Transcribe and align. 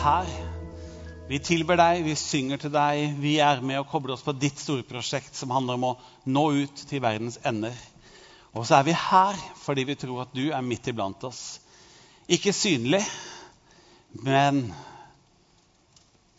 her. 0.00 0.28
Vi 1.28 1.38
tilber 1.44 1.76
deg, 1.78 2.00
vi 2.06 2.14
synger 2.16 2.60
til 2.60 2.72
deg, 2.72 3.18
vi 3.20 3.34
er 3.44 3.60
med 3.62 3.82
og 3.82 3.88
kobler 3.90 4.14
oss 4.16 4.24
på 4.24 4.32
ditt 4.32 4.58
store 4.58 4.84
prosjekt 4.88 5.36
som 5.36 5.52
handler 5.52 5.76
om 5.76 5.84
å 5.90 5.96
nå 6.24 6.44
ut 6.64 6.84
til 6.88 7.02
verdens 7.04 7.36
ender. 7.46 7.76
Og 8.56 8.64
så 8.66 8.78
er 8.78 8.88
vi 8.88 8.96
her 8.96 9.38
fordi 9.60 9.84
vi 9.90 9.98
tror 10.00 10.24
at 10.24 10.32
du 10.34 10.48
er 10.48 10.64
midt 10.64 10.88
iblant 10.90 11.22
oss. 11.28 11.60
Ikke 12.32 12.54
synlig, 12.56 13.02
men 14.24 14.64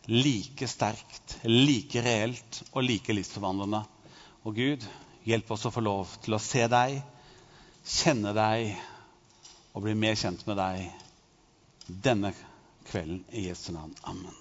like 0.10 0.68
sterkt, 0.68 1.38
like 1.46 2.02
reelt 2.04 2.64
og 2.74 2.84
like 2.88 3.14
livsforvandlende. 3.14 3.86
Og 4.42 4.58
Gud, 4.58 4.86
hjelp 5.30 5.54
oss 5.54 5.68
å 5.70 5.76
få 5.76 5.86
lov 5.86 6.18
til 6.26 6.36
å 6.36 6.42
se 6.42 6.66
deg, 6.72 6.98
kjenne 7.86 8.34
deg 8.36 8.74
og 9.72 9.86
bli 9.86 9.94
mer 9.96 10.18
kjent 10.18 10.48
med 10.50 10.58
deg 10.58 10.88
denne 12.02 12.34
kvelden 12.92 13.24
i 13.32 13.48
Jesu 13.48 13.72
navn. 13.74 13.96
Amen. 14.04 14.36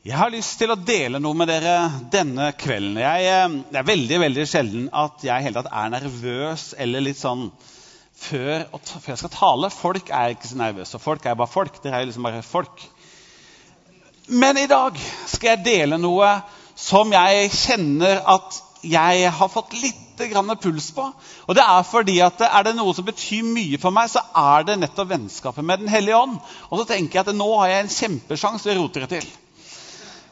Jeg 0.00 0.16
har 0.16 0.30
lyst 0.32 0.54
til 0.56 0.70
å 0.72 0.78
dele 0.80 1.18
noe 1.20 1.36
med 1.36 1.50
dere 1.50 1.74
denne 2.12 2.46
kvelden. 2.56 2.96
Jeg, 3.02 3.26
eh, 3.28 3.56
det 3.68 3.80
er 3.82 3.90
veldig 3.90 4.20
veldig 4.22 4.46
sjelden 4.48 4.86
at 4.96 5.20
jeg 5.26 5.44
hele 5.44 5.60
tatt 5.60 5.74
er 5.76 5.92
nervøs 5.92 6.70
eller 6.80 7.04
litt 7.04 7.20
sånn 7.20 7.50
før, 8.20 8.64
før, 8.80 9.10
jeg 9.12 9.20
skal 9.20 9.34
tale. 9.34 9.70
Folk 9.74 10.08
er 10.08 10.32
ikke 10.32 10.48
så 10.48 10.56
nervøse. 10.60 11.00
Folk 11.00 11.28
er 11.28 11.36
bare 11.36 11.52
folk. 11.52 11.82
Dere 11.84 12.00
er 12.00 12.08
liksom 12.08 12.24
bare 12.24 12.40
folk. 12.44 12.80
Men 14.28 14.56
i 14.62 14.68
dag 14.70 14.96
skal 15.28 15.52
jeg 15.52 15.64
dele 15.66 16.00
noe 16.00 16.32
som 16.80 17.12
jeg 17.12 17.52
kjenner 17.52 18.22
at 18.24 18.60
jeg 18.82 19.32
har 19.32 19.48
fått 19.52 19.74
litt 19.76 20.06
puls 20.60 20.90
på. 20.92 21.04
Og 21.48 21.54
det 21.56 21.62
Er 21.64 21.82
fordi 21.82 22.20
at 22.20 22.40
er 22.40 22.62
det 22.64 22.76
noe 22.76 22.94
som 22.94 23.04
betyr 23.04 23.42
mye 23.42 23.78
for 23.80 23.90
meg, 23.90 24.10
så 24.10 24.20
er 24.36 24.64
det 24.64 24.78
nettopp 24.78 25.08
vennskapet 25.08 25.64
med 25.64 25.80
Den 25.80 25.88
hellige 25.88 26.16
ånd. 26.16 26.38
Og 26.70 26.78
så 26.78 26.84
tenker 26.84 27.18
jeg 27.18 27.28
at 27.28 27.34
nå 27.34 27.58
har 27.58 27.68
jeg 27.68 27.84
en 27.84 27.94
kjempesjanse 27.94 28.62
til 28.62 28.78
å 28.78 28.82
rote 28.82 29.00
det 29.00 29.08
til. 29.08 29.30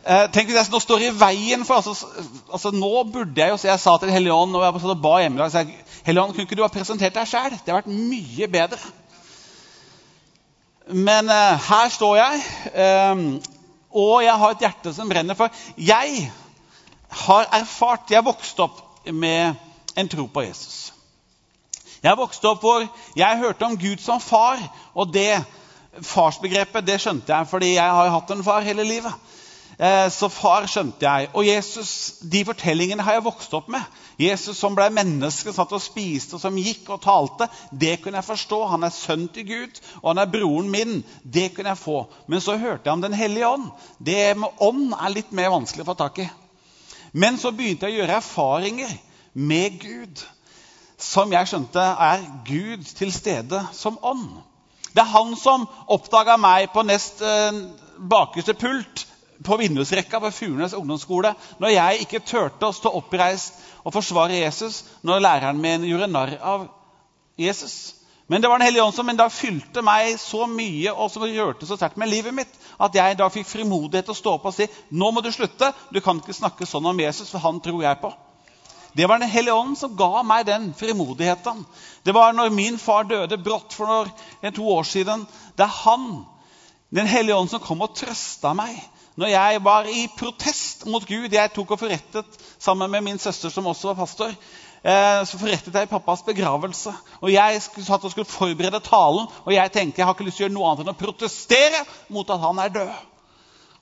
Eh, 0.09 0.27
tenk 0.33 0.49
hvis 0.49 0.57
jeg 0.57 0.73
nå 0.73 0.81
står 0.81 1.03
i 1.05 1.11
veien 1.11 1.65
for 1.69 1.83
altså, 1.83 2.07
altså, 2.53 2.71
Nå 2.71 3.03
burde 3.13 3.41
jeg 3.41 3.51
jo 3.51 3.59
Jeg 3.67 3.81
sa 3.83 3.97
til 3.99 4.13
Hellige 4.15 4.33
Ånd 4.33 4.55
og 4.57 4.63
jeg 4.63 4.97
ba 5.03 5.19
hjemme, 5.21 5.51
så 5.51 5.59
jeg, 5.59 5.85
Hellige 6.07 6.23
Ånd, 6.23 6.33
kunne 6.33 6.47
ikke 6.47 6.57
du 6.57 6.63
ha 6.63 6.69
presentert 6.73 7.15
deg 7.15 7.29
sjæl? 7.29 7.51
Det 7.53 7.73
har 7.73 7.83
vært 7.83 7.93
mye 7.93 8.49
bedre. 8.49 8.79
Men 10.89 11.29
eh, 11.29 11.69
her 11.69 11.89
står 11.93 12.17
jeg, 12.17 12.43
eh, 12.73 13.25
og 13.93 14.23
jeg 14.25 14.37
har 14.41 14.55
et 14.55 14.65
hjerte 14.65 14.95
som 14.97 15.09
brenner. 15.11 15.37
For 15.37 15.53
jeg 15.77 16.31
har 17.09 17.48
erfart 17.53 18.11
Jeg 18.11 18.25
vokste 18.25 18.62
opp 18.62 19.09
med 19.12 19.55
en 19.97 20.09
tro 20.09 20.27
på 20.27 20.45
Jesus. 20.45 20.92
Jeg 22.03 22.19
vokste 22.19 22.48
opp 22.51 22.62
hvor 22.62 22.84
jeg 23.17 23.41
hørte 23.41 23.67
om 23.67 23.78
Gud 23.78 24.03
som 24.03 24.20
far, 24.20 24.61
og 24.95 25.12
det 25.12 25.41
farsbegrepet 26.05 26.86
det 26.86 27.01
skjønte 27.03 27.33
jeg 27.33 27.48
fordi 27.51 27.73
jeg 27.75 27.97
har 27.98 28.12
hatt 28.14 28.31
en 28.31 28.45
far 28.47 28.67
hele 28.67 28.84
livet. 28.86 29.14
Eh, 29.79 30.09
så 30.11 30.27
far 30.31 30.67
skjønte 30.67 31.06
jeg. 31.06 31.29
Og 31.39 31.47
Jesus, 31.47 31.91
de 32.23 32.42
fortellingene 32.47 33.05
har 33.06 33.19
jeg 33.19 33.27
vokst 33.29 33.53
opp 33.55 33.69
med. 33.70 33.84
Jesus 34.19 34.59
som 34.59 34.75
ble 34.75 34.89
menneske, 34.91 35.53
satt 35.55 35.75
og 35.75 35.83
spiste, 35.83 36.34
og 36.34 36.42
som 36.42 36.59
gikk 36.59 36.91
og 36.91 37.03
talte. 37.05 37.47
Det 37.70 38.01
kunne 38.03 38.19
jeg 38.19 38.27
forstå. 38.27 38.59
Han 38.73 38.86
er 38.86 38.95
sønn 38.95 39.29
til 39.34 39.47
Gud, 39.47 39.79
og 40.03 40.11
han 40.11 40.23
er 40.25 40.33
broren 40.33 40.73
min. 40.73 41.05
Det 41.23 41.53
kunne 41.55 41.77
jeg 41.77 41.83
få. 41.84 42.01
Men 42.27 42.42
så 42.42 42.59
hørte 42.59 42.91
jeg 42.91 42.97
om 42.97 43.06
Den 43.06 43.14
hellige 43.14 43.48
ånd. 43.48 43.70
Det 44.03 44.36
med 44.36 44.59
ånd 44.59 44.92
er 44.98 45.14
litt 45.14 45.31
mer 45.33 45.55
vanskelig 45.55 45.86
å 45.86 45.91
få 45.92 45.98
tak 46.03 46.23
i. 46.27 46.29
Men 47.12 47.39
så 47.41 47.53
begynte 47.55 47.89
jeg 47.89 47.98
å 47.98 48.03
gjøre 48.03 48.19
erfaringer 48.20 48.92
med 49.39 49.78
Gud 49.83 50.25
som 50.98 51.30
jeg 51.33 51.46
skjønte 51.46 51.83
er 51.83 52.24
Gud 52.46 52.86
til 52.98 53.13
stede 53.14 53.61
som 53.73 53.98
ånd. 54.02 54.27
Det 54.91 55.05
er 55.05 55.13
han 55.13 55.36
som 55.39 55.67
oppdaga 55.86 56.35
meg 56.41 56.73
på 56.74 56.83
nest 56.86 57.23
eh, 57.23 57.61
bakerste 57.98 58.57
pult 58.58 59.05
på 59.45 59.58
vindusrekka 59.61 60.19
på 60.19 60.33
Furnes 60.35 60.74
ungdomsskole 60.74 61.30
når 61.63 61.74
jeg 61.74 62.02
ikke 62.02 62.24
turte 62.27 62.67
å 62.67 62.74
stå 62.74 62.91
oppreist 62.98 63.61
og 63.85 63.95
forsvare 63.95 64.40
Jesus 64.40 64.83
når 65.07 65.23
læreren 65.23 65.63
min 65.63 65.86
gjorde 65.86 66.11
narr 66.11 66.35
av 66.42 66.67
Jesus. 67.39 67.98
Men 68.30 68.42
det 68.42 68.48
var 68.48 68.58
Den 68.58 68.66
hellige 68.66 68.83
ånd 68.83 68.94
som 68.94 69.08
en 69.08 69.16
dag 69.16 69.33
fylte 69.33 69.83
meg 69.84 70.18
så 70.20 70.44
mye 70.46 70.92
og 70.92 71.08
som 71.11 71.24
rørte 71.24 71.66
så 71.66 71.78
sterkt 71.80 71.96
med 71.96 72.11
livet 72.12 72.34
mitt 72.36 72.56
at 72.78 72.94
jeg 72.94 73.16
da 73.16 73.28
fikk 73.33 73.48
frimodighet 73.48 74.05
til 74.05 74.14
å 74.14 74.18
stå 74.18 74.34
opp 74.36 74.48
og 74.50 74.55
si 74.55 74.66
nå 74.92 75.08
må 75.11 75.22
du 75.24 75.30
slutte. 75.33 75.72
Du 75.89 76.02
kan 76.05 76.20
ikke 76.20 76.36
snakke 76.36 76.68
sånn 76.68 76.86
om 76.86 77.00
Jesus, 77.00 77.30
for 77.33 77.40
han 77.40 77.61
tror 77.64 77.80
jeg 77.83 78.00
på. 78.02 78.12
Det 78.92 79.08
var 79.08 79.18
Den 79.18 79.33
hellige 79.33 79.56
ånd 79.56 79.78
som 79.80 79.96
ga 79.96 80.22
meg 80.27 80.44
den 80.46 80.74
frimodigheten. 80.77 81.64
Det 82.05 82.12
var 82.14 82.36
når 82.36 82.52
min 82.52 82.77
far 82.78 83.08
døde 83.08 83.40
brått 83.40 83.72
for 83.72 84.12
to 84.55 84.68
år 84.77 84.84
siden. 84.84 85.24
Det 85.56 85.64
er 85.64 85.80
han, 85.84 86.27
Den 86.90 87.06
hellige 87.06 87.36
ånd, 87.36 87.50
som 87.50 87.60
kom 87.60 87.80
og 87.84 87.96
trøsta 87.96 88.55
meg 88.56 88.77
når 89.18 89.33
jeg 89.33 89.62
var 89.66 89.89
i 89.90 90.05
protest 90.14 90.84
mot 90.86 91.02
Gud 91.02 91.33
Jeg 91.34 91.50
tok 91.50 91.72
og 91.74 91.80
forrettet 91.80 92.36
sammen 92.58 92.90
med 92.90 93.02
min 93.02 93.18
søster, 93.18 93.50
som 93.50 93.66
også 93.66 93.90
var 93.90 94.05
pastor. 94.05 94.34
Eh, 94.83 95.20
så 95.27 95.39
forrettet 95.40 95.74
jeg 95.74 95.90
pappas 95.90 96.22
begravelse. 96.27 96.92
Og 97.20 97.33
Jeg 97.33 97.62
satt 97.62 98.05
og 98.05 98.11
skulle 98.11 98.30
forberede 98.30 98.80
talen, 98.80 99.27
og 99.44 99.52
jeg 99.52 99.72
tenkte 99.72 100.00
jeg 100.00 100.06
har 100.06 100.14
ikke 100.14 100.28
lyst 100.28 100.39
til 100.39 100.46
å 100.46 100.48
gjøre 100.48 100.58
noe 100.58 100.72
annet 100.72 100.84
enn 100.86 100.94
å 100.94 100.98
protestere 100.98 101.84
mot 102.08 102.30
at 102.30 102.40
han 102.40 102.58
er 102.62 102.74
død. 102.74 102.92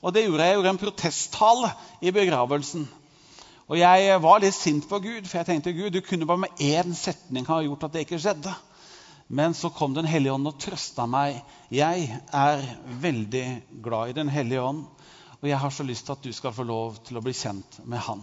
Og 0.03 0.15
det 0.15 0.25
gjorde 0.25 0.45
jeg. 0.45 0.49
Jeg 0.49 0.57
gjorde 0.61 0.73
en 0.75 0.85
protesttale 0.85 1.73
i 2.01 2.13
begravelsen. 2.15 2.87
Og 3.67 3.79
jeg 3.81 4.19
var 4.23 4.41
litt 4.41 4.55
sint 4.55 4.87
på 4.89 5.01
Gud, 5.03 5.27
for 5.27 5.41
jeg 5.41 5.49
tenkte 5.49 5.75
Gud, 5.75 5.91
du 5.91 6.01
kunne 6.01 6.27
bare 6.29 6.45
med 6.45 6.61
én 6.63 6.95
setning 6.95 7.47
ha 7.49 7.59
gjort 7.65 7.89
at 7.89 7.97
det 7.97 8.05
ikke 8.07 8.21
skjedde. 8.23 8.53
Men 9.29 9.55
så 9.59 9.73
kom 9.75 9.95
Den 9.95 10.07
hellige 10.07 10.33
ånd 10.33 10.47
og 10.47 10.61
trøsta 10.63 11.07
meg. 11.11 11.41
Jeg 11.75 12.21
er 12.31 12.63
veldig 13.03 13.47
glad 13.83 14.09
i 14.09 14.19
Den 14.21 14.29
hellige 14.31 14.63
ånd. 14.63 14.85
Og 15.43 15.49
jeg 15.49 15.59
har 15.59 15.71
så 15.71 15.83
lyst 15.83 16.07
til 16.07 16.15
at 16.15 16.23
du 16.23 16.33
skal 16.33 16.55
få 16.55 16.63
lov 16.63 16.97
til 17.05 17.19
å 17.19 17.25
bli 17.25 17.35
kjent 17.35 17.81
med 17.85 17.99
Han. 18.07 18.23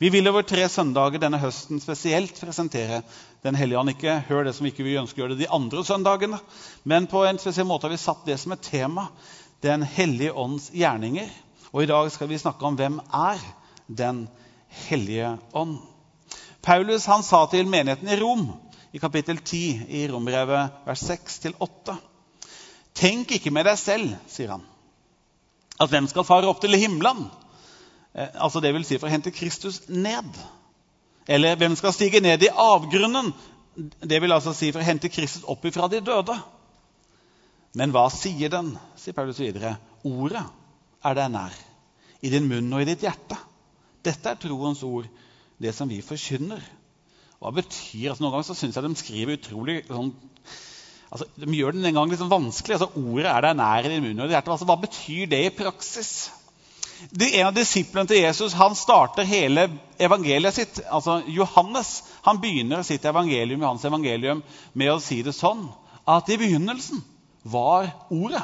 Vi 0.00 0.08
vil 0.08 0.28
over 0.30 0.46
tre 0.48 0.62
søndager 0.72 1.20
denne 1.20 1.36
høsten 1.42 1.76
spesielt 1.82 2.38
presentere 2.40 3.02
Den 3.44 3.56
hellige 3.56 3.76
ånd. 3.82 3.90
Ikke 3.92 4.14
hør 4.30 4.46
det 4.46 4.54
som 4.56 4.64
ikke 4.64 4.84
vi 4.86 4.94
ønsker 4.96 5.20
å 5.20 5.22
gjøre 5.26 5.34
det 5.36 5.42
de 5.44 5.50
andre 5.52 5.82
søndagene, 5.84 6.38
men 6.88 7.08
på 7.08 7.20
en 7.28 7.40
spesiell 7.40 7.68
måte 7.68 7.84
har 7.84 7.92
vi 7.92 7.98
satt 8.00 8.22
det 8.24 8.38
som 8.40 8.54
et 8.54 8.64
tema. 8.64 9.10
Den 9.60 9.84
hellige 9.84 10.32
ånds 10.32 10.70
gjerninger. 10.72 11.28
Og 11.74 11.84
i 11.84 11.90
dag 11.90 12.08
skal 12.14 12.30
vi 12.30 12.38
snakke 12.40 12.64
om 12.64 12.78
hvem 12.80 12.96
er 13.12 13.44
Den 13.92 14.22
hellige 14.86 15.34
ånd. 15.52 15.76
Paulus 16.64 17.04
han 17.10 17.26
sa 17.26 17.42
til 17.52 17.68
menigheten 17.68 18.08
i 18.08 18.16
Rom 18.22 18.46
i 18.96 19.02
kapittel 19.02 19.36
10 19.44 19.60
i 20.00 20.06
Rombrevet 20.08 20.80
vers 20.86 21.04
6-8.: 21.10 21.98
Tenk 22.96 23.36
ikke 23.36 23.52
med 23.52 23.68
deg 23.68 23.76
selv, 23.76 24.16
sier 24.32 24.56
han 24.56 24.64
at 25.80 25.92
hvem 25.92 26.08
skal 26.08 26.24
fare 26.28 26.48
opp 26.48 26.60
til 26.60 26.76
himmelen? 26.76 27.26
Eh, 28.14 28.28
altså 28.34 28.62
det 28.62 28.72
vil 28.74 28.86
si 28.86 28.98
for 28.98 29.08
å 29.08 29.12
hente 29.12 29.32
Kristus 29.34 29.82
ned. 29.88 30.30
Eller 31.30 31.58
hvem 31.58 31.76
skal 31.78 31.94
stige 31.94 32.22
ned 32.24 32.42
i 32.42 32.50
avgrunnen? 32.50 33.32
Det 33.76 34.18
vil 34.22 34.34
altså 34.34 34.54
si 34.56 34.72
for 34.72 34.82
å 34.82 34.86
hente 34.86 35.12
Kristus 35.12 35.46
opp 35.48 35.64
ifra 35.68 35.88
de 35.90 36.02
døde. 36.04 36.36
Men 37.78 37.92
hva 37.94 38.08
sier 38.10 38.50
den? 38.50 38.72
sier 38.98 39.14
Paulus 39.14 39.38
videre. 39.38 39.76
Ordet 40.06 40.42
er 41.06 41.16
deg 41.16 41.30
nær, 41.32 41.54
i 42.20 42.32
din 42.32 42.48
munn 42.50 42.72
og 42.74 42.82
i 42.82 42.88
ditt 42.88 43.04
hjerte. 43.06 43.38
Dette 44.04 44.32
er 44.32 44.40
troens 44.40 44.82
ord, 44.84 45.06
det 45.60 45.72
som 45.76 45.88
vi 45.88 46.00
forkynner. 46.02 46.62
Hva 47.40 47.52
betyr 47.56 48.10
altså 48.10 48.24
Noen 48.24 48.34
ganger 48.34 48.48
så 48.50 48.56
syns 48.58 48.76
jeg 48.76 48.84
de 48.84 49.00
skriver 49.00 49.38
utrolig 49.38 49.78
sånn 49.86 50.10
altså, 51.08 51.24
De 51.40 51.54
gjør 51.56 51.72
den 51.72 51.88
en 51.88 51.96
gang 51.96 52.10
liksom 52.12 52.32
vanskelig. 52.32 52.76
altså 52.76 52.90
Ordet 53.00 53.30
er 53.30 53.46
deg 53.46 53.56
nær 53.60 53.86
i 53.86 53.92
din 53.94 54.04
munn 54.04 54.18
og 54.18 54.26
i 54.26 54.28
ditt 54.28 54.36
hjerte. 54.36 54.52
Altså, 54.56 54.68
hva 54.68 54.76
betyr 54.82 55.30
det 55.30 55.40
i 55.46 55.54
praksis? 55.54 56.12
En 57.08 57.46
av 57.46 57.54
disiplene 57.56 58.08
til 58.10 58.20
Jesus 58.22 58.54
han 58.58 58.74
starter 58.76 59.28
hele 59.28 59.68
evangeliet 59.98 60.54
sitt. 60.54 60.80
altså 60.90 61.22
Johannes 61.26 62.02
han 62.26 62.40
begynner 62.40 62.82
sitt 62.84 63.04
evangelium 63.04 63.62
Johannes 63.62 63.84
evangelium 63.88 64.42
med 64.72 64.92
å 64.92 65.00
si 65.00 65.22
det 65.22 65.34
sånn 65.36 65.68
at 66.08 66.28
i 66.28 66.38
begynnelsen 66.40 67.02
var 67.42 67.90
Ordet. 68.10 68.42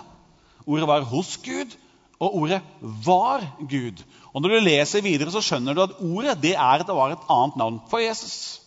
Ordet 0.67 0.89
var 0.89 1.05
hos 1.07 1.37
Gud, 1.45 1.75
og 2.19 2.37
ordet 2.43 2.61
var 2.81 3.45
Gud. 3.61 4.03
Og 4.35 4.43
Når 4.43 4.49
du 4.49 4.65
leser 4.65 5.05
videre, 5.05 5.31
så 5.31 5.41
skjønner 5.45 5.75
du 5.75 5.83
at 5.85 5.99
ordet 6.01 6.39
det 6.43 6.55
er 6.57 6.83
det 6.83 6.97
var 6.97 7.13
et 7.13 7.29
annet 7.31 7.57
navn 7.61 7.81
for 7.91 8.03
Jesus. 8.03 8.61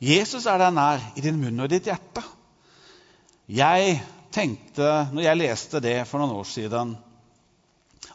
Jesus 0.00 0.46
er 0.46 0.58
deg 0.62 0.74
nær 0.74 1.02
i 1.16 1.22
din 1.22 1.38
munn 1.40 1.60
og 1.60 1.68
i 1.68 1.76
ditt 1.76 1.90
hjerte. 1.90 2.22
Jeg 3.48 3.98
tenkte, 4.34 5.08
når 5.12 5.24
jeg 5.24 5.40
leste 5.40 5.82
det 5.82 5.96
for 6.06 6.22
noen 6.22 6.36
år 6.38 6.48
siden, 6.48 6.94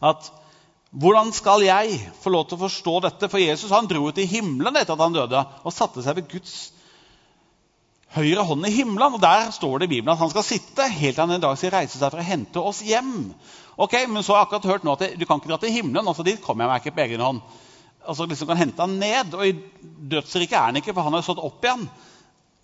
at 0.04 0.32
hvordan 0.94 1.32
skal 1.34 1.64
jeg 1.66 1.98
få 2.22 2.30
lov 2.30 2.46
til 2.46 2.60
å 2.60 2.66
forstå 2.68 3.00
dette? 3.08 3.30
For 3.32 3.42
Jesus 3.42 3.72
han 3.74 3.90
dro 3.90 4.06
ut 4.06 4.20
i 4.22 4.30
himmelen 4.30 4.78
etter 4.78 4.94
at 4.94 5.02
han 5.02 5.16
døde, 5.16 5.42
og 5.66 5.74
satte 5.74 6.04
seg 6.06 6.20
ved 6.20 6.30
Guds 6.30 6.58
høyre 8.14 8.46
hånd 8.46 8.68
i 8.70 8.74
himmelen. 8.76 9.18
Og 9.18 9.22
Der 9.24 9.50
står 9.56 9.82
det 9.82 9.90
i 9.90 9.96
Bibelen 9.96 10.14
at 10.14 10.22
han 10.22 10.30
skal 10.30 10.46
sitte 10.46 10.86
helt 10.86 11.18
til 11.18 11.24
han 11.24 11.34
en 11.34 11.44
dag 11.44 11.58
skal 11.58 11.74
reise 11.74 11.98
seg 11.98 12.14
for 12.14 12.22
å 12.22 12.28
hente 12.28 12.62
oss 12.62 12.84
hjem. 12.86 13.34
Ok, 13.74 13.98
Men 14.08 14.22
så 14.22 14.36
har 14.36 14.44
jeg 14.44 14.48
akkurat 14.52 14.70
hørt 14.70 14.86
nå 14.86 14.94
at 14.94 15.18
du 15.18 15.26
kan 15.26 15.42
ikke 15.42 15.50
dra 15.50 15.58
til 15.58 15.74
himmelen. 15.74 16.08
altså 16.08 16.24
Dit 16.24 16.42
kommer 16.46 16.66
jeg 16.66 16.72
meg 16.72 16.82
ikke 16.84 16.96
på 16.96 17.06
egen 17.08 17.26
hånd. 17.26 17.42
Altså 18.06 18.28
liksom 18.30 18.48
kan 18.48 18.62
hente 18.62 18.82
han 18.86 18.98
ned. 19.00 19.34
Og 19.34 19.48
i 19.48 19.58
dødsriket 20.14 20.58
er 20.58 20.68
han 20.70 20.78
ikke, 20.78 20.94
for 20.94 21.02
han 21.02 21.18
har 21.18 21.26
stått 21.26 21.42
opp 21.42 21.64
igjen. 21.66 21.88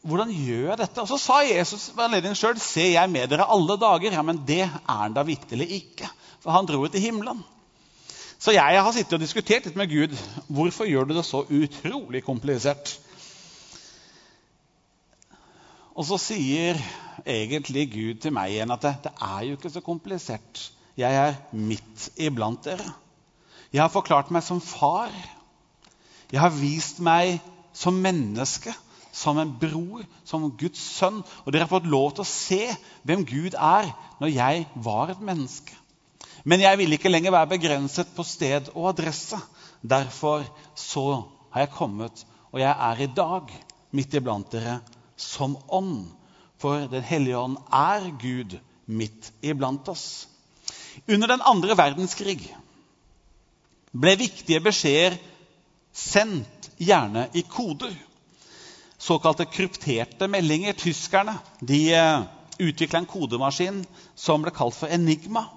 hvordan 0.06 0.30
gjør 0.30 0.70
jeg 0.70 0.78
dette? 0.78 1.02
Og 1.02 1.08
så 1.10 1.18
sa 1.18 1.42
Jesus 1.44 1.90
ved 1.96 2.06
anledningen 2.06 2.38
sjøl 2.38 2.60
Se, 2.62 2.92
jeg 2.94 3.10
med 3.10 3.30
dere 3.30 3.50
alle 3.50 3.76
dager. 3.82 4.14
Ja, 4.14 4.22
men 4.22 4.46
det 4.46 4.68
er 4.68 4.82
han 4.86 5.18
da 5.18 5.26
vitterlig 5.26 5.72
ikke. 5.82 6.12
For 6.44 6.54
han 6.54 6.70
dro 6.70 6.86
jo 6.86 6.92
til 6.94 7.10
himmelen. 7.10 7.42
Så 8.40 8.54
jeg 8.56 8.80
har 8.80 8.94
sittet 8.96 9.18
og 9.18 9.24
diskutert 9.24 9.66
litt 9.68 9.78
med 9.80 9.92
Gud. 9.92 10.16
Hvorfor 10.48 10.88
gjør 10.88 11.10
du 11.10 11.14
det 11.18 11.26
så 11.28 11.44
utrolig 11.44 12.22
komplisert? 12.24 12.94
Og 16.00 16.08
så 16.08 16.16
sier 16.24 16.80
egentlig 17.28 17.90
Gud 17.92 18.22
til 18.24 18.32
meg 18.36 18.54
igjen 18.54 18.72
at 18.72 18.86
det, 18.86 18.94
det 19.10 19.12
er 19.28 19.42
jo 19.50 19.58
ikke 19.58 19.74
så 19.74 19.84
komplisert. 19.84 20.62
Jeg 21.00 21.16
er 21.20 21.36
midt 21.52 22.10
iblant 22.16 22.64
dere. 22.64 22.94
Jeg 23.76 23.84
har 23.84 23.92
forklart 23.92 24.32
meg 24.32 24.46
som 24.48 24.64
far. 24.64 25.12
Jeg 26.32 26.40
har 26.40 26.56
vist 26.56 27.04
meg 27.04 27.42
som 27.76 28.00
menneske 28.00 28.72
som 29.20 29.40
en 29.42 29.52
bror, 29.60 30.06
som 30.24 30.48
Guds 30.58 30.80
sønn. 30.80 31.22
Og 31.44 31.52
dere 31.52 31.66
har 31.66 31.72
fått 31.72 31.90
lov 31.90 32.14
til 32.14 32.24
å 32.24 32.30
se 32.30 32.62
hvem 33.08 33.26
Gud 33.28 33.58
er, 33.58 33.92
når 34.22 34.32
jeg 34.32 34.66
var 34.86 35.12
et 35.12 35.24
menneske. 35.24 35.76
Men 36.44 36.64
jeg 36.64 36.78
ville 36.80 36.98
ikke 36.98 37.12
lenger 37.12 37.34
være 37.36 37.52
begrenset 37.56 38.12
på 38.16 38.24
sted 38.24 38.72
og 38.76 38.90
adresse. 38.94 39.40
Derfor 39.82 40.46
så 40.76 41.24
har 41.54 41.66
jeg 41.66 41.76
kommet, 41.76 42.26
og 42.52 42.60
jeg 42.60 42.72
er 42.72 43.04
i 43.04 43.12
dag 43.16 43.54
midt 43.92 44.14
iblant 44.14 44.52
dere 44.52 44.80
som 45.18 45.58
ånd. 45.68 46.08
For 46.60 46.88
Den 46.92 47.04
hellige 47.04 47.38
ånd 47.38 47.58
er 47.72 48.10
Gud 48.20 48.58
midt 48.86 49.32
iblant 49.42 49.88
oss. 49.90 50.28
Under 51.08 51.28
den 51.28 51.42
andre 51.46 51.78
verdenskrig 51.78 52.42
ble 53.96 54.16
viktige 54.20 54.60
beskjeder 54.62 55.16
sendt, 55.96 56.70
gjerne 56.80 57.26
i 57.36 57.42
koder 57.44 57.96
såkalte 59.00 59.46
krypterte 59.46 60.28
meldinger. 60.28 60.74
Tyskerne 60.74 61.38
de 61.60 61.80
eh, 61.96 62.22
utvikla 62.60 63.00
en 63.00 63.10
kodemaskin 63.10 63.82
som 64.16 64.44
ble 64.44 64.54
kalt 64.56 64.76
for 64.78 64.92
Enigma. 64.92 65.48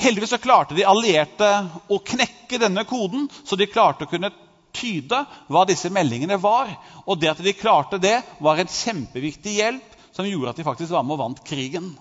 Heldigvis 0.00 0.30
så 0.32 0.40
klarte 0.40 0.76
de 0.76 0.86
allierte 0.88 1.48
å 1.92 1.98
knekke 2.00 2.60
denne 2.62 2.86
koden, 2.88 3.26
så 3.44 3.56
de 3.60 3.68
klarte 3.68 4.06
å 4.06 4.10
kunne 4.10 4.32
tyde 4.72 5.18
hva 5.50 5.64
disse 5.68 5.90
meldingene 5.92 6.38
var. 6.40 6.70
Og 7.04 7.18
det 7.20 7.32
at 7.34 7.42
de 7.44 7.52
klarte 7.56 8.00
det, 8.00 8.20
var 8.40 8.60
en 8.60 8.70
kjempeviktig 8.70 9.58
hjelp 9.58 9.98
som 10.16 10.28
gjorde 10.28 10.54
at 10.54 10.60
de 10.60 10.66
faktisk 10.66 10.94
var 10.94 11.04
med 11.04 11.18
og 11.18 11.20
vant 11.24 11.42
krigen. 11.46 11.92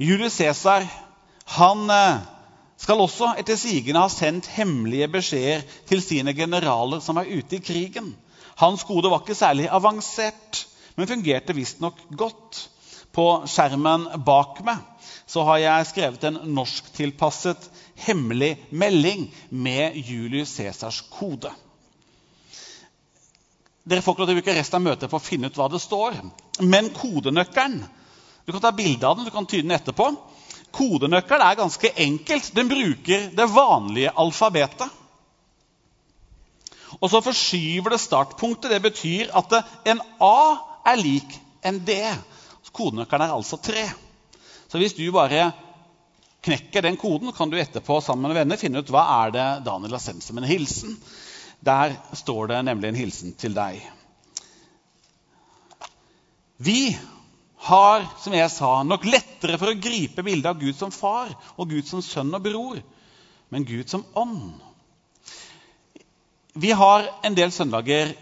Julius 0.00 0.38
Cæsar 0.40 0.86
han 1.56 1.84
eh, 1.92 2.24
skal 2.80 3.00
også 3.00 3.34
etter 3.40 3.58
sigende 3.60 4.02
ha 4.02 4.08
sendt 4.12 4.48
hemmelige 4.56 5.08
beskjeder 5.12 5.62
til 5.88 6.02
sine 6.04 6.34
generaler 6.36 7.00
som 7.04 7.20
er 7.20 7.30
ute 7.30 7.58
i 7.58 7.62
krigen. 7.64 8.14
Hans 8.60 8.84
kode 8.88 9.12
var 9.12 9.22
ikke 9.22 9.36
særlig 9.36 9.68
avansert, 9.68 10.64
men 10.96 11.08
fungerte 11.08 11.56
visstnok 11.56 12.00
godt. 12.16 12.66
På 13.12 13.46
skjermen 13.48 14.08
bak 14.26 14.58
meg 14.64 14.95
så 15.26 15.42
har 15.42 15.58
jeg 15.58 15.86
skrevet 15.90 16.24
en 16.28 16.40
norsktilpasset 16.54 17.70
hemmelig 18.06 18.52
melding 18.70 19.26
med 19.50 19.96
Julius 20.06 20.54
Cæsars 20.54 21.00
kode. 21.10 21.50
Dere 23.86 24.02
får 24.02 24.14
ikke 24.14 24.22
lov 24.22 24.28
til 24.30 24.36
å 24.36 24.40
bruke 24.40 24.54
resten 24.56 24.78
av 24.78 24.84
møtet 24.86 25.10
på 25.10 25.18
å 25.18 25.22
finne 25.22 25.50
ut 25.50 25.58
hva 25.58 25.66
det 25.70 25.82
står. 25.82 26.18
Men 26.62 26.90
kodenøkkelen 26.94 27.84
Du 28.46 28.52
kan 28.52 28.62
ta 28.62 28.70
bilde 28.70 29.02
av 29.02 29.16
den, 29.16 29.26
du 29.26 29.34
kan 29.34 29.46
tyde 29.46 29.66
den 29.66 29.74
etterpå. 29.74 30.04
Kodenøkkelen 30.70 31.42
er 31.42 31.58
ganske 31.58 31.90
enkelt. 31.98 32.52
Den 32.54 32.68
bruker 32.70 33.24
det 33.34 33.46
vanlige 33.50 34.12
alfabetet. 34.14 34.86
Og 37.00 37.10
så 37.10 37.18
forskyver 37.26 37.90
det 37.90 37.98
startpunktet. 38.04 38.70
Det 38.70 38.78
betyr 38.84 39.32
at 39.34 39.56
en 39.90 40.02
A 40.22 40.38
er 40.92 41.02
lik 41.02 41.34
en 41.66 41.80
D. 41.82 41.96
Kodenøkkelen 42.70 43.26
er 43.26 43.34
altså 43.34 43.58
tre. 43.58 43.88
Så 44.76 44.80
hvis 44.82 44.92
du 44.92 45.06
bare 45.08 45.54
knekker 46.44 46.84
den 46.84 46.98
koden, 47.00 47.30
kan 47.32 47.48
du 47.48 47.54
etterpå 47.56 47.96
sammen 48.04 48.28
med 48.28 48.36
venner 48.36 48.58
finne 48.60 48.82
ut 48.84 48.90
hva 48.92 49.06
er 49.22 49.30
det 49.32 49.44
Daniel 49.64 49.94
har 49.96 50.02
sendt 50.04 50.20
som 50.26 50.36
en 50.36 50.44
hilsen. 50.44 50.98
Der 51.64 51.94
står 52.12 52.50
det 52.50 52.58
nemlig 52.66 52.90
en 52.90 52.98
hilsen 53.00 53.32
til 53.40 53.56
deg. 53.56 53.78
Vi 56.60 56.92
har, 57.70 58.04
som 58.20 58.36
jeg 58.36 58.52
sa, 58.52 58.74
nok 58.84 59.08
lettere 59.08 59.56
for 59.56 59.72
å 59.72 59.80
gripe 59.80 60.26
bildet 60.26 60.50
av 60.50 60.60
Gud 60.60 60.76
som 60.76 60.92
far 60.92 61.32
og 61.56 61.72
Gud 61.72 61.88
som 61.88 62.04
sønn 62.04 62.36
og 62.36 62.44
bror, 62.44 62.84
men 63.48 63.64
Gud 63.64 63.88
som 63.88 64.04
ånd. 64.12 64.60
Vi 66.52 66.76
har 66.76 67.08
en 67.24 67.40
del 67.40 67.48
søndager 67.48 68.12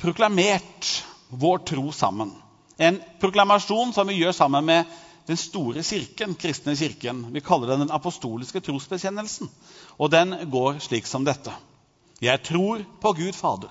proklamert 0.00 0.94
vår 1.28 1.66
tro 1.68 1.92
sammen. 1.92 2.32
En 2.82 2.98
proklamasjon 3.22 3.92
som 3.94 4.08
vi 4.10 4.18
gjør 4.18 4.34
sammen 4.34 4.66
med 4.66 4.90
den 5.28 5.38
store 5.38 5.84
kirken, 5.86 6.34
kristne 6.34 6.74
kirken. 6.76 7.28
Vi 7.34 7.42
kaller 7.44 7.70
den 7.70 7.84
den 7.84 7.94
apostoliske 7.94 8.60
trosbekjennelsen. 8.60 9.50
Og 9.98 10.10
den 10.10 10.34
går 10.50 10.80
slik 10.82 11.06
som 11.06 11.24
dette. 11.24 11.54
Jeg 12.22 12.42
tror 12.46 12.82
på 13.02 13.12
Gud 13.18 13.32
Fader, 13.34 13.70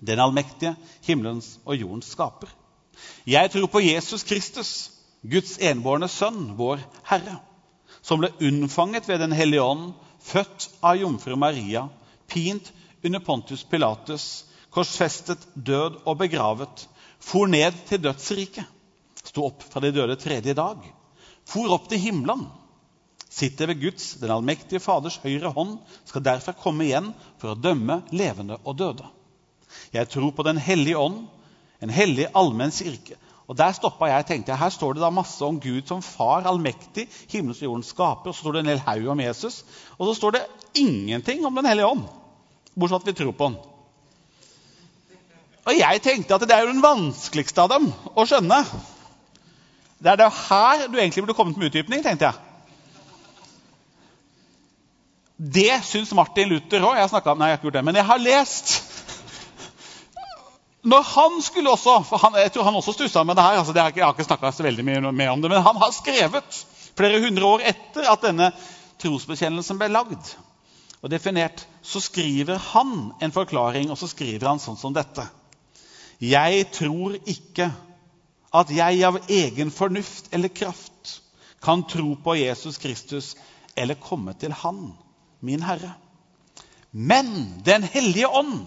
den 0.00 0.20
allmektige, 0.20 0.76
himmelens 1.04 1.58
og 1.64 1.76
jordens 1.76 2.12
skaper. 2.14 2.48
Jeg 3.26 3.50
tror 3.50 3.66
på 3.66 3.80
Jesus 3.80 4.24
Kristus, 4.24 4.90
Guds 5.22 5.58
enbårne 5.58 6.08
sønn, 6.08 6.54
vår 6.56 6.80
Herre, 7.08 7.40
som 8.02 8.20
ble 8.22 8.30
unnfanget 8.40 9.08
ved 9.08 9.18
Den 9.18 9.32
hellige 9.32 9.62
ånd 9.62 9.92
født 10.22 10.68
av 10.82 10.96
jomfru 10.96 11.36
Maria, 11.36 11.88
pint 12.28 12.72
under 13.04 13.20
Pontus 13.24 13.64
Pilatus, 13.64 14.44
korsfestet, 14.70 15.48
død 15.54 16.00
og 16.04 16.18
begravet, 16.18 16.86
for 17.20 17.50
ned 17.50 17.76
til 17.88 18.02
dødsriket, 18.02 18.64
sto 19.24 19.48
opp 19.48 19.64
fra 19.66 19.82
de 19.84 19.92
døde 19.92 20.16
tredje 20.20 20.54
dag, 20.56 20.82
for 21.48 21.74
opp 21.74 21.88
til 21.90 22.00
himmelen, 22.02 22.46
sitter 23.28 23.70
ved 23.70 23.80
Guds, 23.82 24.14
den 24.20 24.32
allmektige 24.32 24.80
Faders 24.80 25.18
høyre 25.22 25.52
hånd, 25.54 25.78
skal 26.08 26.24
derfor 26.24 26.56
komme 26.58 26.86
igjen 26.86 27.12
for 27.40 27.52
å 27.52 27.60
dømme 27.60 28.02
levende 28.10 28.58
og 28.64 28.78
døde. 28.80 29.08
Jeg 29.92 30.08
tror 30.08 30.32
på 30.32 30.46
Den 30.46 30.56
hellige 30.56 30.98
ånd, 30.98 31.26
en 31.84 31.92
hellig 31.92 32.30
allmenn 32.34 32.72
kirke 32.72 33.18
og 33.48 33.56
Der 33.56 33.72
stoppa 33.72 34.10
jeg 34.10 34.26
tenkte 34.28 34.56
her 34.60 34.68
står 34.68 34.94
det 34.94 35.02
da 35.02 35.08
masse 35.10 35.40
om 35.44 35.56
Gud 35.60 35.88
som 35.88 36.02
far, 36.04 36.44
allmektig, 36.44 37.06
himmels 37.32 37.62
og 37.62 37.70
jorden 37.70 37.86
skaper. 37.86 38.28
Og 38.28 38.36
så 38.36 38.44
står 38.44 38.58
det 38.58 38.60
en 38.60 38.72
hel 38.74 38.82
haug 38.84 39.08
om 39.14 39.22
Jesus. 39.24 39.62
Og 39.96 40.10
så 40.10 40.14
står 40.18 40.36
det 40.36 40.42
ingenting 40.76 41.46
om 41.48 41.54
Den 41.56 41.64
hellige 41.64 41.88
ånd, 41.88 42.04
bortsett 42.76 43.00
fra 43.00 43.00
at 43.00 43.08
vi 43.08 43.16
tror 43.16 43.32
på 43.32 43.48
han. 43.48 43.56
Og 45.68 45.76
jeg 45.76 46.02
tenkte 46.02 46.34
at 46.34 46.44
det 46.48 46.54
er 46.56 46.64
jo 46.64 46.72
den 46.72 46.84
vanskeligste 46.84 47.60
av 47.60 47.72
dem 47.74 47.90
å 48.16 48.24
skjønne. 48.28 48.62
Det 50.00 50.12
er 50.12 50.20
det 50.20 50.28
her 50.32 50.86
du 50.88 50.96
egentlig 50.96 51.26
burde 51.26 51.36
kommet 51.36 51.58
med 51.58 51.68
utdypning, 51.68 52.04
tenkte 52.04 52.30
jeg. 52.30 52.44
Det 55.38 55.74
syns 55.86 56.14
Martin 56.16 56.48
Luther 56.50 56.82
òg. 56.82 56.96
Jeg, 56.98 57.10
jeg 57.12 57.36
har 57.36 57.98
jeg 57.98 58.08
har 58.10 58.24
lest 58.24 58.78
når 60.88 61.02
han 61.02 61.40
skulle 61.42 61.70
også 61.74 61.94
for 62.06 62.22
han, 62.22 62.36
Jeg 62.38 62.52
tror 62.54 62.64
han 62.64 62.76
også 62.78 62.92
stussa 62.94 63.24
med 63.26 63.36
det 63.36 63.42
her. 63.44 63.58
altså 63.58 63.72
det 63.72 63.82
har, 63.82 63.92
Jeg 63.96 64.04
har 64.04 64.12
ikke 64.14 64.24
snakka 64.24 64.52
så 64.52 64.62
veldig 64.62 64.84
mye 64.84 65.12
mer 65.12 65.30
om 65.30 65.42
det, 65.42 65.50
men 65.50 65.62
han 65.62 65.76
har 65.76 65.90
skrevet 65.92 66.66
flere 66.96 67.20
hundre 67.20 67.44
år 67.44 67.64
etter 67.66 68.06
at 68.08 68.22
denne 68.22 68.52
trosbekjennelsen 69.02 69.78
ble 69.78 69.88
lagd 69.88 70.34
og 71.02 71.10
definert, 71.10 71.66
så 71.82 72.00
skriver 72.00 72.58
han 72.72 73.12
en 73.22 73.32
forklaring, 73.32 73.90
og 73.90 73.98
så 73.98 74.08
skriver 74.10 74.48
han 74.48 74.58
sånn 74.58 74.78
som 74.80 74.94
dette. 74.94 75.22
Jeg 76.20 76.66
tror 76.74 77.14
ikke 77.26 77.68
at 78.58 78.70
jeg 78.74 79.04
av 79.06 79.20
egen 79.30 79.70
fornuft 79.70 80.32
eller 80.34 80.50
kraft 80.50 81.20
kan 81.62 81.84
tro 81.90 82.14
på 82.24 82.34
Jesus 82.38 82.78
Kristus 82.78 83.34
eller 83.76 83.94
komme 83.94 84.34
til 84.34 84.52
Han, 84.52 84.92
min 85.40 85.62
Herre. 85.62 85.94
Men 86.92 87.62
Den 87.64 87.82
hellige 87.82 88.28
ånd 88.28 88.66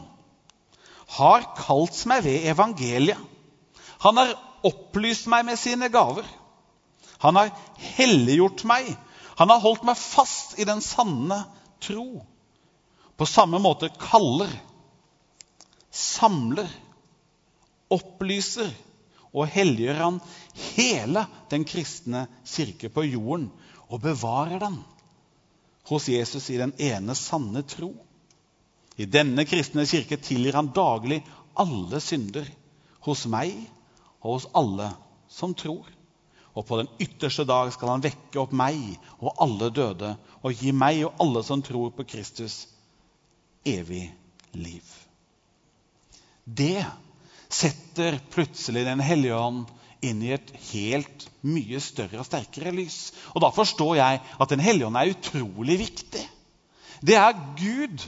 har 1.17 1.43
kalt 1.57 1.97
meg 2.07 2.23
ved 2.23 2.47
evangeliet. 2.47 3.19
Han 4.01 4.17
har 4.17 4.37
opplyst 4.63 5.27
meg 5.27 5.45
med 5.45 5.59
sine 5.59 5.89
gaver. 5.91 6.25
Han 7.21 7.35
har 7.35 7.51
helliggjort 7.97 8.63
meg. 8.69 8.87
Han 9.37 9.49
har 9.51 9.61
holdt 9.61 9.83
meg 9.85 9.99
fast 9.99 10.57
i 10.59 10.65
den 10.65 10.81
sanne 10.81 11.43
tro. 11.83 12.23
På 13.17 13.27
samme 13.29 13.59
måte 13.61 13.91
kaller, 14.01 14.49
samler, 15.91 16.69
opplyser 17.91 18.71
og 19.31 19.47
helliger 19.51 19.99
han 20.01 20.19
hele 20.75 21.25
den 21.51 21.65
kristne 21.67 22.25
kirke 22.47 22.91
på 22.91 23.05
jorden 23.07 23.49
og 23.87 24.01
bevarer 24.03 24.59
den 24.59 24.79
hos 25.87 26.07
Jesus 26.11 26.49
i 26.51 26.59
den 26.59 26.73
ene 26.79 27.15
sanne 27.17 27.63
tro. 27.67 27.93
I 28.99 29.07
denne 29.07 29.45
kristne 29.47 29.85
kirke 29.87 30.19
tilgir 30.21 30.57
han 30.59 30.73
daglig 30.75 31.21
alle 31.59 31.99
synder 32.03 32.47
hos 33.07 33.25
meg 33.31 33.55
og 34.21 34.35
hos 34.35 34.47
alle 34.55 34.91
som 35.31 35.55
tror. 35.57 35.87
Og 36.51 36.65
på 36.67 36.81
den 36.81 36.89
ytterste 36.99 37.45
dag 37.47 37.71
skal 37.71 37.93
han 37.93 38.03
vekke 38.03 38.39
opp 38.41 38.51
meg 38.55 38.79
og 39.19 39.39
alle 39.43 39.71
døde 39.71 40.15
og 40.41 40.59
gi 40.59 40.73
meg 40.75 41.05
og 41.07 41.23
alle 41.23 41.43
som 41.47 41.63
tror 41.63 41.93
på 41.95 42.05
Kristus, 42.07 42.65
evig 43.63 44.09
liv. 44.51 44.83
Det 46.43 46.83
setter 47.53 48.19
plutselig 48.31 48.85
Den 48.87 49.03
hellige 49.03 49.37
ånd 49.37 49.69
inn 50.01 50.21
i 50.25 50.31
et 50.33 50.49
helt 50.71 51.27
mye 51.45 51.79
større 51.83 52.21
og 52.21 52.25
sterkere 52.25 52.73
lys. 52.73 53.11
Og 53.35 53.43
da 53.43 53.51
forstår 53.53 53.95
jeg 53.99 54.21
at 54.21 54.53
Den 54.53 54.63
hellige 54.63 54.87
ånd 54.87 54.97
er 54.97 55.13
utrolig 55.13 55.77
viktig. 55.83 56.23
Det 57.01 57.17
er 57.17 57.37
Gud. 57.59 58.01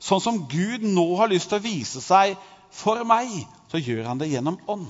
Sånn 0.00 0.22
som 0.22 0.44
Gud 0.48 0.84
nå 0.86 1.06
har 1.18 1.30
lyst 1.30 1.50
til 1.50 1.60
å 1.60 1.64
vise 1.64 2.00
seg 2.00 2.38
for 2.72 3.02
meg, 3.04 3.28
så 3.68 3.80
gjør 3.82 4.06
han 4.08 4.20
det 4.20 4.30
gjennom 4.30 4.56
ånd. 4.70 4.88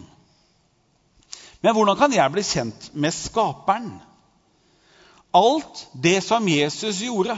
Men 1.61 1.75
hvordan 1.77 1.99
kan 1.99 2.13
jeg 2.15 2.33
bli 2.33 2.45
kjent 2.47 2.91
med 2.95 3.15
Skaperen? 3.15 3.99
Alt 5.37 5.87
det 5.95 6.21
som 6.27 6.47
Jesus 6.49 7.03
gjorde 7.05 7.37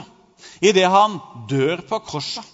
idet 0.65 0.89
han 0.91 1.19
dør 1.51 1.83
på 1.89 1.99
korset 2.07 2.47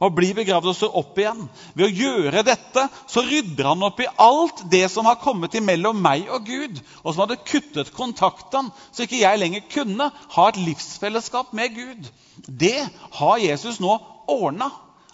og 0.00 0.14
blir 0.16 0.32
begravd 0.36 0.70
og 0.70 0.76
står 0.76 0.96
opp 0.96 1.18
igjen. 1.20 1.42
Ved 1.76 1.86
å 1.86 1.92
gjøre 2.02 2.42
dette 2.46 2.86
så 3.10 3.22
rydder 3.26 3.68
han 3.68 3.84
opp 3.84 4.00
i 4.00 4.08
alt 4.20 4.64
det 4.72 4.86
som 4.92 5.08
har 5.08 5.20
kommet 5.20 5.54
imellom 5.60 6.00
meg 6.00 6.30
og 6.32 6.48
Gud, 6.48 6.80
og 7.04 7.12
som 7.12 7.24
hadde 7.26 7.40
kuttet 7.44 7.92
kontakten, 7.96 8.70
så 8.90 9.04
ikke 9.04 9.20
jeg 9.20 9.42
lenger 9.42 9.66
kunne 9.72 10.08
ha 10.36 10.48
et 10.48 10.60
livsfellesskap 10.60 11.52
med 11.56 11.76
Gud. 11.76 12.10
Det 12.48 12.78
har 13.20 13.44
Jesus 13.44 13.80
nå 13.82 13.98
ordna. 14.30 14.70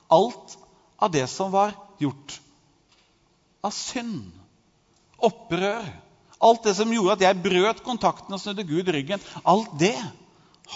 Alt 0.06 0.54
av 1.02 1.10
det 1.10 1.26
som 1.32 1.50
var 1.50 1.74
gjort 1.98 2.38
av 3.66 3.74
synd, 3.74 4.30
opprør, 5.16 5.82
alt 6.38 6.66
det 6.68 6.76
som 6.78 6.92
gjorde 6.92 7.16
at 7.16 7.24
jeg 7.24 7.42
brøt 7.42 7.82
kontakten 7.82 8.36
og 8.36 8.40
snudde 8.42 8.66
Gud 8.68 8.86
ryggen, 8.92 9.22
alt 9.42 9.72
det 9.80 9.96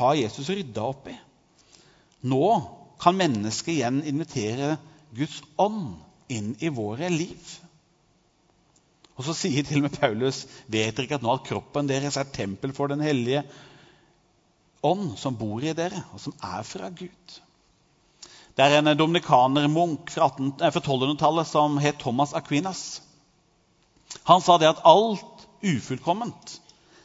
har 0.00 0.18
Jesus 0.18 0.48
rydda 0.50 0.82
opp 0.90 1.06
i. 1.12 1.14
Nå 2.26 2.46
kan 3.00 3.16
mennesket 3.16 3.74
igjen 3.74 4.02
invitere 4.04 4.76
Guds 5.16 5.40
ånd 5.60 5.96
inn 6.30 6.54
i 6.60 6.70
våre 6.72 7.08
liv. 7.12 7.56
Og 9.18 9.26
så 9.26 9.34
sier 9.36 9.66
til 9.66 9.82
og 9.82 9.88
med 9.88 9.98
Paulus 10.00 10.44
vet 10.70 10.94
dere 10.96 11.06
ikke 11.06 11.18
at 11.18 11.24
nå 11.24 11.32
at 11.34 11.44
kroppen 11.48 11.88
deres 11.90 12.16
er 12.20 12.30
tempel 12.32 12.72
for 12.76 12.92
Den 12.92 13.02
hellige 13.04 13.42
ånd, 14.86 15.16
som 15.20 15.36
bor 15.36 15.60
i 15.60 15.74
dere, 15.76 16.04
og 16.14 16.22
som 16.22 16.36
er 16.40 16.62
fra 16.64 16.88
Gud. 16.88 17.40
Det 18.56 18.64
er 18.64 18.78
en 18.78 18.96
dominikanermunk 18.96 20.10
fra, 20.12 20.30
fra 20.30 20.80
1200-tallet 20.80 21.48
som 21.48 21.76
het 21.80 22.00
Thomas 22.00 22.32
Aquinas. 22.34 23.02
Han 24.28 24.40
sa 24.40 24.56
det 24.58 24.70
at 24.70 24.82
alt 24.88 25.44
ufullkomment, 25.60 26.56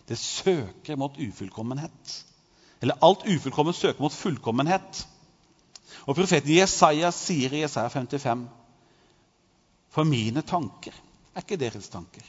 det 0.08 0.18
søker 0.18 0.96
mot 0.96 1.20
ufullkommenhet. 1.20 2.16
Eller 2.82 2.98
alt 3.04 3.28
ufullkomment 3.28 3.78
søker 3.78 4.02
mot 4.02 4.14
fullkommenhet. 4.14 5.06
Og 6.06 6.16
profeten 6.18 6.54
Jesaja 6.56 7.12
sier 7.14 7.54
i 7.54 7.62
Jesaja 7.64 7.90
55.: 7.90 8.46
For 9.90 10.08
mine 10.08 10.42
tanker 10.42 10.96
er 11.36 11.44
ikke 11.44 11.60
deres 11.60 11.90
tanker. 11.90 12.24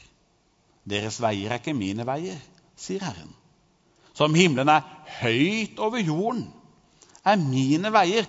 Deres 0.87 1.19
veier 1.21 1.51
er 1.51 1.59
ikke 1.61 1.75
mine 1.75 2.05
veier, 2.07 2.39
sier 2.79 3.03
Herren. 3.03 3.33
Som 4.17 4.35
himmelen 4.35 4.69
er 4.71 4.85
høyt 5.19 5.79
over 5.83 6.01
jorden, 6.01 6.47
er 7.25 7.35
mine 7.37 7.91
veier 7.93 8.27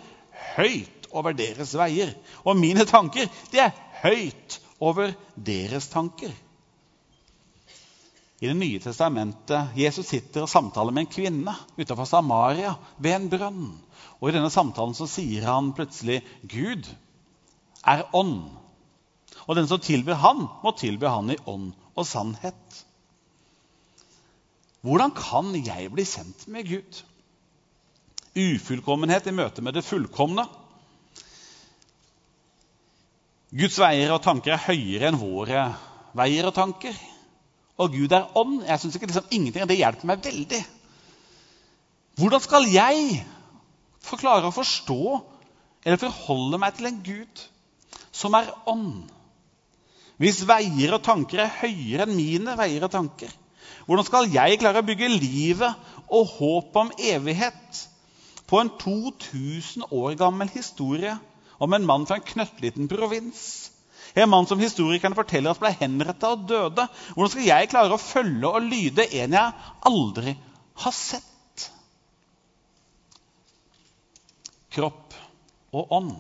høyt 0.56 1.06
over 1.14 1.36
deres 1.36 1.74
veier. 1.78 2.12
Og 2.44 2.58
mine 2.58 2.84
tanker, 2.88 3.30
de 3.52 3.62
er 3.62 3.76
høyt 4.02 4.58
over 4.80 5.14
deres 5.34 5.88
tanker. 5.92 6.32
I 8.38 8.46
Det 8.46 8.54
nye 8.54 8.78
testamentet 8.78 9.74
Jesus 9.78 10.06
sitter 10.06 10.44
og 10.44 10.50
samtaler 10.50 10.94
med 10.94 11.06
en 11.06 11.10
kvinne 11.10 11.54
utenfor 11.74 12.06
Samaria 12.06 12.76
ved 13.02 13.16
en 13.16 13.30
brønn. 13.32 13.64
Og 14.20 14.30
I 14.30 14.34
denne 14.36 14.50
samtalen 14.54 14.94
så 14.94 15.08
sier 15.10 15.46
han 15.48 15.72
plutselig 15.74 16.20
Gud 16.46 16.86
er 17.82 18.04
ånd. 18.14 18.46
Og 19.48 19.58
den 19.58 19.66
som 19.70 19.82
tilbyr 19.82 20.20
han, 20.22 20.46
må 20.62 20.74
tilby 20.78 21.08
han 21.10 21.34
i 21.34 21.40
ånd 21.50 21.72
og 21.98 22.06
sannhet. 22.06 22.78
Hvordan 24.86 25.10
kan 25.18 25.50
jeg 25.58 25.90
bli 25.90 26.06
kjent 26.06 26.46
med 26.52 26.70
Gud? 26.70 27.02
Ufullkommenhet 28.38 29.26
i 29.26 29.34
møte 29.34 29.64
med 29.66 29.74
det 29.74 29.86
fullkomne. 29.86 30.46
Guds 33.50 33.78
veier 33.80 34.12
og 34.14 34.22
tanker 34.22 34.54
er 34.54 34.66
høyere 34.68 35.10
enn 35.10 35.18
våre 35.18 35.70
veier 36.18 36.46
og 36.46 36.54
tanker 36.54 36.94
og 37.78 37.94
Gud 37.94 38.12
er 38.14 38.30
ånd. 38.38 38.62
Jeg 38.66 38.80
synes 38.82 38.96
ikke 38.98 39.08
liksom, 39.10 39.28
ingenting 39.30 39.64
av 39.64 39.70
det 39.70 39.78
hjelper 39.78 40.10
meg 40.10 40.24
veldig. 40.24 40.62
Hvordan 42.18 42.42
skal 42.42 42.66
jeg 42.72 43.20
forklare 44.02 44.48
å 44.48 44.54
forstå 44.54 45.02
eller 45.86 46.00
forholde 46.02 46.58
meg 46.58 46.74
til 46.74 46.90
en 46.90 46.98
Gud 47.06 47.44
som 48.10 48.34
er 48.34 48.50
ånd? 48.70 49.06
Hvis 50.18 50.42
veier 50.48 50.96
og 50.96 51.04
tanker 51.06 51.44
er 51.44 51.58
høyere 51.60 52.08
enn 52.08 52.16
mine 52.18 52.56
veier 52.58 52.88
og 52.88 52.90
tanker, 52.90 53.30
hvordan 53.86 54.06
skal 54.08 54.26
jeg 54.34 54.58
klare 54.60 54.82
å 54.82 54.86
bygge 54.88 55.06
livet 55.14 55.94
og 56.10 56.34
håp 56.40 56.74
om 56.80 56.90
evighet 56.98 57.84
på 58.50 58.58
en 58.58 58.72
2000 58.80 59.86
år 59.94 60.16
gammel 60.18 60.50
historie 60.50 61.14
om 61.62 61.72
en 61.76 61.86
mann 61.86 62.06
fra 62.08 62.18
en 62.18 62.26
knøttliten 62.26 62.90
provins? 62.90 63.70
En 64.18 64.30
mann 64.30 64.46
som 64.50 64.58
historikerne 64.58 65.14
forteller 65.14 65.54
at 65.54 65.60
ble 65.62 65.70
henretta 65.78 66.32
og 66.34 66.46
døde. 66.50 66.86
Hvordan 67.14 67.32
skal 67.34 67.46
jeg 67.46 67.70
klare 67.70 67.94
å 67.94 68.02
følge 68.02 68.50
og 68.50 68.66
lyde 68.66 69.06
en 69.20 69.36
jeg 69.36 69.74
aldri 69.90 70.34
har 70.82 70.96
sett? 70.96 71.66
Kropp 74.74 75.14
og 75.74 75.94
ånd. 75.94 76.16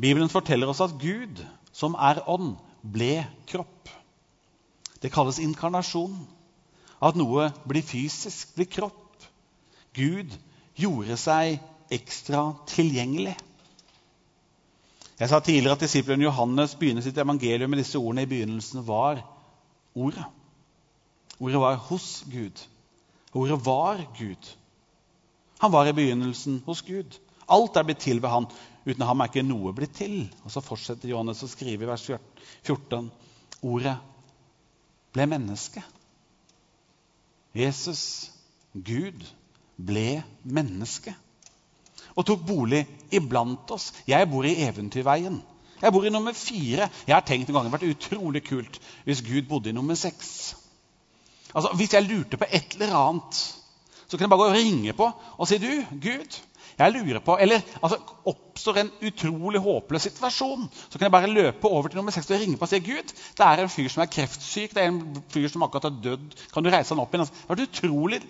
Bibelen 0.00 0.32
forteller 0.32 0.70
oss 0.72 0.82
at 0.84 0.96
Gud, 1.00 1.42
som 1.76 1.94
er 2.00 2.22
ånd, 2.30 2.56
ble 2.82 3.22
kropp. 3.50 3.90
Det 5.02 5.12
kalles 5.12 5.42
inkarnasjon. 5.42 6.16
At 7.04 7.18
noe 7.20 7.50
blir 7.68 7.84
fysisk, 7.84 8.54
blir 8.56 8.70
kropp. 8.70 9.28
Gud 9.94 10.32
gjorde 10.80 11.18
seg 11.20 11.60
ekstra 11.92 12.54
tilgjengelig. 12.70 13.36
Jeg 15.20 15.30
sa 15.30 15.38
tidligere 15.38 15.76
at 15.76 15.84
disiplen 15.84 16.22
Johannes 16.24 16.74
begynner 16.74 17.04
sitt 17.04 17.18
evangelium 17.18 17.70
med 17.70 17.78
disse 17.78 17.98
ordene. 17.98 18.24
I 18.24 18.30
begynnelsen 18.30 18.86
var 18.86 19.22
Ordet. 19.94 20.24
Ordet 21.38 21.60
var 21.60 21.76
hos 21.76 22.24
Gud. 22.32 22.62
Ordet 23.34 23.58
var 23.66 24.00
Gud. 24.18 24.48
Han 25.60 25.72
var 25.72 25.86
i 25.86 25.92
begynnelsen 25.92 26.62
hos 26.66 26.82
Gud. 26.82 27.18
Alt 27.48 27.76
er 27.76 27.86
blitt 27.86 28.02
til 28.02 28.22
ved 28.22 28.28
han. 28.28 28.48
Uten 28.86 29.06
ham 29.06 29.20
er 29.20 29.30
ikke 29.30 29.46
noe 29.46 29.72
blitt 29.74 29.94
til. 29.94 30.16
Og 30.44 30.50
Så 30.50 30.62
fortsetter 30.64 31.08
Johannes 31.08 31.42
å 31.46 31.50
skrive 31.50 31.86
i 31.86 31.88
vers 31.88 32.08
14. 32.66 33.10
Ordet 33.62 33.96
ble 35.14 35.26
menneske. 35.30 35.82
Jesus, 37.54 38.32
Gud, 38.74 39.22
ble 39.78 40.24
menneske 40.42 41.14
og 42.14 42.26
tok 42.26 42.44
bolig 42.46 42.84
iblant 43.14 43.70
oss. 43.74 43.90
Jeg 44.06 44.28
bor 44.30 44.46
i 44.46 44.56
Eventyrveien. 44.66 45.40
Jeg 45.82 45.92
bor 45.92 46.06
i 46.06 46.12
nummer 46.12 46.32
fire. 46.36 46.88
Jeg 47.06 47.14
har 47.14 47.24
tenkt 47.26 47.50
en 47.50 47.56
gang 47.56 47.66
det 47.66 47.72
hadde 47.72 47.80
vært 47.80 47.96
utrolig 47.96 48.44
kult 48.46 48.80
hvis 49.04 49.22
Gud 49.26 49.48
bodde 49.50 49.72
i 49.72 49.76
nummer 49.76 49.98
seks. 49.98 50.54
Altså, 51.54 51.70
Hvis 51.76 51.94
jeg 51.94 52.08
lurte 52.08 52.40
på 52.40 52.48
et 52.50 52.74
eller 52.74 52.96
annet, 52.96 53.42
så 54.06 54.16
kunne 54.16 54.26
jeg 54.26 54.30
bare 54.30 54.42
gå 54.42 54.50
og 54.50 54.56
ringe 54.56 54.92
på 54.96 55.10
og 55.38 55.48
si 55.48 55.58
du, 55.58 55.70
Gud, 56.02 56.38
jeg 56.78 56.92
lurer 56.92 57.20
på, 57.22 57.36
eller 57.38 57.60
altså, 57.82 58.00
Oppstår 58.26 58.80
en 58.80 58.90
utrolig 59.06 59.60
håpløs 59.60 60.06
situasjon, 60.08 60.66
så 60.88 60.98
kan 60.98 61.06
jeg 61.06 61.14
bare 61.14 61.30
løpe 61.30 61.68
over 61.68 61.88
til 61.88 62.00
nummer 62.00 62.14
seks 62.14 62.30
og 62.30 62.40
ringe 62.40 62.58
på 62.58 62.66
og 62.66 62.70
si 62.72 62.80
Gud, 62.82 63.14
det 63.38 63.46
er 63.46 63.62
en 63.62 63.70
fyr 63.70 63.88
som 63.92 64.02
er 64.02 64.10
kreftsyk, 64.10 64.74
det 64.74 64.82
er 64.82 64.90
en 64.90 65.22
fyr 65.30 65.48
som 65.52 65.62
akkurat 65.66 65.90
har 65.90 66.00
dødd. 66.06 66.34
Kan 66.54 66.64
du 66.64 66.70
reise 66.72 66.94
han 66.94 67.02
opp 67.02 67.14
igjen? 67.14 67.26
Altså, 67.26 67.34
det 67.34 67.46
har 67.46 67.54
vært 67.54 67.68
utrolig 67.68 68.20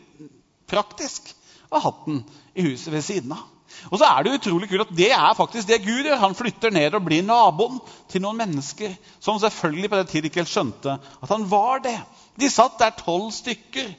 praktisk 0.69 1.33
å 1.71 1.81
ha 1.85 1.93
den 2.05 2.23
i 2.55 2.67
huset 2.69 2.93
ved 2.93 3.07
siden 3.07 3.37
av. 3.37 3.54
Og 3.91 3.99
så 4.01 4.09
er 4.09 4.25
det 4.25 4.37
utrolig 4.39 4.69
kult 4.71 4.87
at 4.87 4.97
det 4.97 5.11
er 5.13 5.37
faktisk 5.37 5.69
det 5.69 5.83
Gud 5.85 6.07
gjør. 6.07 6.21
Han 6.23 6.37
flytter 6.37 6.73
ned 6.75 6.97
og 6.97 7.05
blir 7.07 7.25
naboen 7.27 7.81
til 8.11 8.25
noen 8.25 8.41
mennesker 8.41 8.95
som 9.23 9.41
selvfølgelig 9.43 9.91
på 9.91 10.01
den 10.01 10.11
tid 10.11 10.29
ikke 10.29 10.43
helt 10.43 10.53
skjønte 10.53 10.97
at 10.99 11.33
han 11.33 11.47
var 11.51 11.83
det. 11.85 11.97
De 12.41 12.51
satt 12.51 12.79
der 12.81 12.95
tolv 12.99 13.31
stykker, 13.35 13.91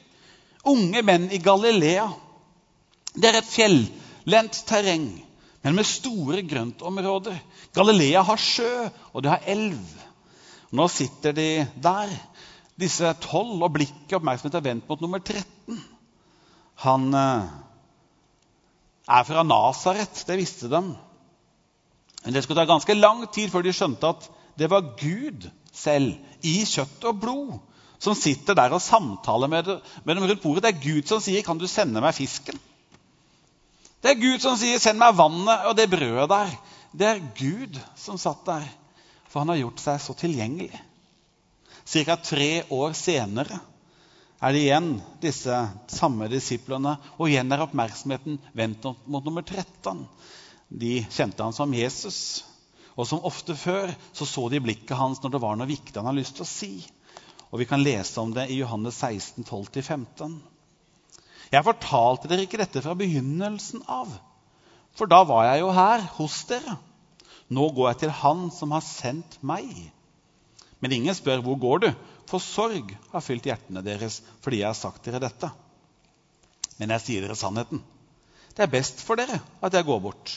unge 0.66 1.02
menn 1.06 1.28
i 1.32 1.40
Galilea. 1.42 2.08
Det 3.16 3.30
er 3.30 3.40
et 3.40 3.48
fjellendt 3.48 4.60
terreng, 4.68 5.06
men 5.64 5.78
med 5.78 5.88
store 5.88 6.42
grøntområder. 6.44 7.38
Galilea 7.76 8.22
har 8.26 8.40
sjø, 8.40 8.88
og 9.12 9.24
det 9.24 9.32
har 9.32 9.46
elv. 9.48 9.78
Nå 10.76 10.88
sitter 10.92 11.32
de 11.32 11.48
der, 11.82 12.12
disse 12.76 13.12
tolv, 13.24 13.62
og 13.62 13.72
blikket 13.72 14.12
og 14.12 14.20
oppmerksomheten 14.20 14.60
er 14.60 14.68
vendt 14.68 14.90
mot 14.90 15.00
nummer 15.00 15.22
13. 15.22 15.78
Han 16.84 17.08
eh, 17.16 17.54
er 19.06 19.26
fra 19.26 19.42
Nasaret. 19.46 20.24
Det 20.26 20.38
visste 20.38 20.70
de. 20.70 20.82
Men 22.24 22.34
det 22.34 22.42
skulle 22.42 22.58
ta 22.58 22.66
ganske 22.68 22.96
lang 22.98 23.24
tid 23.32 23.52
før 23.52 23.62
de 23.66 23.74
skjønte 23.74 24.10
at 24.10 24.28
det 24.58 24.70
var 24.72 24.94
Gud 24.98 25.46
selv, 25.76 26.16
i 26.46 26.62
kjøtt 26.64 27.04
og 27.08 27.18
blod, 27.20 27.52
som 28.00 28.16
sitter 28.16 28.56
der 28.56 28.72
og 28.72 28.82
samtaler 28.82 29.50
med, 29.50 29.68
dem 29.68 30.22
rundt 30.22 30.42
bordet. 30.42 30.64
Det 30.64 30.72
er 30.72 30.82
Gud 30.82 31.08
som 31.08 31.20
sier, 31.20 31.42
'Kan 31.42 31.58
du 31.58 31.66
sende 31.66 32.00
meg 32.00 32.14
fisken?' 32.14 32.58
Det 34.02 34.10
er 34.10 34.20
Gud 34.20 34.40
som 34.40 34.56
sier, 34.56 34.78
'Send 34.78 34.98
meg 34.98 35.16
vannet 35.16 35.66
og 35.66 35.76
det 35.76 35.90
brødet 35.90 36.30
der'. 36.30 36.56
Det 36.96 37.06
er 37.06 37.20
Gud 37.38 37.80
som 37.96 38.18
satt 38.18 38.44
der. 38.46 38.64
For 39.28 39.40
han 39.40 39.48
har 39.48 39.56
gjort 39.56 39.80
seg 39.80 40.00
så 40.00 40.14
tilgjengelig. 40.14 40.80
Ca. 41.86 42.16
tre 42.16 42.64
år 42.70 42.92
senere 42.92 43.60
er 44.36 44.52
det 44.52 44.64
igjen 44.66 44.90
disse 45.22 45.60
samme 45.88 46.28
disiplene, 46.28 46.96
og 47.16 47.30
igjen 47.30 47.52
er 47.52 47.62
oppmerksomheten 47.64 48.36
vendt 48.56 48.84
mot 49.08 49.24
nummer 49.24 49.44
13. 49.46 50.04
De 50.68 50.98
kjente 51.08 51.44
han 51.44 51.56
som 51.56 51.72
Jesus. 51.74 52.44
Og 52.96 53.08
som 53.08 53.24
ofte 53.28 53.56
før 53.56 53.92
så, 54.12 54.26
så 54.28 54.48
de 54.52 54.60
blikket 54.64 54.96
hans 54.96 55.22
når 55.22 55.34
det 55.34 55.42
var 55.44 55.56
noe 55.56 55.68
viktig 55.68 55.96
han 55.96 56.08
hadde 56.08 56.20
lyst 56.20 56.36
til 56.38 56.46
å 56.46 56.50
si. 56.50 56.70
Og 57.52 57.60
Vi 57.62 57.68
kan 57.68 57.84
lese 57.84 58.20
om 58.20 58.32
det 58.36 58.48
i 58.52 58.60
Johannes 58.60 58.98
16, 59.00 59.44
12-15. 59.44 60.36
Jeg 61.52 61.64
fortalte 61.64 62.28
dere 62.28 62.44
ikke 62.44 62.60
dette 62.60 62.82
fra 62.82 62.96
begynnelsen 62.98 63.84
av, 63.88 64.10
for 64.96 65.08
da 65.08 65.22
var 65.28 65.46
jeg 65.46 65.62
jo 65.62 65.70
her 65.76 66.02
hos 66.16 66.40
dere. 66.50 66.76
Nå 67.52 67.68
går 67.76 67.92
jeg 67.92 68.00
til 68.00 68.16
Han 68.20 68.48
som 68.50 68.72
har 68.74 68.82
sendt 68.82 69.36
meg. 69.46 69.68
Men 70.82 70.92
ingen 70.96 71.14
spør 71.14 71.44
hvor 71.44 71.60
går 71.62 71.84
du, 71.84 71.90
for 72.26 72.42
sorg 72.42 72.92
har 73.12 73.24
fylt 73.24 73.46
hjertene 73.46 73.84
deres 73.86 74.20
fordi 74.44 74.62
jeg 74.62 74.70
har 74.70 74.78
sagt 74.78 75.06
dere 75.06 75.22
dette. 75.22 75.50
Men 76.80 76.92
jeg 76.96 77.04
sier 77.04 77.24
dere 77.24 77.38
sannheten. 77.38 77.82
Det 78.56 78.64
er 78.64 78.72
best 78.72 79.02
for 79.04 79.20
dere 79.20 79.38
at 79.64 79.76
jeg 79.76 79.86
går 79.86 80.02
bort. 80.04 80.34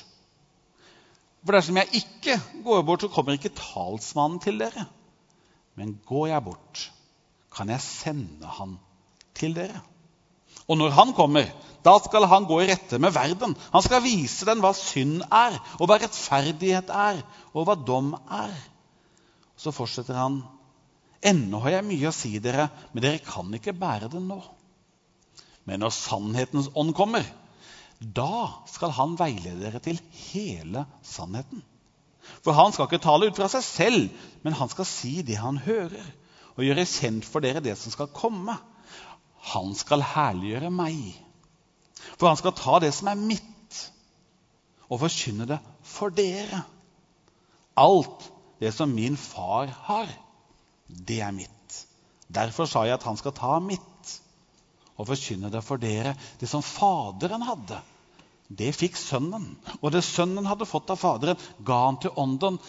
For 1.46 1.56
dersom 1.56 1.80
jeg 1.80 2.02
ikke 2.02 2.36
går 2.66 2.84
bort, 2.88 3.04
så 3.04 3.12
kommer 3.12 3.38
ikke 3.38 3.56
talsmannen 3.56 4.42
til 4.44 4.60
dere. 4.60 4.86
Men 5.80 5.96
går 6.08 6.28
jeg 6.34 6.44
bort, 6.44 6.84
kan 7.56 7.72
jeg 7.72 7.84
sende 7.84 8.58
han 8.60 8.76
til 9.38 9.56
dere. 9.56 9.80
Og 10.70 10.78
når 10.78 10.94
han 10.94 11.14
kommer, 11.18 11.48
da 11.86 11.96
skal 12.04 12.28
han 12.30 12.46
gå 12.46 12.60
i 12.62 12.68
rette 12.70 13.00
med 13.02 13.16
verden. 13.16 13.56
Han 13.74 13.84
skal 13.86 14.04
vise 14.04 14.46
den 14.46 14.60
hva 14.62 14.74
synd 14.78 15.24
er, 15.24 15.56
og 15.80 15.88
hva 15.90 15.98
rettferdighet 16.02 16.92
er, 16.94 17.22
og 17.56 17.66
hva 17.66 17.78
dom 17.88 18.12
er. 18.20 18.54
Så 19.60 19.74
fortsetter 19.76 20.20
han. 20.20 20.42
Ennå 21.26 21.60
har 21.66 21.80
jeg 21.80 21.88
mye 21.90 22.10
å 22.10 22.16
si 22.16 22.32
dere, 22.40 22.70
men 22.94 23.04
dere 23.04 23.22
kan 23.24 23.52
ikke 23.56 23.76
bære 23.76 24.08
det 24.14 24.22
nå. 24.24 24.40
Men 25.68 25.84
når 25.84 25.94
sannhetens 25.94 26.70
ånd 26.80 26.96
kommer, 26.98 27.26
da 28.00 28.64
skal 28.72 28.94
han 28.96 29.18
veilede 29.20 29.60
dere 29.66 29.82
til 29.84 30.00
hele 30.32 30.86
sannheten. 31.04 31.62
For 32.46 32.56
han 32.56 32.72
skal 32.72 32.88
ikke 32.88 33.04
tale 33.04 33.28
ut 33.30 33.38
fra 33.38 33.50
seg 33.52 33.66
selv, 33.66 34.26
men 34.46 34.56
han 34.56 34.72
skal 34.72 34.88
si 34.88 35.20
det 35.26 35.40
han 35.42 35.60
hører, 35.66 36.06
og 36.56 36.66
gjøre 36.66 36.88
kjent 36.88 37.28
for 37.28 37.44
dere 37.44 37.64
det 37.64 37.76
som 37.80 37.92
skal 37.94 38.12
komme. 38.16 38.56
Han 39.52 39.76
skal 39.78 40.04
herliggjøre 40.04 40.72
meg. 40.72 41.00
For 42.16 42.30
han 42.30 42.40
skal 42.40 42.56
ta 42.56 42.80
det 42.84 42.94
som 42.96 43.12
er 43.12 43.20
mitt, 43.20 43.84
og 44.90 45.04
forkynne 45.04 45.48
det 45.50 45.60
for 45.86 46.16
dere. 46.16 46.64
Alt 47.80 48.30
det 48.60 48.72
som 48.76 48.92
min 48.92 49.16
far 49.20 49.72
har, 49.88 50.10
det 50.90 51.22
er 51.22 51.36
mitt. 51.36 51.78
Derfor 52.30 52.70
sa 52.70 52.86
jeg 52.86 52.98
at 52.98 53.06
han 53.08 53.18
skal 53.18 53.36
ta 53.38 53.56
mitt 53.64 53.86
og 55.00 55.08
forkynne 55.08 55.52
det 55.54 55.62
for 55.64 55.82
dere. 55.82 56.16
Det 56.42 56.50
som 56.52 56.66
Faderen 56.66 57.46
hadde, 57.48 57.80
det 58.50 58.74
fikk 58.76 58.98
Sønnen. 59.00 59.54
Og 59.80 59.94
det 59.94 60.04
Sønnen 60.06 60.50
hadde 60.50 60.68
fått 60.68 60.92
av 60.92 61.00
Faderen, 61.02 61.40
ga 61.66 61.80
han 61.86 62.00
til 62.02 62.14
Ånden. 62.20 62.60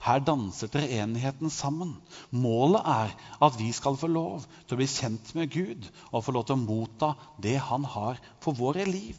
Her 0.00 0.22
danser 0.24 0.70
treenigheten 0.72 1.52
sammen. 1.52 1.92
Målet 2.32 2.86
er 2.88 3.10
at 3.44 3.58
vi 3.60 3.68
skal 3.76 3.98
få 4.00 4.08
lov 4.08 4.46
til 4.64 4.76
å 4.76 4.80
bli 4.80 4.88
kjent 4.88 5.34
med 5.36 5.50
Gud 5.52 5.90
og 6.08 6.24
få 6.24 6.32
lov 6.36 6.46
til 6.48 6.56
å 6.56 6.62
motta 6.62 7.10
det 7.42 7.58
han 7.66 7.84
har 7.84 8.20
for 8.40 8.56
våre 8.56 8.86
liv. 8.88 9.18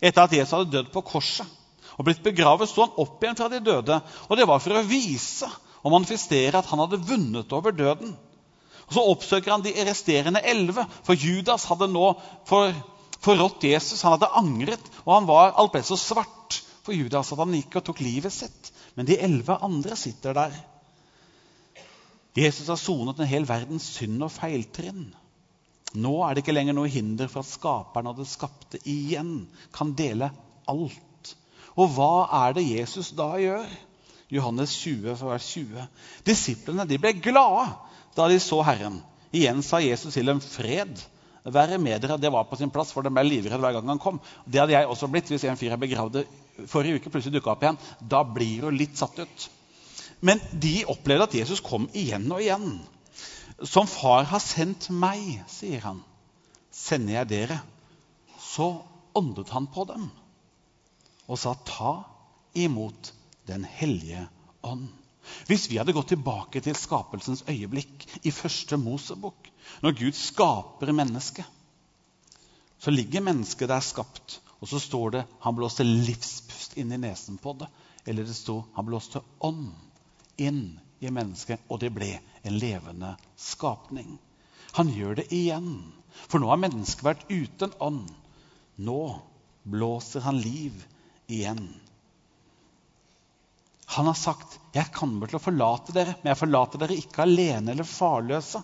Etter 0.00 0.26
at 0.26 0.36
Jesus 0.36 0.52
hadde 0.52 0.74
dødd 0.74 0.92
på 0.92 1.04
korset 1.06 1.48
og 1.96 2.06
blitt 2.06 2.20
begravet, 2.24 2.68
sto 2.68 2.84
han 2.84 3.00
opp 3.00 3.24
igjen 3.24 3.36
fra 3.36 3.48
de 3.52 3.60
døde. 3.64 3.96
Og 4.28 4.38
det 4.38 4.46
var 4.48 4.60
for 4.62 4.76
å 4.76 4.84
vise 4.88 5.48
og 5.80 5.94
manifestere 5.94 6.58
at 6.58 6.68
han 6.70 6.82
hadde 6.82 7.02
vunnet 7.08 7.52
over 7.56 7.74
døden. 7.74 8.14
Og 8.88 8.96
Så 8.96 9.04
oppsøker 9.12 9.54
han 9.54 9.64
de 9.64 9.74
resterende 9.86 10.42
elleve, 10.44 10.84
for 11.06 11.14
Judas 11.14 11.68
hadde 11.70 11.88
nå 11.92 12.12
for, 12.48 12.74
forrådt 13.22 13.68
Jesus. 13.68 14.02
Han 14.02 14.16
hadde 14.16 14.32
angret, 14.40 14.90
og 15.04 15.14
han 15.14 15.30
var 15.30 15.54
alt 15.54 15.72
ble 15.76 15.84
så 15.86 15.98
svart 16.00 16.60
for 16.82 16.96
Judas 16.96 17.30
at 17.32 17.38
han 17.38 17.54
gikk 17.54 17.78
og 17.78 17.86
tok 17.86 18.02
livet 18.02 18.34
sitt. 18.34 18.72
Men 18.98 19.06
de 19.06 19.20
elleve 19.22 19.60
andre 19.62 19.96
sitter 19.96 20.34
der. 20.36 20.56
Jesus 22.36 22.68
har 22.70 22.78
sonet 22.78 23.18
en 23.18 23.30
hel 23.30 23.46
verdens 23.46 23.86
synd 23.96 24.22
og 24.22 24.32
feiltrinn. 24.34 25.08
Nå 25.98 26.12
er 26.22 26.34
det 26.34 26.44
ikke 26.44 26.54
lenger 26.54 26.76
noe 26.76 26.90
hinder 26.90 27.30
for 27.30 27.42
at 27.42 27.50
skaperen 27.50 28.10
av 28.10 28.18
det 28.18 28.28
skapte 28.30 28.78
igjen 28.88 29.48
kan 29.74 29.94
dele 29.98 30.30
alt. 30.70 31.32
Og 31.74 31.94
hva 31.96 32.26
er 32.44 32.54
det 32.58 32.66
Jesus 32.68 33.10
da 33.18 33.32
gjør? 33.42 33.66
Johannes 34.30 34.74
20, 34.78 35.14
vers 35.20 35.46
20. 35.54 35.86
Disiplene 36.26 36.86
de 36.86 36.98
ble 37.02 37.14
glade 37.18 37.68
da 38.16 38.28
de 38.30 38.38
så 38.42 38.60
Herren. 38.66 39.00
Igjen 39.34 39.62
sa 39.62 39.78
Jesus 39.82 40.14
til 40.14 40.26
dem, 40.26 40.40
'Fred 40.40 41.02
være 41.44 41.78
med 41.78 42.02
dere.' 42.02 42.18
Det 42.18 42.32
var 42.32 42.44
på 42.44 42.56
sin 42.56 42.70
plass, 42.70 42.92
for 42.92 43.02
de 43.02 43.10
ble 43.10 43.24
livredde 43.26 43.58
hver 43.58 43.72
gang 43.72 43.88
han 43.88 43.98
kom. 44.02 44.20
Det 44.46 44.60
hadde 44.60 44.74
jeg 44.74 44.86
også 44.86 45.08
blitt 45.10 45.30
hvis 45.30 45.44
en 45.44 45.56
fyr 45.56 45.70
jeg 45.70 45.80
begravde 45.80 46.24
forrige 46.66 47.00
uke, 47.00 47.10
plutselig 47.10 47.38
dukka 47.38 47.54
opp 47.54 47.62
igjen. 47.62 47.78
Da 48.00 48.22
blir 48.22 48.66
du 48.66 48.70
litt 48.70 48.98
satt 48.98 49.18
ut. 49.18 49.48
Men 50.20 50.40
de 50.52 50.84
opplevde 50.90 51.30
at 51.30 51.34
Jesus 51.34 51.62
kom 51.64 51.88
igjen 51.94 52.28
og 52.32 52.42
igjen. 52.42 52.80
Som 53.64 53.86
far 53.86 54.24
har 54.24 54.40
sendt 54.40 54.90
meg, 54.90 55.40
sier 55.48 55.80
han, 55.84 56.02
sender 56.72 57.20
jeg 57.20 57.30
dere. 57.30 57.60
Så 58.40 58.82
åndet 59.16 59.50
han 59.54 59.66
på 59.70 59.84
dem 59.88 60.10
og 61.30 61.38
sa, 61.38 61.52
ta 61.54 62.02
imot 62.58 63.12
Den 63.50 63.66
hellige 63.66 64.24
ånd. 64.62 64.88
Hvis 65.46 65.68
vi 65.70 65.78
hadde 65.78 65.94
gått 65.94 66.12
tilbake 66.14 66.62
til 66.64 66.76
skapelsens 66.78 67.42
øyeblikk 67.50 68.06
i 68.26 68.32
første 68.34 68.78
Mosebok, 68.80 69.50
når 69.82 69.96
Gud 69.98 70.16
skaper 70.16 70.92
mennesket, 70.94 71.44
så 72.80 72.94
ligger 72.94 73.24
mennesket 73.24 73.68
der 73.68 73.84
skapt, 73.84 74.38
og 74.60 74.68
så 74.68 74.80
står 74.80 75.10
det 75.14 75.26
han 75.44 75.56
blåste 75.56 75.84
livspust 75.84 76.78
inn 76.80 76.92
i 76.92 77.00
nesen 77.00 77.38
på 77.40 77.52
det. 77.60 77.68
Eller 78.08 78.24
det 78.24 78.36
sto 78.36 78.62
han 78.76 78.86
blåste 78.88 79.20
ånd 79.44 79.74
inn 80.40 80.78
i 81.00 81.12
mennesket, 81.12 81.60
og 81.68 81.80
det 81.82 81.92
ble 81.92 82.14
en 82.42 82.56
levende 82.60 83.14
skapning. 83.36 84.16
Han 84.78 84.92
gjør 84.94 85.20
det 85.20 85.28
igjen. 85.34 85.92
For 86.28 86.40
nå 86.40 86.48
har 86.50 86.60
mennesket 86.60 87.04
vært 87.04 87.26
uten 87.28 87.74
ånd. 87.80 88.08
Nå 88.80 89.02
blåser 89.68 90.24
han 90.24 90.40
liv 90.40 90.76
igjen. 91.28 91.66
Han 93.90 94.06
har 94.06 94.14
sagt, 94.14 94.58
'Jeg 94.72 94.92
kommer 94.94 95.26
til 95.26 95.40
å 95.40 95.42
forlate 95.42 95.92
dere, 95.92 96.14
men 96.22 96.30
jeg 96.30 96.38
forlater 96.38 96.78
dere 96.78 96.94
ikke 96.94 97.24
alene 97.24 97.72
eller 97.72 97.84
farløse.' 97.84 98.62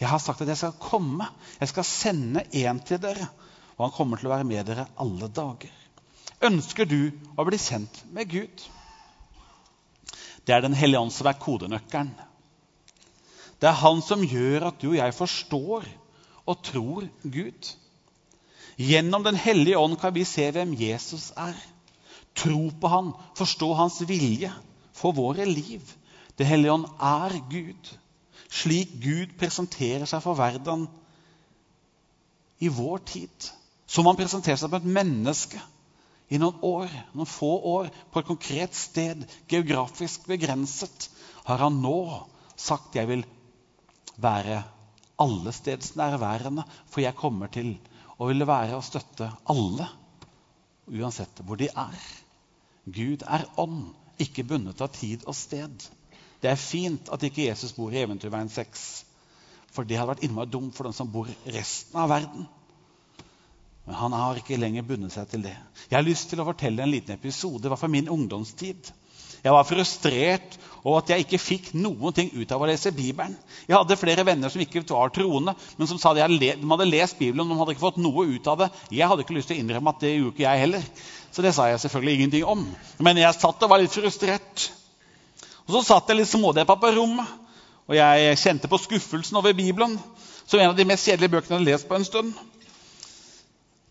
'Jeg 0.00 0.08
har 0.08 0.18
sagt 0.18 0.42
at 0.42 0.48
jeg 0.48 0.58
skal 0.58 0.80
komme. 0.82 1.28
Jeg 1.60 1.68
skal 1.68 1.84
sende 1.84 2.42
en 2.52 2.80
til 2.80 2.98
dere.' 2.98 3.28
'Og 3.76 3.84
han 3.84 3.94
kommer 3.94 4.16
til 4.18 4.26
å 4.26 4.34
være 4.34 4.48
med 4.48 4.66
dere 4.66 4.88
alle 4.98 5.28
dager.' 5.28 5.84
Ønsker 6.42 6.84
du 6.84 7.12
å 7.38 7.44
bli 7.46 7.58
kjent 7.58 8.02
med 8.12 8.28
Gud? 8.28 8.64
Det 10.46 10.54
er 10.54 10.60
Den 10.60 10.74
hellige 10.74 11.00
ånd 11.00 11.12
som 11.12 11.26
er 11.26 11.38
kodenøkkelen. 11.40 12.12
Det 13.60 13.68
er 13.70 13.80
han 13.80 14.02
som 14.02 14.20
gjør 14.20 14.66
at 14.68 14.80
du 14.82 14.90
og 14.90 14.98
jeg 14.98 15.14
forstår 15.14 15.86
og 16.46 16.62
tror 16.62 17.08
Gud. 17.22 17.70
Gjennom 18.76 19.22
Den 19.24 19.38
hellige 19.40 19.78
ånd 19.78 19.96
kan 20.00 20.12
vi 20.12 20.24
se 20.28 20.50
hvem 20.50 20.74
Jesus 20.74 21.30
er 21.36 21.54
tro 22.36 22.70
på 22.80 22.90
han, 22.92 23.12
forstå 23.38 23.70
hans 23.78 24.00
vilje 24.08 24.52
for 24.96 25.16
våre 25.16 25.46
liv. 25.48 25.82
Det 26.36 26.46
hellige 26.48 26.74
ånd 26.76 26.88
er 27.00 27.36
Gud. 27.50 27.92
Slik 28.52 28.92
Gud 29.02 29.34
presenterer 29.40 30.06
seg 30.08 30.22
for 30.24 30.38
verden 30.38 30.86
i 32.62 32.68
vår 32.72 33.02
tid. 33.08 33.48
Som 33.86 34.08
han 34.08 34.18
presenterer 34.18 34.58
seg 34.58 34.68
som 34.68 34.78
et 34.78 34.88
menneske 34.98 35.60
i 36.28 36.40
noen 36.42 36.58
år, 36.66 36.92
noen 37.14 37.28
få 37.30 37.52
år, 37.70 37.90
på 38.10 38.20
et 38.20 38.28
konkret 38.28 38.74
sted, 38.74 39.22
geografisk 39.48 40.26
begrenset, 40.26 41.08
har 41.46 41.62
han 41.62 41.78
nå 41.82 42.26
sagt 42.56 42.96
'jeg 42.96 43.08
vil 43.08 43.24
være 44.16 44.62
allestedsnærværende', 45.22 46.66
for 46.90 47.00
jeg 47.00 47.16
kommer 47.16 47.46
til 47.46 47.76
å 48.18 48.26
ville 48.26 48.46
være 48.46 48.76
og 48.76 48.84
støtte 48.84 49.30
alle, 49.48 49.88
uansett 50.88 51.42
hvor 51.44 51.56
de 51.56 51.68
er. 51.68 52.25
Gud 52.86 53.24
er 53.26 53.46
ånd, 53.58 53.88
ikke 54.22 54.46
bundet 54.46 54.80
av 54.80 54.92
tid 54.94 55.26
og 55.26 55.34
sted. 55.36 55.86
Det 56.40 56.50
er 56.52 56.60
fint 56.60 57.10
at 57.12 57.24
ikke 57.26 57.48
Jesus 57.48 57.74
bor 57.76 57.92
i 57.92 58.02
Eventyrveien 58.04 58.50
6, 58.52 58.84
for 59.74 59.84
det 59.84 59.98
hadde 59.98 60.12
vært 60.14 60.24
innmari 60.24 60.52
dumt 60.52 60.76
for 60.76 60.88
den 60.88 60.96
som 60.96 61.10
bor 61.12 61.28
resten 61.52 61.98
av 62.00 62.12
verden. 62.12 62.46
Men 63.86 63.98
han 64.00 64.14
har 64.16 64.38
ikke 64.38 64.58
lenger 64.58 64.86
bundet 64.86 65.14
seg 65.14 65.28
til 65.30 65.44
det. 65.46 65.54
Jeg 65.90 65.96
har 65.98 66.06
lyst 66.06 66.30
til 66.30 66.40
å 66.42 66.46
fortelle 66.48 66.82
en 66.82 66.90
liten 66.90 67.14
episode. 67.14 67.70
Fra 67.78 67.90
min 67.90 68.08
ungdomstid. 68.10 68.90
Jeg 69.46 69.54
var 69.54 69.66
frustrert 69.68 70.56
over 70.86 71.00
at 71.00 71.10
jeg 71.10 71.22
ikke 71.24 71.38
fikk 71.38 71.68
noen 71.78 72.14
ting 72.14 72.32
ut 72.34 72.52
av 72.54 72.62
å 72.62 72.66
lese 72.66 72.92
Bibelen. 72.94 73.34
Jeg 73.66 73.74
hadde 73.76 73.98
flere 73.98 74.24
venner 74.26 74.50
som 74.50 74.62
ikke 74.62 74.82
var 74.88 75.12
troende, 75.14 75.54
men 75.78 75.90
som 75.90 75.98
sa 76.02 76.12
at 76.12 76.18
de 76.18 76.50
hadde 76.54 76.88
lest 76.88 77.18
Bibelen, 77.18 77.46
men 77.46 77.54
de 77.54 77.60
hadde 77.60 77.76
ikke 77.76 77.84
fått 77.84 78.00
noe 78.02 78.26
ut 78.30 78.50
av 78.50 78.64
det. 78.64 78.68
Jeg 78.94 79.10
hadde 79.10 79.22
ikke 79.22 79.36
lyst 79.36 79.50
til 79.50 79.58
å 79.58 79.62
innrømme 79.62 79.94
at 79.94 80.02
det 80.02 80.12
gjorde 80.16 80.34
ikke 80.34 80.46
jeg 80.46 80.62
heller. 80.64 80.88
Så 81.34 81.44
det 81.46 81.54
sa 81.54 81.68
jeg 81.70 81.82
selvfølgelig 81.82 82.18
ingenting 82.18 82.46
om. 82.48 82.66
Men 83.02 83.22
jeg 83.22 83.38
satt 83.38 83.62
og 83.62 83.70
var 83.70 83.82
litt 83.82 83.94
frustrert. 83.94 84.66
Og 85.66 85.74
Så 85.74 85.82
satt 85.88 86.10
jeg 86.10 86.20
litt 86.20 86.30
smådeppa 86.30 86.78
på 86.78 86.92
rommet, 86.94 87.34
og 87.86 87.94
jeg 87.98 88.38
kjente 88.42 88.70
på 88.70 88.82
skuffelsen 88.82 89.38
over 89.38 89.54
Bibelen. 89.54 89.98
Som 90.46 90.62
en 90.62 90.70
av 90.70 90.78
de 90.78 90.86
mest 90.86 91.06
kjedelige 91.06 91.34
bøkene 91.34 91.56
jeg 91.56 91.62
hadde 91.62 91.72
lest 91.72 91.88
på 91.90 91.98
en 91.98 92.06
stund. 92.06 92.34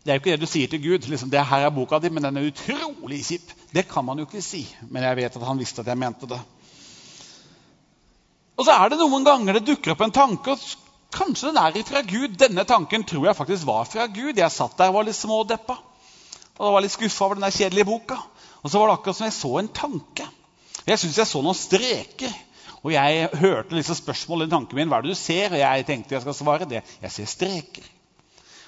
Det 0.06 0.12
er 0.12 0.20
jo 0.20 0.22
ikke 0.22 0.36
det 0.36 0.46
du 0.46 0.50
sier 0.50 0.70
til 0.70 0.82
Gud. 0.84 1.08
liksom, 1.10 1.32
det 1.34 1.41
her 1.50 1.65
er 1.65 1.72
boka 1.74 1.98
di, 2.00 2.12
men 2.13 2.24
den 2.28 2.38
er 2.38 2.52
utrolig 2.52 3.24
kjip. 3.26 3.54
Det 3.74 3.88
kan 3.89 4.06
man 4.06 4.20
jo 4.22 4.28
ikke 4.28 4.41
si, 4.46 4.62
men 4.94 5.02
jeg 5.02 5.18
vet 5.18 5.38
at 5.39 5.46
han 5.48 5.58
visste 5.58 5.82
at 5.82 5.89
jeg 5.89 5.98
mente 5.98 6.30
det. 6.30 6.38
Og 8.56 8.68
så 8.68 8.76
er 8.76 8.94
det 8.94 9.00
noen 9.02 9.26
ganger 9.26 9.58
det 9.58 9.65
dukker 9.65 9.96
opp 9.96 10.04
en 10.06 10.13
tanke, 10.13 10.54
og 10.54 11.15
kanskje 11.15 11.50
den 11.50 11.58
er 11.58 11.82
fra 11.89 12.04
Gud. 12.06 12.38
Denne 12.38 12.68
tanken 12.70 13.04
tror 13.04 13.26
jeg 13.26 13.39
faktisk 13.39 13.65
var 13.65 13.89
fra 13.89 14.06
Gud. 14.06 14.38
Jeg 14.38 14.54
satt 14.54 14.78
der 14.78 14.94
og 14.94 15.00
var 15.00 15.10
litt 15.10 15.18
smådeppa 15.18 15.80
og 16.56 16.78
var 16.78 16.86
litt 16.86 16.94
skuffa 16.94 17.26
over 17.26 17.41
den 17.41 17.52
kjedelige 17.52 17.89
boka. 17.89 18.20
Og 18.62 18.70
så 18.70 18.80
var 18.80 18.88
det 18.88 19.00
akkurat 19.00 19.18
som 19.18 19.26
jeg 19.26 19.36
så 19.39 19.52
en 19.60 19.74
tanke. 19.82 20.30
Jeg 20.86 21.02
syns 21.02 21.18
jeg 21.18 21.32
så 21.32 21.41
noen 21.41 21.58
streker. 21.58 22.38
Og 22.86 22.94
jeg 22.94 23.28
hørte 23.41 23.74
liksom 23.74 23.98
spørsmål 23.98 24.46
i 24.46 24.52
tanken 24.54 24.78
min. 24.78 24.88
Hva 24.91 25.02
er 25.02 25.08
det 25.08 25.18
du 25.18 25.20
ser? 25.20 25.50
Og 25.50 25.60
jeg 25.60 25.86
tenkte 25.89 26.13
jeg 26.15 26.24
skal 26.24 26.38
svare 26.38 26.70
det. 26.70 26.86
Jeg 27.02 27.12
ser 27.18 27.30
streker. 27.34 27.94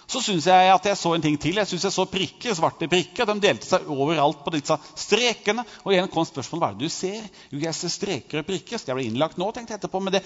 Så 0.07 0.21
syns 0.23 0.45
jeg 0.47 0.71
at 0.71 0.85
jeg 0.87 0.97
så 0.99 1.11
en 1.15 1.23
ting 1.23 1.35
til. 1.41 1.57
Jeg 1.59 1.67
synes 1.67 1.83
jeg 1.83 1.95
så 1.95 2.05
prikker, 2.07 2.55
svarte 2.55 2.87
prikker. 2.87 3.27
De 3.27 3.41
delte 3.43 3.67
seg 3.67 3.89
overalt 3.91 4.39
på 4.45 4.53
disse 4.55 4.77
strekene. 4.95 5.65
Og 5.83 5.91
igjen 5.91 6.07
kom 6.11 6.27
spørsmålet 6.27 6.63
hva 6.63 6.69
er 6.71 6.77
det 6.79 6.87
du 6.87 6.93
ser. 6.93 7.25
Jo, 7.51 7.59
jeg 7.65 7.75
ser 7.75 7.91
streker 7.91 8.41
og 8.41 8.47
prikker. 8.47 8.79
Skal 8.79 8.93
jeg 8.93 9.01
bli 9.01 9.09
innlagt 9.11 9.39
nå, 9.41 9.49
tenkte 9.51 9.75
jeg 9.75 9.81
etterpå. 9.81 10.01
Men 10.03 10.15
det... 10.15 10.23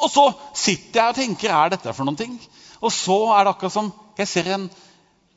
Og 0.00 0.08
så 0.08 0.24
sitter 0.56 1.02
jeg 1.02 1.12
og 1.12 1.18
tenker 1.18 1.52
er 1.52 1.74
dette 1.74 1.92
for 1.92 2.08
noen 2.08 2.16
ting? 2.16 2.38
Og 2.80 2.92
så 2.94 3.18
er 3.36 3.44
det 3.44 3.52
akkurat 3.52 3.74
som 3.74 3.90
jeg 4.16 4.30
ser 4.30 4.48
en, 4.54 4.70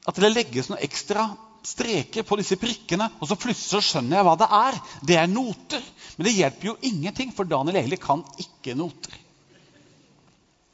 at 0.07 0.19
det 0.19 0.31
legges 0.31 0.69
noen 0.71 0.83
ekstra 0.83 1.27
streker 1.63 2.25
på 2.27 2.37
disse 2.39 2.57
prikkene, 2.59 3.07
og 3.19 3.27
så 3.29 3.37
plutselig 3.39 3.83
skjønner 3.87 4.19
jeg 4.19 4.27
hva 4.27 4.37
det 4.39 4.47
er. 4.57 4.79
Det 5.11 5.19
er 5.19 5.29
noter. 5.31 5.83
Men 6.17 6.27
det 6.27 6.35
hjelper 6.37 6.71
jo 6.71 6.77
ingenting, 6.89 7.35
for 7.35 7.47
Daniel 7.47 7.83
Eli 7.83 7.99
kan 7.99 8.23
ikke 8.39 8.75
noter. 8.79 9.15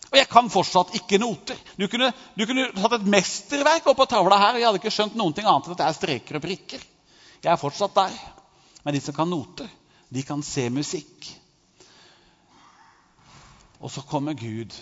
Og 0.09 0.17
jeg 0.17 0.29
kan 0.29 0.49
fortsatt 0.49 0.95
ikke 0.97 1.19
noter. 1.21 1.57
Du 1.77 1.85
kunne, 1.91 2.09
du 2.33 2.45
kunne 2.49 2.69
tatt 2.73 2.95
et 2.97 3.09
mesterverk 3.13 3.89
opp 3.91 3.99
på 4.01 4.07
tavla 4.09 4.39
her, 4.41 4.55
og 4.55 4.61
jeg 4.61 4.69
hadde 4.69 4.81
ikke 4.81 4.93
skjønt 4.93 5.17
noen 5.19 5.35
ting 5.37 5.49
annet 5.49 5.67
enn 5.67 5.75
at 5.75 5.81
det 5.81 5.87
er 5.87 5.97
streker 5.97 6.39
og 6.39 6.45
prikker. 6.45 6.85
Jeg 7.43 7.51
er 7.53 7.61
fortsatt 7.61 7.97
der. 7.97 8.15
Men 8.83 8.95
de 8.95 9.03
som 9.03 9.15
kan 9.15 9.29
noter, 9.29 9.69
de 10.09 10.23
kan 10.25 10.41
se 10.45 10.65
musikk. 10.73 11.27
Og 13.79 13.91
så 13.93 14.01
kommer 14.07 14.33
Gud 14.33 14.73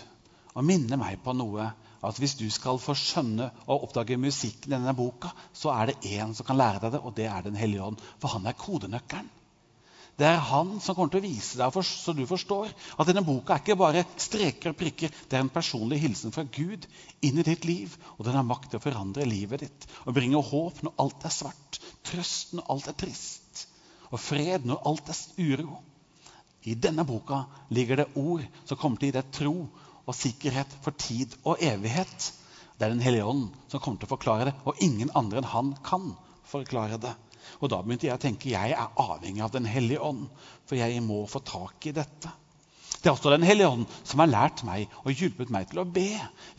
og 0.56 0.66
minner 0.66 1.00
meg 1.02 1.20
på 1.26 1.36
noe. 1.36 1.68
At 2.08 2.20
hvis 2.22 2.38
du 2.38 2.46
skal 2.54 2.78
få 2.80 2.94
skjønne 2.96 3.50
og 3.66 3.88
oppdage 3.88 4.20
musikken 4.22 4.70
i 4.70 4.76
denne 4.76 4.94
boka, 4.96 5.32
så 5.52 5.74
er 5.74 5.90
det 5.90 6.14
én 6.14 6.36
som 6.38 6.46
kan 6.46 6.60
lære 6.60 6.84
deg 6.84 6.94
det, 6.94 7.02
og 7.02 7.16
det 7.18 7.26
er 7.26 7.42
Den 7.44 7.58
hellige 7.58 7.84
ånd. 7.84 8.04
For 8.22 8.32
han 8.38 8.46
er 8.46 8.56
kodenøkkelen. 8.56 9.32
Det 10.18 10.26
er 10.26 10.40
han 10.50 10.80
som 10.82 10.96
kommer 10.98 11.12
til 11.14 11.22
å 11.22 11.28
vise 11.28 11.60
deg, 11.60 11.76
så 11.86 12.14
du 12.18 12.24
forstår, 12.26 12.72
at 12.98 13.10
denne 13.10 13.22
boka 13.26 13.54
er 13.54 13.62
ikke 13.62 13.78
bare 13.78 14.02
streker 14.18 14.74
og 14.74 14.80
prikker. 14.80 15.12
Det 15.30 15.38
er 15.38 15.44
en 15.44 15.52
personlig 15.54 16.00
hilsen 16.02 16.34
fra 16.34 16.42
Gud 16.50 16.88
inn 17.22 17.38
i 17.38 17.46
ditt 17.46 17.68
liv. 17.70 17.94
Og 18.18 18.26
den 18.26 18.34
har 18.34 18.48
makt 18.48 18.72
til 18.72 18.82
å 18.82 18.86
forandre 18.88 19.28
livet 19.30 19.62
ditt 19.68 19.86
og 20.08 20.16
bringe 20.18 20.42
håp 20.42 20.82
når 20.82 20.96
alt 21.04 21.28
er 21.30 21.36
svart, 21.36 21.78
trøst 22.10 22.56
når 22.58 22.74
alt 22.74 22.90
er 22.90 22.98
trist, 22.98 23.68
og 24.10 24.24
fred 24.24 24.66
når 24.66 24.82
alt 24.90 25.14
er 25.14 25.22
uro. 25.38 25.84
I 26.66 26.74
denne 26.74 27.06
boka 27.06 27.44
ligger 27.70 28.02
det 28.02 28.10
ord 28.18 28.42
som 28.66 28.80
kommer 28.82 28.98
til 28.98 29.12
å 29.12 29.12
gi 29.12 29.18
deg 29.20 29.32
tro 29.38 29.54
og 30.08 30.18
sikkerhet 30.18 30.74
for 30.82 30.98
tid 30.98 31.38
og 31.44 31.62
evighet. 31.62 32.32
Det 32.78 32.88
er 32.88 32.96
Den 32.96 33.06
hellige 33.06 33.30
ånd 33.30 33.54
som 33.70 33.84
kommer 33.84 34.02
til 34.02 34.10
å 34.10 34.16
forklare 34.16 34.50
det, 34.50 34.58
og 34.66 34.82
ingen 34.82 35.14
andre 35.14 35.44
enn 35.44 35.52
han 35.54 35.72
kan 35.86 36.10
forklare 36.50 36.98
det. 37.02 37.14
Og 37.62 37.72
da 37.72 37.80
begynte 37.84 38.08
jeg 38.10 38.18
å 38.18 38.22
tenke 38.22 38.52
jeg 38.52 38.74
er 38.76 39.00
avhengig 39.02 39.44
av 39.46 39.54
Den 39.54 39.68
hellige 39.70 40.04
ånd, 40.04 40.28
for 40.68 40.80
jeg 40.80 41.02
må 41.06 41.24
få 41.30 41.42
tak 41.46 41.88
i 41.90 41.96
dette. 41.96 42.32
Det 42.98 43.10
er 43.10 43.14
også 43.14 43.34
Den 43.34 43.46
hellige 43.46 43.70
ånd 43.70 43.86
som 44.04 44.24
har 44.24 44.32
lært 44.32 44.64
meg 44.68 44.94
og 45.04 45.14
hjulpet 45.14 45.52
meg 45.54 45.70
til 45.70 45.84
å 45.84 45.88
be. 45.88 46.10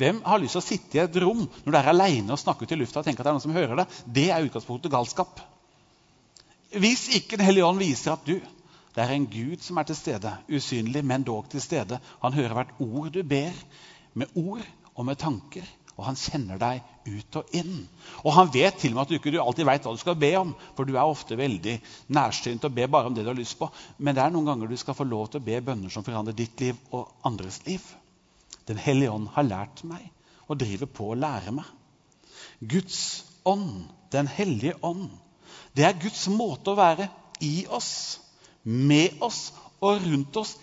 Hvem 0.01 0.23
har 0.25 0.41
lyst 0.43 0.57
til 0.57 0.63
å 0.63 0.69
sitte 0.69 0.99
i 0.99 1.03
et 1.03 1.21
rom 1.23 1.45
når 1.47 1.73
du 1.73 1.79
er 1.81 1.91
aleine 1.93 2.35
og 2.35 2.41
snakke 2.41 2.65
ut 2.65 2.75
i 2.75 2.79
lufta 2.79 3.03
og 3.03 3.09
tenke 3.09 3.23
at 3.23 3.29
det 3.29 3.33
er 3.33 3.39
noen 3.39 3.47
som 3.47 3.57
hører 3.57 3.83
det? 3.83 3.89
Det 4.21 4.29
er 4.33 4.47
utgangspunktet 4.47 4.95
galskap. 4.95 5.43
Hvis 6.77 7.09
ikke 7.17 7.41
Den 7.41 7.49
hellige 7.49 7.67
ånd 7.67 7.83
viser 7.83 8.15
at 8.15 8.29
du 8.29 8.39
det 8.99 9.05
er 9.05 9.13
en 9.15 9.29
Gud 9.31 9.63
som 9.63 9.79
er 9.79 9.87
til 9.87 9.95
stede, 9.95 10.31
usynlig, 10.51 11.05
men 11.07 11.23
dog 11.23 11.47
til 11.53 11.63
stede. 11.63 12.01
Han 12.19 12.35
hører 12.35 12.57
hvert 12.57 12.73
ord 12.83 13.13
du 13.15 13.21
ber, 13.23 13.55
med 14.19 14.33
ord 14.35 14.65
og 14.97 15.07
med 15.07 15.21
tanker 15.21 15.69
og 15.99 16.05
han 16.07 16.19
kjenner 16.19 16.61
deg 16.61 16.83
ut 17.09 17.37
og 17.41 17.55
inn. 17.59 17.81
Og 18.23 18.31
han 18.37 18.51
vet 18.55 18.77
til 18.79 18.93
og 18.93 18.97
med 18.97 19.03
at 19.03 19.11
du 19.11 19.17
ikke 19.19 19.43
alltid 19.43 19.67
vet 19.67 19.87
hva 19.89 19.95
du 19.97 20.01
skal 20.01 20.19
be 20.21 20.31
om, 20.39 20.53
for 20.77 20.87
du 20.87 20.95
er 20.95 21.03
ofte 21.03 21.39
veldig 21.39 21.75
nærsynt 22.15 22.67
og 22.69 22.77
ber 22.77 22.93
bare 22.93 23.11
om 23.11 23.17
det 23.17 23.25
du 23.27 23.33
har 23.33 23.39
lyst 23.39 23.59
på. 23.59 23.67
Men 23.99 24.15
det 24.15 24.23
er 24.23 24.35
noen 24.35 24.47
ganger 24.47 24.71
du 24.71 24.79
skal 24.79 24.95
få 24.95 25.09
lov 25.09 25.27
til 25.33 25.43
å 25.43 25.47
be 25.49 25.59
bønner 25.67 25.91
som 25.91 26.07
forandrer 26.07 26.39
ditt 26.39 26.63
liv 26.63 26.79
og 26.95 27.11
andres 27.27 27.59
liv. 27.67 27.83
Den 28.71 28.79
hellige 28.79 29.11
ånd 29.11 29.27
har 29.35 29.49
lært 29.49 29.83
meg 29.89 30.07
og 30.47 30.61
driver 30.63 30.93
på 31.01 31.11
å 31.11 31.19
lære 31.19 31.57
meg. 31.59 31.67
Guds 32.61 33.25
ånd, 33.45 33.89
Den 34.09 34.25
hellige 34.25 34.73
ånd, 34.81 35.11
det 35.77 35.85
er 35.85 35.99
Guds 36.01 36.23
måte 36.33 36.73
å 36.73 36.79
være 36.79 37.11
i 37.45 37.67
oss, 37.69 38.21
med 38.65 39.21
oss 39.21 39.51
og 39.85 40.01
rundt 40.01 40.39
oss 40.41 40.55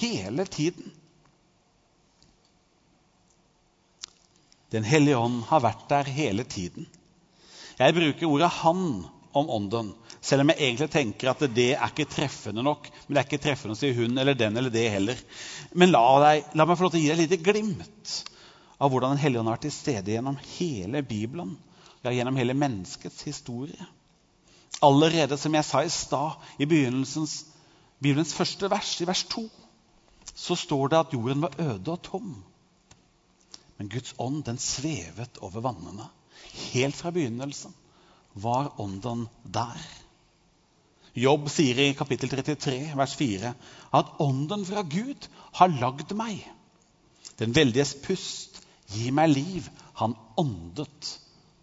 hele 0.00 0.46
tiden. 0.48 0.88
Den 4.74 4.86
hellige 4.86 5.18
ånd 5.18 5.44
har 5.48 5.62
vært 5.62 5.84
der 5.90 6.08
hele 6.10 6.44
tiden. 6.44 6.88
Jeg 7.78 7.94
bruker 7.94 8.26
ordet 8.26 8.50
'han' 8.50 9.04
om 9.34 9.50
ånden, 9.50 9.92
selv 10.20 10.40
om 10.42 10.50
jeg 10.50 10.58
egentlig 10.60 10.90
tenker 10.90 11.30
at 11.30 11.40
det 11.54 11.72
er 11.74 11.90
ikke 11.90 12.10
treffende 12.10 12.62
nok. 12.62 12.88
Men 13.06 13.14
det 13.14 13.20
er 13.20 13.28
ikke 13.28 13.42
treffende 13.44 13.74
å 13.74 13.78
si 13.78 13.92
'hun' 13.92 14.18
eller 14.18 14.34
'den' 14.34 14.56
eller 14.56 14.70
'det' 14.70 14.90
heller. 14.90 15.18
Men 15.74 15.90
la, 15.90 16.04
deg, 16.26 16.44
la 16.54 16.64
meg 16.64 16.78
få 16.78 16.86
lov 16.86 16.90
til 16.90 17.00
å 17.00 17.02
gi 17.02 17.08
deg 17.08 17.18
et 17.18 17.30
lite 17.30 17.42
glimt 17.42 18.14
av 18.80 18.90
hvordan 18.90 19.10
Den 19.10 19.22
hellige 19.22 19.40
ånd 19.40 19.48
har 19.48 19.56
vært 19.56 19.66
til 19.68 19.78
stede 19.78 20.12
gjennom 20.12 20.38
hele 20.58 21.02
Bibelen. 21.02 21.58
Ja, 22.04 22.10
gjennom 22.10 22.36
hele 22.36 22.54
menneskets 22.54 23.22
historie. 23.22 23.86
Allerede, 24.82 25.38
som 25.38 25.54
jeg 25.54 25.64
sa 25.64 25.82
i 25.82 25.88
stad, 25.88 26.32
i 26.58 26.66
begynnelsens 26.66 27.46
Bibelens 28.02 28.34
første 28.34 28.68
vers, 28.70 29.00
i 29.00 29.06
vers 29.06 29.22
2, 29.24 29.48
så 30.34 30.56
står 30.56 30.88
det 30.88 30.98
at 30.98 31.12
jorden 31.14 31.42
var 31.46 31.54
øde 31.58 31.92
og 31.92 32.02
tom. 32.02 32.34
Men 33.76 33.90
Guds 33.90 34.14
ånd 34.22 34.44
den 34.46 34.58
svevet 34.58 35.40
over 35.42 35.64
vannene. 35.64 36.08
Helt 36.72 36.96
fra 36.96 37.10
begynnelsen 37.14 37.74
var 38.34 38.72
ånden 38.82 39.28
der. 39.42 39.82
Jobb 41.14 41.46
sier 41.52 41.78
i 41.78 41.94
kapittel 41.94 42.30
33, 42.32 42.78
vers 42.98 43.14
4, 43.14 43.52
at 43.94 44.14
ånden 44.22 44.64
fra 44.66 44.82
Gud 44.82 45.28
har 45.60 45.70
lagd 45.70 46.14
meg. 46.18 46.40
Den 47.38 47.54
veldiges 47.54 47.94
pust 48.02 48.58
gir 48.90 49.14
meg 49.14 49.30
liv. 49.30 49.68
Han 50.00 50.16
åndet 50.38 51.12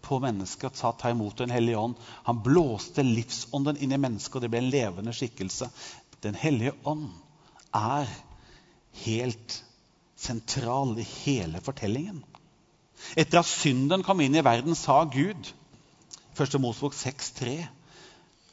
på 0.02 0.18
mennesket, 0.24 0.76
sa 0.76 0.92
ta 0.96 1.12
imot 1.12 1.38
Den 1.38 1.52
hellige 1.52 1.78
ånd. 1.78 2.00
Han 2.24 2.40
blåste 2.44 3.04
livsånden 3.04 3.76
inn 3.76 3.92
i 3.92 4.00
mennesket, 4.00 4.36
og 4.36 4.44
det 4.44 4.50
ble 4.52 4.62
en 4.64 4.72
levende 4.72 5.12
skikkelse. 5.16 5.68
Den 6.24 6.34
hellige 6.38 6.72
ånd 6.88 7.10
er 7.76 8.08
helt 9.04 9.60
sentral 10.22 10.94
i 10.98 11.06
hele 11.24 11.60
fortellingen. 11.64 12.22
Etter 13.18 13.40
at 13.40 13.50
synden 13.50 14.04
kom 14.06 14.20
inn 14.22 14.38
i 14.38 14.44
verden, 14.44 14.76
sa 14.78 15.02
Gud, 15.10 15.50
1. 16.38 16.58
Mosebok 16.62 16.94
6,3, 16.94 17.56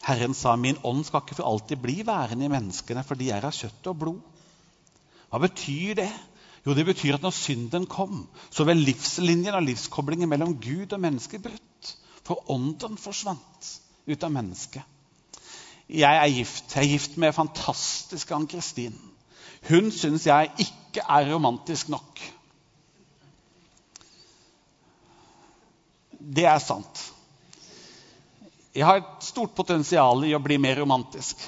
Herren 0.04 0.34
sa, 0.34 0.56
'Min 0.56 0.80
ånd 0.84 1.06
skal 1.06 1.22
ikke 1.22 1.38
for 1.38 1.48
alltid 1.48 1.82
bli 1.84 2.02
værende 2.08 2.46
i 2.46 2.52
menneskene, 2.52 3.04
for 3.04 3.20
de 3.20 3.30
er 3.36 3.46
av 3.46 3.56
kjøtt 3.56 3.90
og 3.92 3.98
blod.' 4.04 4.22
Hva 5.30 5.42
betyr 5.44 5.96
det? 6.00 6.12
Jo, 6.66 6.74
det 6.74 6.86
betyr 6.88 7.16
at 7.16 7.24
når 7.24 7.36
synden 7.36 7.86
kom, 7.86 8.28
så 8.52 8.66
ble 8.66 8.76
livslinjen 8.80 9.56
og 9.56 9.64
livskoblingen 9.68 10.30
mellom 10.30 10.56
Gud 10.62 10.92
og 10.96 11.04
mennesket 11.04 11.44
brutt. 11.46 11.92
For 12.26 12.52
ånden 12.52 12.98
forsvant 12.98 13.70
ut 14.10 14.24
av 14.26 14.34
mennesket. 14.34 14.84
Jeg 15.90 16.18
er 16.22 16.34
gift. 16.34 16.76
Jeg 16.76 16.84
er 16.84 16.92
gift 16.92 17.16
med 17.18 17.34
fantastiske 17.34 18.36
Ann-Kristin. 18.36 18.98
Hun 19.70 19.90
syns 19.92 20.28
jeg 20.28 20.52
ikke 20.62 20.89
er 20.98 21.30
romantisk 21.30 21.92
nok. 21.94 22.22
Det 26.20 26.46
er 26.46 26.60
sant. 26.60 27.06
Jeg 28.76 28.86
har 28.86 29.00
et 29.00 29.26
stort 29.26 29.56
potensial 29.58 30.26
i 30.28 30.36
å 30.36 30.42
bli 30.44 30.58
mer 30.62 30.82
romantisk. 30.82 31.40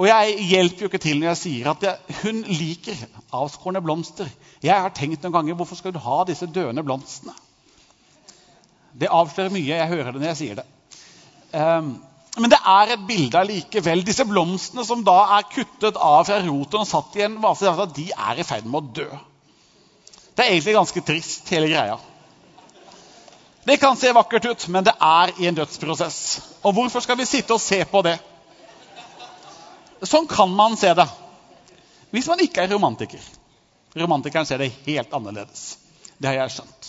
Og 0.00 0.06
jeg 0.08 0.36
hjelper 0.48 0.84
jo 0.84 0.88
ikke 0.90 1.02
til 1.02 1.18
når 1.20 1.28
jeg 1.32 1.40
sier 1.42 1.70
at 1.72 1.84
jeg, 1.84 2.18
hun 2.22 2.42
liker 2.48 3.00
avskårne 3.34 3.82
blomster. 3.84 4.30
Jeg 4.64 4.74
har 4.74 4.94
tenkt 4.96 5.22
noen 5.22 5.34
ganger 5.34 5.58
hvorfor 5.58 5.78
skal 5.78 5.94
du 5.94 6.00
ha 6.02 6.22
disse 6.28 6.48
døende 6.48 6.84
blomstene? 6.86 7.34
Det 8.92 9.10
avslører 9.12 9.52
mye. 9.52 9.68
Jeg 9.68 9.90
hører 9.92 10.12
det 10.12 10.20
når 10.20 10.30
jeg 10.32 10.40
sier 10.40 10.60
det. 10.60 10.66
Um, 11.52 11.94
men 12.40 12.48
det 12.48 12.58
er 12.64 12.94
et 12.94 13.02
bilde 13.04 13.40
allikevel. 13.42 14.06
Disse 14.06 14.24
blomstene 14.24 14.84
som 14.88 15.02
da 15.04 15.18
er 15.36 15.50
kuttet 15.52 15.98
av 16.00 16.22
fra 16.24 16.38
roten 16.46 16.80
og 16.80 16.88
satt 16.88 17.18
i 17.18 17.26
en 17.26 17.36
vase, 17.42 17.74
de 17.96 18.06
er 18.12 18.40
i 18.40 18.46
ferd 18.46 18.64
med 18.64 18.78
å 18.80 18.94
dø. 19.02 19.08
Det 20.32 20.46
er 20.46 20.54
egentlig 20.54 20.78
ganske 20.78 21.02
trist, 21.04 21.50
hele 21.52 21.68
greia. 21.68 21.98
Det 23.68 23.76
kan 23.78 23.96
se 24.00 24.10
vakkert 24.16 24.48
ut, 24.48 24.64
men 24.74 24.84
det 24.88 24.94
er 24.96 25.34
i 25.38 25.46
en 25.46 25.58
dødsprosess. 25.60 26.22
Og 26.64 26.72
hvorfor 26.74 27.04
skal 27.04 27.20
vi 27.20 27.28
sitte 27.28 27.54
og 27.54 27.62
se 27.62 27.82
på 27.84 28.02
det? 28.06 28.16
sånn 30.02 30.26
kan 30.26 30.50
man 30.50 30.74
se 30.74 30.90
det. 30.98 31.06
Hvis 32.10 32.26
man 32.26 32.40
ikke 32.42 32.64
er 32.64 32.72
romantiker. 32.72 33.22
Romantikeren 33.94 34.48
ser 34.48 34.58
det 34.58 34.72
helt 34.86 35.12
annerledes. 35.14 35.76
Det 36.18 36.30
har 36.30 36.40
jeg 36.40 36.56
skjønt. 36.56 36.88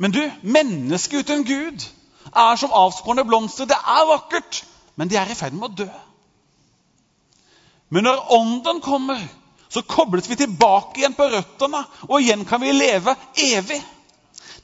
Men 0.00 0.14
du, 0.14 0.22
mennesket 0.42 1.22
uten 1.22 1.44
Gud 1.46 1.84
er 2.30 2.56
som 2.56 2.74
avskårne 2.74 3.24
blomster. 3.26 3.68
Det 3.68 3.76
er 3.76 4.08
vakkert, 4.08 4.64
men 4.96 5.10
de 5.10 5.18
er 5.18 5.30
i 5.30 5.36
ferd 5.38 5.56
med 5.56 5.70
å 5.70 5.76
dø. 5.82 5.88
Men 7.92 8.06
når 8.08 8.22
Ånden 8.32 8.80
kommer, 8.80 9.20
så 9.68 9.82
kobles 9.88 10.28
vi 10.30 10.36
tilbake 10.40 11.00
igjen 11.00 11.16
på 11.16 11.28
røttene, 11.32 11.82
og 12.08 12.20
igjen 12.20 12.44
kan 12.48 12.60
vi 12.60 12.72
leve 12.72 13.14
evig. 13.40 13.80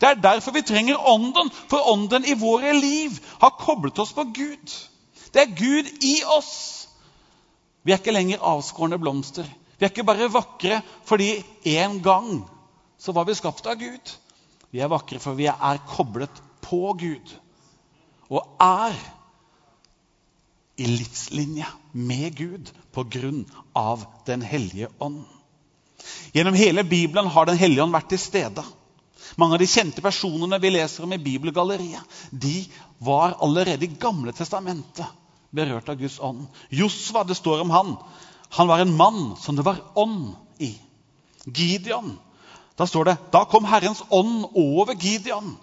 Det 0.01 0.09
er 0.09 0.21
derfor 0.23 0.55
vi 0.55 0.63
trenger 0.65 1.01
Ånden, 1.11 1.51
for 1.69 1.91
Ånden 1.93 2.25
i 2.25 2.37
våre 2.39 2.73
liv 2.77 3.19
har 3.41 3.57
koblet 3.61 3.99
oss 3.99 4.15
på 4.17 4.25
Gud. 4.37 4.75
Det 5.33 5.43
er 5.43 5.57
Gud 5.57 5.91
i 6.05 6.15
oss. 6.37 6.53
Vi 7.85 7.93
er 7.93 8.01
ikke 8.01 8.15
lenger 8.17 8.45
avskårne 8.45 8.99
blomster. 9.01 9.49
Vi 9.79 9.87
er 9.87 9.93
ikke 9.93 10.07
bare 10.09 10.31
vakre 10.33 10.81
fordi 11.09 11.43
en 11.79 12.01
gang 12.03 12.31
så 12.99 13.13
var 13.13 13.29
vi 13.29 13.37
skapt 13.39 13.69
av 13.71 13.79
Gud. 13.81 14.15
Vi 14.73 14.81
er 14.83 14.91
vakre 14.93 15.21
for 15.23 15.39
vi 15.39 15.47
er 15.49 15.85
koblet 15.89 16.43
på 16.65 16.93
Gud 16.99 17.37
og 18.29 18.45
er 18.63 18.97
i 20.79 20.87
livslinje 20.87 21.67
med 21.93 22.37
Gud 22.39 22.71
på 22.95 23.05
grunn 23.11 23.45
av 23.77 24.05
Den 24.27 24.43
hellige 24.47 24.91
ånd. 25.03 25.25
Gjennom 26.33 26.55
hele 26.55 26.85
Bibelen 26.85 27.27
har 27.27 27.47
Den 27.47 27.59
hellige 27.59 27.83
ånd 27.83 27.97
vært 27.97 28.11
til 28.13 28.21
stede. 28.23 28.65
Mange 29.37 29.57
av 29.57 29.63
de 29.63 29.69
kjente 29.71 30.03
personene 30.05 30.61
vi 30.63 30.71
leser 30.71 31.05
om 31.05 31.13
i 31.13 31.21
Bibelgalleriet, 31.23 32.03
de 32.31 32.63
var 32.99 33.37
allerede 33.43 33.87
i 33.87 33.97
Gamle 34.01 34.33
testamentet 34.33 35.07
berørt 35.51 35.89
av 35.89 35.99
Guds 35.99 36.19
ånd. 36.21 36.47
Josva, 36.71 37.25
det 37.25 37.37
står 37.39 37.63
om 37.65 37.71
han. 37.73 37.95
Han 38.57 38.69
var 38.69 38.83
en 38.83 38.97
mann 38.97 39.37
som 39.41 39.57
det 39.57 39.65
var 39.67 39.81
ånd 39.99 40.35
i. 40.59 40.75
Gideon. 41.45 42.17
Da 42.77 42.87
står 42.87 43.09
det 43.09 43.17
da 43.33 43.45
kom 43.51 43.67
Herrens 43.67 44.03
ånd 44.11 44.45
over 44.55 44.95
Gideon 44.95 45.57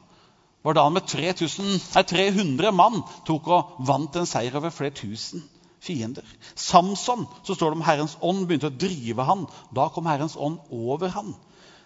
var 0.65 0.73
da 0.73 0.83
han 0.87 0.95
med 0.97 1.05
3000, 1.05 1.67
nei, 1.93 2.03
300 2.09 2.71
mann 2.73 3.03
tok 3.27 3.51
og 3.53 3.75
vant 3.85 4.15
en 4.17 4.25
seier 4.29 4.55
over 4.57 4.73
flere 4.73 4.95
tusen 4.97 5.43
fiender. 5.85 6.25
Samson 6.57 7.27
så 7.45 7.53
står 7.53 7.71
det 7.71 7.77
om 7.77 7.85
Herrens 7.85 8.17
ånd 8.25 8.47
begynte 8.49 8.71
å 8.71 8.79
drive 8.85 9.27
han. 9.27 9.45
Da 9.75 9.91
kom 9.93 10.09
Herrens 10.09 10.33
ånd 10.33 10.57
over 10.73 11.13
han. 11.13 11.35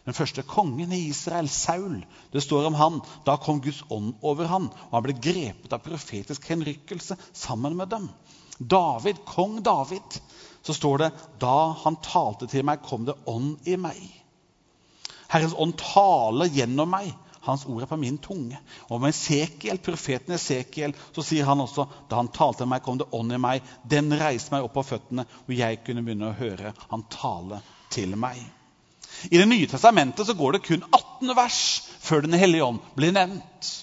Den 0.08 0.15
første 0.15 0.46
kongen 0.48 0.94
i 0.96 1.02
Israel, 1.10 1.50
Saul, 1.52 2.00
det 2.32 2.42
står 2.46 2.70
om 2.70 2.78
han. 2.80 3.02
Da 3.28 3.36
kom 3.44 3.60
Guds 3.62 3.84
ånd 3.92 4.15
over 4.26 4.48
han, 4.50 4.70
og 4.72 4.96
han 4.96 5.06
ble 5.06 5.18
grepet 5.22 5.76
av 5.76 5.84
profetisk 5.84 6.48
henrykkelse 6.50 7.20
sammen 7.36 7.76
med 7.78 7.92
dem. 7.92 8.08
David, 8.60 9.20
kong 9.28 9.60
David, 9.63 10.20
så 10.63 10.74
står 10.76 11.04
det 11.04 11.12
da 11.44 11.74
han 11.84 12.00
talte 12.04 12.48
til 12.50 12.65
meg, 12.68 12.82
kom 12.88 13.06
det 13.08 13.20
ånd 13.30 13.68
i 13.68 13.76
meg. 13.80 14.00
Herrens 15.30 15.54
ånd 15.60 15.76
taler 15.80 16.50
gjennom 16.56 16.89
meg. 16.96 17.12
Hans 17.50 17.66
ord 17.70 17.84
er 17.84 17.90
på 17.90 17.98
min 18.00 18.20
tunge. 18.22 18.60
Og 18.90 19.02
med 19.02 19.14
Esekiel, 19.14 19.82
profeten 19.84 20.36
Esekiel 20.36 20.96
så 21.16 21.26
sier 21.26 21.50
han 21.50 21.64
også 21.64 21.88
da 22.10 22.22
han 22.22 22.32
talte 22.36 22.64
til 22.64 22.72
meg, 22.72 22.84
kom 22.86 23.02
det 23.02 23.10
ånd 23.16 23.36
i 23.36 23.42
meg. 23.42 23.66
Den 23.90 24.14
reiste 24.20 24.54
meg 24.56 24.68
opp 24.68 24.78
på 24.78 24.86
føttene, 24.92 25.26
og 25.48 25.54
jeg 25.56 25.82
kunne 25.86 26.06
begynne 26.06 26.32
å 26.32 26.40
høre 26.40 26.74
han 26.90 27.06
tale 27.14 27.62
til 27.94 28.16
meg. 28.20 28.40
I 29.30 29.38
Det 29.38 29.50
nye 29.50 29.68
testamentet 29.68 30.28
så 30.28 30.38
går 30.38 30.56
det 30.56 30.66
kun 30.68 30.86
18 30.86 31.36
vers 31.36 31.62
før 32.00 32.24
Den 32.24 32.38
hellige 32.40 32.66
ånd 32.66 32.82
blir 32.96 33.12
nevnt. 33.16 33.76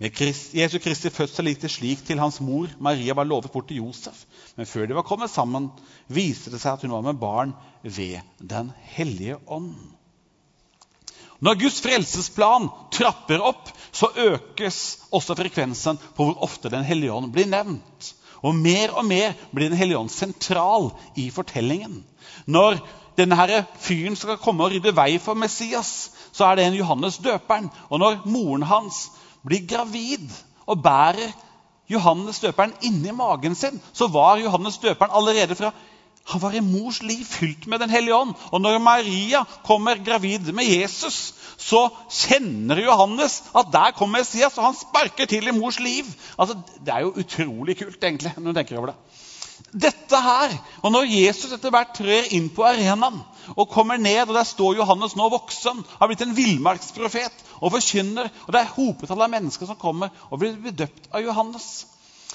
Med 0.00 0.16
Jesu 0.56 0.78
Kristi 0.80 1.10
fødsel 1.12 1.50
gikk 1.50 1.58
det 1.60 1.70
slik 1.74 2.04
til 2.08 2.22
hans 2.22 2.38
mor. 2.40 2.70
Maria 2.80 3.12
var 3.12 3.28
lovet 3.28 3.52
bort 3.52 3.66
til 3.68 3.82
Josef. 3.82 4.22
Men 4.56 4.66
før 4.66 4.86
de 4.88 4.96
var 4.96 5.04
kommet 5.04 5.28
sammen, 5.28 5.68
viste 6.08 6.48
det 6.48 6.62
seg 6.62 6.78
at 6.78 6.86
hun 6.86 6.94
var 6.94 7.04
med 7.04 7.20
barn 7.20 7.52
ved 7.84 8.22
Den 8.40 8.72
hellige 8.94 9.36
ånd. 9.44 9.74
Når 11.40 11.60
Guds 11.60 11.80
frelsesplan 11.80 12.68
trapper 12.92 13.42
opp, 13.42 13.70
så 13.92 14.10
økes 14.16 14.80
også 15.10 15.36
frekvensen 15.38 15.98
på 16.16 16.26
hvor 16.26 16.44
ofte 16.44 16.70
Den 16.72 16.84
hellige 16.84 17.12
ånd 17.12 17.32
blir 17.32 17.48
nevnt. 17.48 18.14
Og 18.44 18.54
mer 18.56 18.92
og 18.96 19.04
mer 19.04 19.34
blir 19.52 19.70
Den 19.72 19.78
hellige 19.78 19.98
ånd 19.98 20.12
sentral 20.12 20.90
i 21.16 21.30
fortellingen. 21.32 22.02
Når 22.46 22.80
denne 23.18 23.36
her 23.36 23.64
fyren 23.80 24.16
skal 24.16 24.40
komme 24.40 24.64
og 24.64 24.74
rydde 24.74 24.94
vei 24.96 25.18
for 25.20 25.36
Messias, 25.36 26.10
så 26.32 26.46
er 26.46 26.56
det 26.56 26.66
en 26.68 26.78
Johannes 26.78 27.18
døperen. 27.20 27.68
Og 27.90 28.00
når 28.00 28.22
moren 28.24 28.64
hans 28.68 29.08
blir 29.44 29.66
gravid 29.68 30.28
og 30.66 30.82
bærer 30.84 31.32
Johannes 31.90 32.38
døperen 32.40 32.72
inni 32.86 33.12
magen 33.12 33.56
sin, 33.58 33.80
så 33.92 34.06
var 34.08 34.38
Johannes 34.38 34.78
døperen 34.78 35.12
allerede 35.12 35.56
fra 35.58 35.72
han 36.30 36.42
var 36.42 36.54
i 36.54 36.62
mors 36.62 37.00
liv 37.02 37.24
fylt 37.26 37.66
med 37.66 37.80
Den 37.80 37.90
hellige 37.90 38.14
ånd. 38.14 38.34
Og 38.52 38.60
når 38.60 38.78
Maria 38.78 39.44
kommer 39.66 39.98
gravid 40.04 40.52
med 40.52 40.68
Jesus, 40.68 41.34
så 41.58 41.88
kjenner 42.10 42.82
Johannes 42.84 43.42
at 43.56 43.72
der 43.72 43.96
kommer 43.96 44.20
Messias, 44.20 44.58
og 44.58 44.64
han 44.64 44.78
sparker 44.78 45.26
til 45.26 45.48
i 45.48 45.56
mors 45.56 45.80
liv. 45.80 46.06
Altså, 46.38 46.58
Det 46.84 46.94
er 46.94 47.00
jo 47.00 47.14
utrolig 47.18 47.78
kult, 47.78 48.04
egentlig, 48.04 48.32
når 48.36 48.52
du 48.52 48.58
tenker 48.58 48.78
over 48.78 48.86
det. 48.86 48.94
Dette 49.82 50.20
her, 50.22 50.56
Og 50.82 50.92
når 50.92 51.04
Jesus 51.04 51.52
etter 51.52 51.70
hvert 51.70 51.92
trør 51.94 52.30
inn 52.30 52.48
på 52.50 52.64
arenaen 52.64 53.20
og 53.56 53.68
kommer 53.68 53.96
ned, 53.96 54.28
og 54.28 54.34
der 54.34 54.44
står 54.44 54.76
Johannes 54.76 55.16
nå 55.16 55.28
voksen, 55.28 55.84
har 55.98 56.06
blitt 56.06 56.22
en 56.22 56.36
villmarksprofet 56.36 57.44
og 57.60 57.72
forkynner, 57.72 58.30
og 58.46 58.52
det 58.52 58.60
er 58.60 58.74
hopetall 58.74 59.22
av 59.22 59.30
mennesker 59.30 59.66
som 59.66 59.76
kommer 59.76 60.10
og 60.30 60.38
blir 60.38 60.56
bedøpt 60.56 61.10
av 61.12 61.22
Johannes 61.22 61.86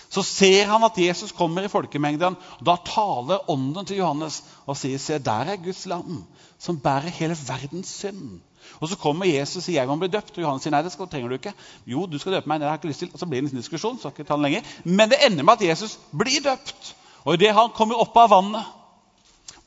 så 0.10 0.24
ser 0.24 0.66
han 0.70 0.84
at 0.84 0.98
Jesus 0.98 1.32
kommer 1.32 1.66
i 1.66 1.72
folkemengden. 1.72 2.36
og 2.60 2.66
Da 2.66 2.76
taler 2.86 3.50
ånden 3.52 3.86
til 3.86 3.98
Johannes 3.98 4.44
og 4.66 4.78
sier, 4.78 4.98
'Se, 4.98 5.20
der 5.20 5.52
er 5.52 5.56
Guds 5.56 5.86
lam, 5.86 6.24
som 6.60 6.80
bærer 6.80 7.10
hele 7.10 7.38
verdens 7.48 7.88
synd.' 7.88 8.42
Og 8.80 8.90
Så 8.90 8.98
kommer 8.98 9.26
Jesus 9.26 9.56
og 9.56 9.64
sier, 9.64 9.82
'Jeg 9.82 9.88
må 9.88 9.96
bli 9.96 10.08
døpt.' 10.08 10.38
Og 10.38 10.42
Johannes 10.42 10.64
sier, 10.64 10.72
'Nei, 10.72 10.84
det 10.84 10.92
skal, 10.92 11.08
trenger 11.08 11.30
du 11.30 11.34
ikke.' 11.36 11.54
'Jo, 11.86 12.06
du 12.06 12.18
skal 12.18 12.32
døpe 12.32 12.48
meg.' 12.48 12.60
det 12.60 12.68
har 12.68 12.74
jeg 12.74 12.80
ikke 12.80 12.88
lyst 12.88 13.00
til.' 13.00 13.10
Og 13.14 13.20
Så 13.20 13.26
blir 13.26 13.42
det 13.42 13.52
en 13.52 13.58
diskusjon. 13.58 14.00
så 14.00 14.08
ikke 14.08 14.24
ta 14.24 14.34
den 14.34 14.42
lenger. 14.42 14.62
Men 14.84 15.10
det 15.10 15.18
ender 15.26 15.44
med 15.44 15.54
at 15.54 15.68
Jesus 15.68 16.00
blir 16.18 16.42
døpt. 16.44 16.96
Og 17.26 17.34
idet 17.34 17.54
han 17.54 17.70
kommer 17.70 17.96
opp 17.96 18.18
av 18.18 18.30
vannet, 18.30 18.66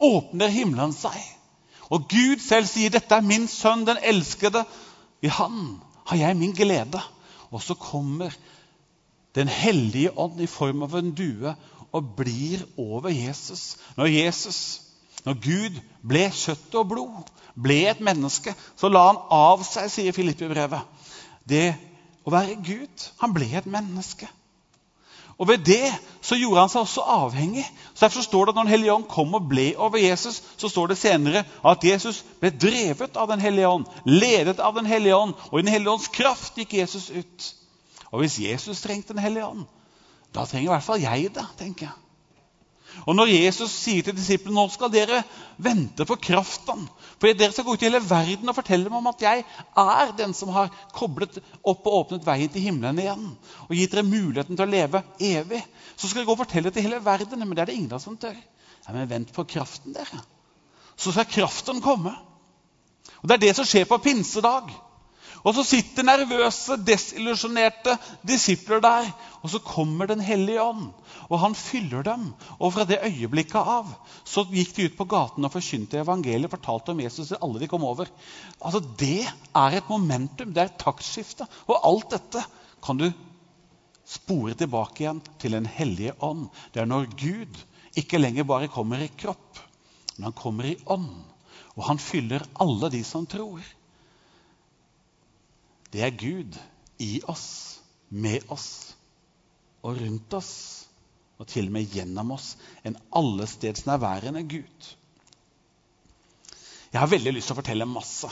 åpner 0.00 0.48
himmelen 0.48 0.92
seg. 0.92 1.18
Og 1.90 2.08
Gud 2.08 2.40
selv 2.48 2.66
sier, 2.66 2.90
'Dette 2.90 3.14
er 3.14 3.20
min 3.20 3.48
sønn, 3.48 3.86
den 3.86 3.96
elskede.' 4.02 4.64
I 5.22 5.26
Han 5.26 5.80
har 6.06 6.16
jeg 6.16 6.36
min 6.36 6.52
glede. 6.52 7.00
Og 7.50 7.62
så 7.62 7.74
kommer 7.74 8.30
den 9.34 9.48
hellige 9.48 10.12
ånd 10.18 10.40
i 10.40 10.46
form 10.50 10.82
av 10.86 10.96
en 10.98 11.12
due 11.14 11.54
og 11.92 12.14
blir 12.16 12.62
over 12.76 13.10
Jesus. 13.12 13.76
Når 13.96 14.06
Jesus, 14.12 14.60
når 15.24 15.40
Gud 15.44 15.80
ble 16.08 16.28
kjøtt 16.34 16.74
og 16.80 16.88
blod, 16.92 17.30
ble 17.58 17.82
et 17.90 18.00
menneske, 18.04 18.54
så 18.76 18.90
la 18.92 19.06
han 19.10 19.20
av 19.34 19.64
seg, 19.66 19.90
sier 19.92 20.16
Filippe-brevet, 20.16 20.84
det 21.48 21.72
å 22.26 22.32
være 22.32 22.58
Gud. 22.64 23.08
Han 23.22 23.34
ble 23.34 23.48
et 23.56 23.68
menneske. 23.70 24.28
Og 25.38 25.48
Ved 25.48 25.58
det 25.66 25.92
så 26.20 26.34
gjorde 26.34 26.64
han 26.64 26.70
seg 26.72 26.82
også 26.82 27.04
avhengig. 27.14 27.62
Så 27.94 28.04
Derfor 28.04 28.24
står 28.26 28.44
det 28.44 28.52
at 28.52 28.56
når 28.56 28.64
Den 28.66 28.72
hellige 28.72 28.94
ånd 28.94 29.04
kom 29.08 29.34
og 29.38 29.46
ble 29.48 29.68
over 29.78 29.98
Jesus, 30.02 30.42
så 30.58 30.68
står 30.68 30.86
det 30.90 30.98
senere 30.98 31.44
at 31.64 31.84
Jesus 31.84 32.24
ble 32.40 32.50
drevet 32.50 33.16
av 33.16 33.30
Den 33.30 33.40
hellige 33.40 33.68
ånd, 33.68 33.86
ledet 34.04 34.58
av 34.58 34.74
Den 34.74 34.86
hellige 34.86 35.16
ånd, 35.16 35.34
og 35.50 35.58
i 35.58 35.62
Den 35.62 35.72
hellige 35.72 35.94
ånds 35.94 36.08
kraft 36.08 36.58
gikk 36.58 36.74
Jesus 36.74 37.10
ut. 37.10 37.54
Og 38.12 38.22
hvis 38.22 38.38
Jesus 38.40 38.80
trengte 38.80 39.14
Den 39.14 39.22
hellige 39.22 39.46
ånd, 39.46 39.64
da 40.34 40.44
trenger 40.44 40.68
i 40.68 40.74
hvert 40.74 40.84
fall 40.84 41.02
jeg 41.02 41.32
det, 41.34 41.46
tenker 41.58 41.88
jeg. 41.88 41.96
Og 43.06 43.14
når 43.16 43.30
Jesus 43.30 43.72
sier 43.72 44.04
til 44.04 44.16
disiplene 44.16 44.56
nå 44.56 44.64
skal 44.72 44.90
dere 44.92 45.20
vente 45.60 46.06
på 46.08 46.16
kraften 46.24 46.86
For 47.20 47.30
dere 47.36 47.52
skal 47.52 47.66
gå 47.66 47.74
ut 47.76 47.82
i 47.84 47.86
hele 47.86 48.00
verden 48.02 48.48
og 48.50 48.56
fortelle 48.56 48.88
dem 48.88 48.96
om 48.98 49.10
at 49.10 49.22
jeg 49.22 49.44
er 49.44 50.12
den 50.18 50.32
som 50.36 50.50
har 50.54 50.72
koblet 50.96 51.38
opp 51.62 51.86
og 51.86 51.98
åpnet 52.00 52.26
veien 52.26 52.52
til 52.52 52.64
himmelen 52.64 53.00
igjen. 53.02 53.26
Og 53.68 53.76
gitt 53.76 53.94
dere 53.94 54.06
muligheten 54.08 54.56
til 54.56 54.64
å 54.64 54.72
leve 54.72 55.02
evig. 55.20 55.60
Så 55.96 56.08
skal 56.08 56.22
dere 56.22 56.30
gå 56.30 56.36
og 56.36 56.42
fortelle 56.42 56.72
til 56.74 56.86
hele 56.86 57.02
verden. 57.04 57.44
Men 57.44 57.54
det 57.54 57.64
er 57.64 57.70
det 57.70 57.78
ingen 57.78 58.02
som 58.02 58.16
tør. 58.16 58.36
Ja, 58.86 58.94
Men 58.94 59.10
vent 59.10 59.32
på 59.36 59.44
kraften, 59.44 59.92
dere. 59.96 60.22
Så 60.96 61.12
skal 61.12 61.28
kraften 61.28 61.82
komme. 61.84 62.14
Og 63.20 63.28
Det 63.28 63.36
er 63.36 63.46
det 63.48 63.56
som 63.58 63.66
skjer 63.66 63.88
på 63.90 64.00
pinsedag. 64.02 64.70
Og 65.46 65.54
så 65.54 65.64
sitter 65.66 66.06
nervøse, 66.06 66.78
desillusjonerte 66.82 67.94
disipler 68.26 68.82
der. 68.82 69.10
Og 69.42 69.52
så 69.52 69.60
kommer 69.62 70.06
Den 70.08 70.20
hellige 70.20 70.62
ånd, 70.62 70.90
og 71.28 71.40
han 71.40 71.54
fyller 71.54 72.02
dem. 72.02 72.32
Og 72.58 72.72
fra 72.74 72.84
det 72.84 72.98
øyeblikket 73.04 73.60
av 73.60 73.92
så 74.24 74.44
gikk 74.50 74.74
de 74.76 74.88
ut 74.88 74.96
på 74.98 75.06
gaten 75.08 75.44
og 75.44 75.52
forkynte 75.52 76.00
evangeliet. 76.00 76.50
fortalte 76.50 76.90
om 76.90 77.00
Jesus 77.00 77.28
til 77.28 77.38
alle 77.42 77.60
de 77.60 77.68
kom 77.68 77.84
over. 77.84 78.06
Altså 78.60 78.80
Det 78.80 79.26
er 79.54 79.76
et 79.76 79.88
momentum, 79.88 80.52
det 80.52 80.62
er 80.62 80.72
et 80.72 80.78
taktskifte. 80.78 81.46
Og 81.68 81.80
alt 81.84 82.10
dette 82.10 82.44
kan 82.82 82.96
du 82.96 83.12
spore 84.04 84.54
tilbake 84.54 85.04
igjen 85.04 85.22
til 85.38 85.52
Den 85.52 85.66
hellige 85.66 86.14
ånd. 86.20 86.48
Det 86.74 86.82
er 86.82 86.86
når 86.86 87.06
Gud 87.14 87.64
ikke 87.96 88.18
lenger 88.18 88.44
bare 88.44 88.68
kommer 88.68 88.98
i 88.98 89.10
kropp, 89.16 89.58
men 90.16 90.24
han 90.24 90.32
kommer 90.32 90.64
i 90.64 90.78
ånd. 90.86 91.10
Og 91.76 91.84
han 91.84 91.98
fyller 91.98 92.42
alle 92.58 92.90
de 92.90 93.04
som 93.04 93.26
tror 93.26 93.62
det 95.92 96.02
er 96.04 96.16
Gud 96.18 96.58
i 96.98 97.20
oss, 97.28 97.80
med 98.08 98.44
oss 98.52 98.94
og 99.82 100.00
rundt 100.00 100.34
oss. 100.34 100.52
og 101.38 101.46
til 101.46 101.68
og 101.68 101.74
med 101.76 101.92
gjennom 101.94 102.32
oss 102.34 102.56
en 102.82 102.96
allestedsnærværende 103.14 104.40
Gud. 104.50 104.86
Jeg 106.90 106.98
har 106.98 107.10
veldig 107.12 107.32
lyst 107.36 107.46
til 107.46 107.54
å 107.54 107.58
fortelle 107.60 107.86
masse, 107.86 108.26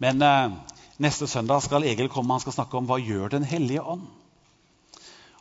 men 0.00 0.24
eh, 0.24 0.54
neste 0.96 1.28
søndag 1.28 1.60
skal 1.66 1.84
Egil 1.84 2.08
komme. 2.08 2.32
Han 2.32 2.40
skal 2.40 2.56
snakke 2.56 2.78
om 2.78 2.88
hva 2.88 2.96
gjør 3.02 3.34
Den 3.34 3.44
hellige 3.44 3.82
ånd. 3.84 4.06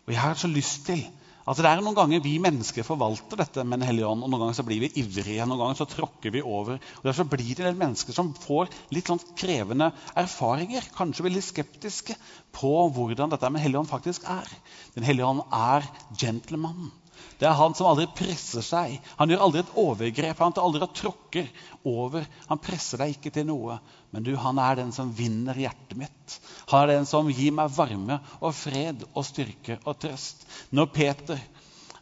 Og 0.04 0.12
jeg 0.12 0.20
har 0.20 0.36
så 0.36 0.52
lyst 0.52 0.84
til 0.90 1.06
Altså, 1.48 1.64
det 1.64 1.70
er 1.72 1.80
noen 1.80 1.96
ganger 1.96 2.20
vi 2.20 2.34
mennesker 2.44 2.84
forvalter 2.84 3.40
dette 3.40 3.64
med 3.64 3.80
Den 3.80 3.88
hellige 3.88 4.10
ånd, 4.10 4.26
og 4.26 4.32
noen 4.34 4.42
ganger 4.44 4.58
så 4.58 4.66
blir 4.68 4.82
vi 4.84 4.90
ivrige, 5.00 5.46
noen 5.48 5.62
ganger 5.62 5.78
så 5.80 5.88
tråkker 5.88 6.34
vi 6.36 6.42
over. 6.44 6.76
og 7.00 7.08
Derfor 7.08 7.30
blir 7.32 7.54
det 7.54 7.64
en 7.64 7.70
del 7.70 7.80
mennesker 7.80 8.18
som 8.18 8.34
får 8.36 8.68
litt 8.92 9.08
sånn 9.08 9.24
krevende 9.40 9.94
erfaringer, 10.20 10.90
kanskje 10.98 11.24
veldig 11.30 11.46
skeptiske 11.48 12.18
på 12.58 12.74
hvordan 12.98 13.32
dette 13.32 13.48
med 13.48 13.62
Den 13.62 13.64
Hellige 13.64 13.86
ånd 13.86 13.92
faktisk 13.94 14.28
er. 14.28 14.52
Den 14.98 15.08
hellige 15.08 15.30
ånd 15.32 15.46
er 15.56 15.88
gentleman. 16.20 16.92
Det 17.40 17.46
er 17.46 17.58
han 17.58 17.76
som 17.78 17.90
aldri 17.90 18.08
presser 18.18 18.66
seg. 18.66 18.96
Han 19.20 19.30
gjør 19.30 19.44
aldri 19.46 19.62
et 19.64 19.76
overgrep. 19.78 20.40
Han 20.42 20.56
tar 20.56 20.66
aldri 20.66 20.82
og 20.86 20.96
tråkker 20.98 21.50
over. 21.88 22.26
Han 22.50 22.62
presser 22.64 23.04
deg 23.04 23.14
ikke 23.16 23.34
til 23.36 23.48
noe. 23.50 23.78
Men 24.16 24.26
du, 24.26 24.34
han 24.40 24.62
er 24.62 24.80
den 24.80 24.94
som 24.96 25.12
vinner 25.14 25.58
hjertet 25.60 25.98
mitt. 26.00 26.40
Han 26.72 26.84
er 26.84 26.96
den 26.96 27.10
som 27.10 27.30
gir 27.30 27.54
meg 27.56 27.74
varme 27.76 28.20
og 28.40 28.56
fred 28.58 29.06
og 29.14 29.26
styrke 29.28 29.80
og 29.84 30.00
trøst. 30.02 30.48
Når 30.74 30.92
Peter 30.96 31.42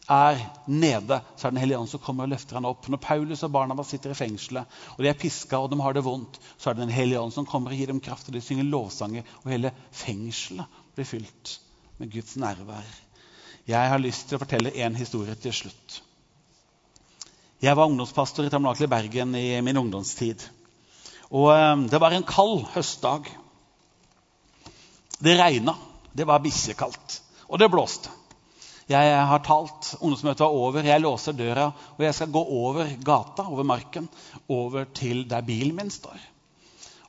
er 0.08 0.38
nede, 0.66 1.20
så 1.36 1.48
er 1.48 1.50
Den 1.50 1.60
hellige 1.60 1.78
ånd 1.78 1.90
som 1.90 2.00
kommer 2.00 2.26
og 2.26 2.30
løfter 2.30 2.58
han 2.58 2.68
opp. 2.68 2.86
Når 2.88 3.02
Paulus 3.02 3.42
og 3.42 3.52
barna 3.54 3.76
sitter 3.84 4.14
i 4.14 4.18
fengselet, 4.18 4.66
og 4.94 5.02
de 5.02 5.10
er 5.10 5.18
piska 5.18 5.58
og 5.58 5.70
de 5.70 5.80
har 5.82 5.96
det 5.96 6.04
vondt, 6.06 6.38
så 6.56 6.70
er 6.70 6.74
det 6.74 6.86
Den 6.86 6.94
hellige 6.94 7.20
ånd 7.20 7.34
som 7.34 7.46
kommer 7.46 7.74
og 7.74 7.80
gir 7.80 7.90
dem 7.90 8.00
kraft, 8.00 8.28
og 8.28 8.36
de 8.36 8.44
synger 8.44 8.70
lovsanger, 8.70 9.26
og 9.42 9.50
hele 9.50 9.74
fengselet 9.90 10.78
blir 10.94 11.08
fylt 11.08 11.58
med 11.98 12.12
Guds 12.12 12.36
nærvær. 12.36 13.05
Jeg 13.66 13.90
har 13.90 13.98
lyst 13.98 14.28
til 14.28 14.38
å 14.38 14.42
fortelle 14.42 14.74
en 14.84 14.94
historie 14.94 15.34
til 15.42 15.54
slutt. 15.54 16.02
Jeg 17.62 17.74
var 17.74 17.88
ungdomspastor 17.88 18.46
i 18.46 18.50
Tabernakelet 18.52 18.86
i 18.86 18.92
Bergen 18.92 19.34
i 19.34 19.46
min 19.64 19.80
ungdomstid. 19.80 20.44
Og 21.34 21.50
eh, 21.54 21.86
Det 21.90 22.00
var 22.00 22.14
en 22.14 22.26
kald 22.28 22.66
høstdag. 22.76 23.26
Det 25.18 25.34
regna. 25.40 25.74
Det 26.12 26.28
var 26.28 26.44
bikkjekaldt. 26.44 27.18
Og 27.48 27.58
det 27.58 27.70
blåste. 27.72 28.12
Jeg 28.86 29.18
har 29.30 29.42
talt. 29.42 29.96
Ungdomsmøtet 29.98 30.44
var 30.44 30.54
over. 30.54 30.86
Jeg 30.86 31.02
låser 31.02 31.34
døra, 31.34 31.70
og 31.96 32.06
jeg 32.06 32.14
skal 32.14 32.30
gå 32.30 32.42
over 32.60 32.94
gata, 33.02 33.48
over 33.50 33.66
marken, 33.66 34.06
over 34.46 34.86
til 34.94 35.24
der 35.26 35.42
bilen 35.42 35.74
min 35.80 35.90
står. 35.90 36.20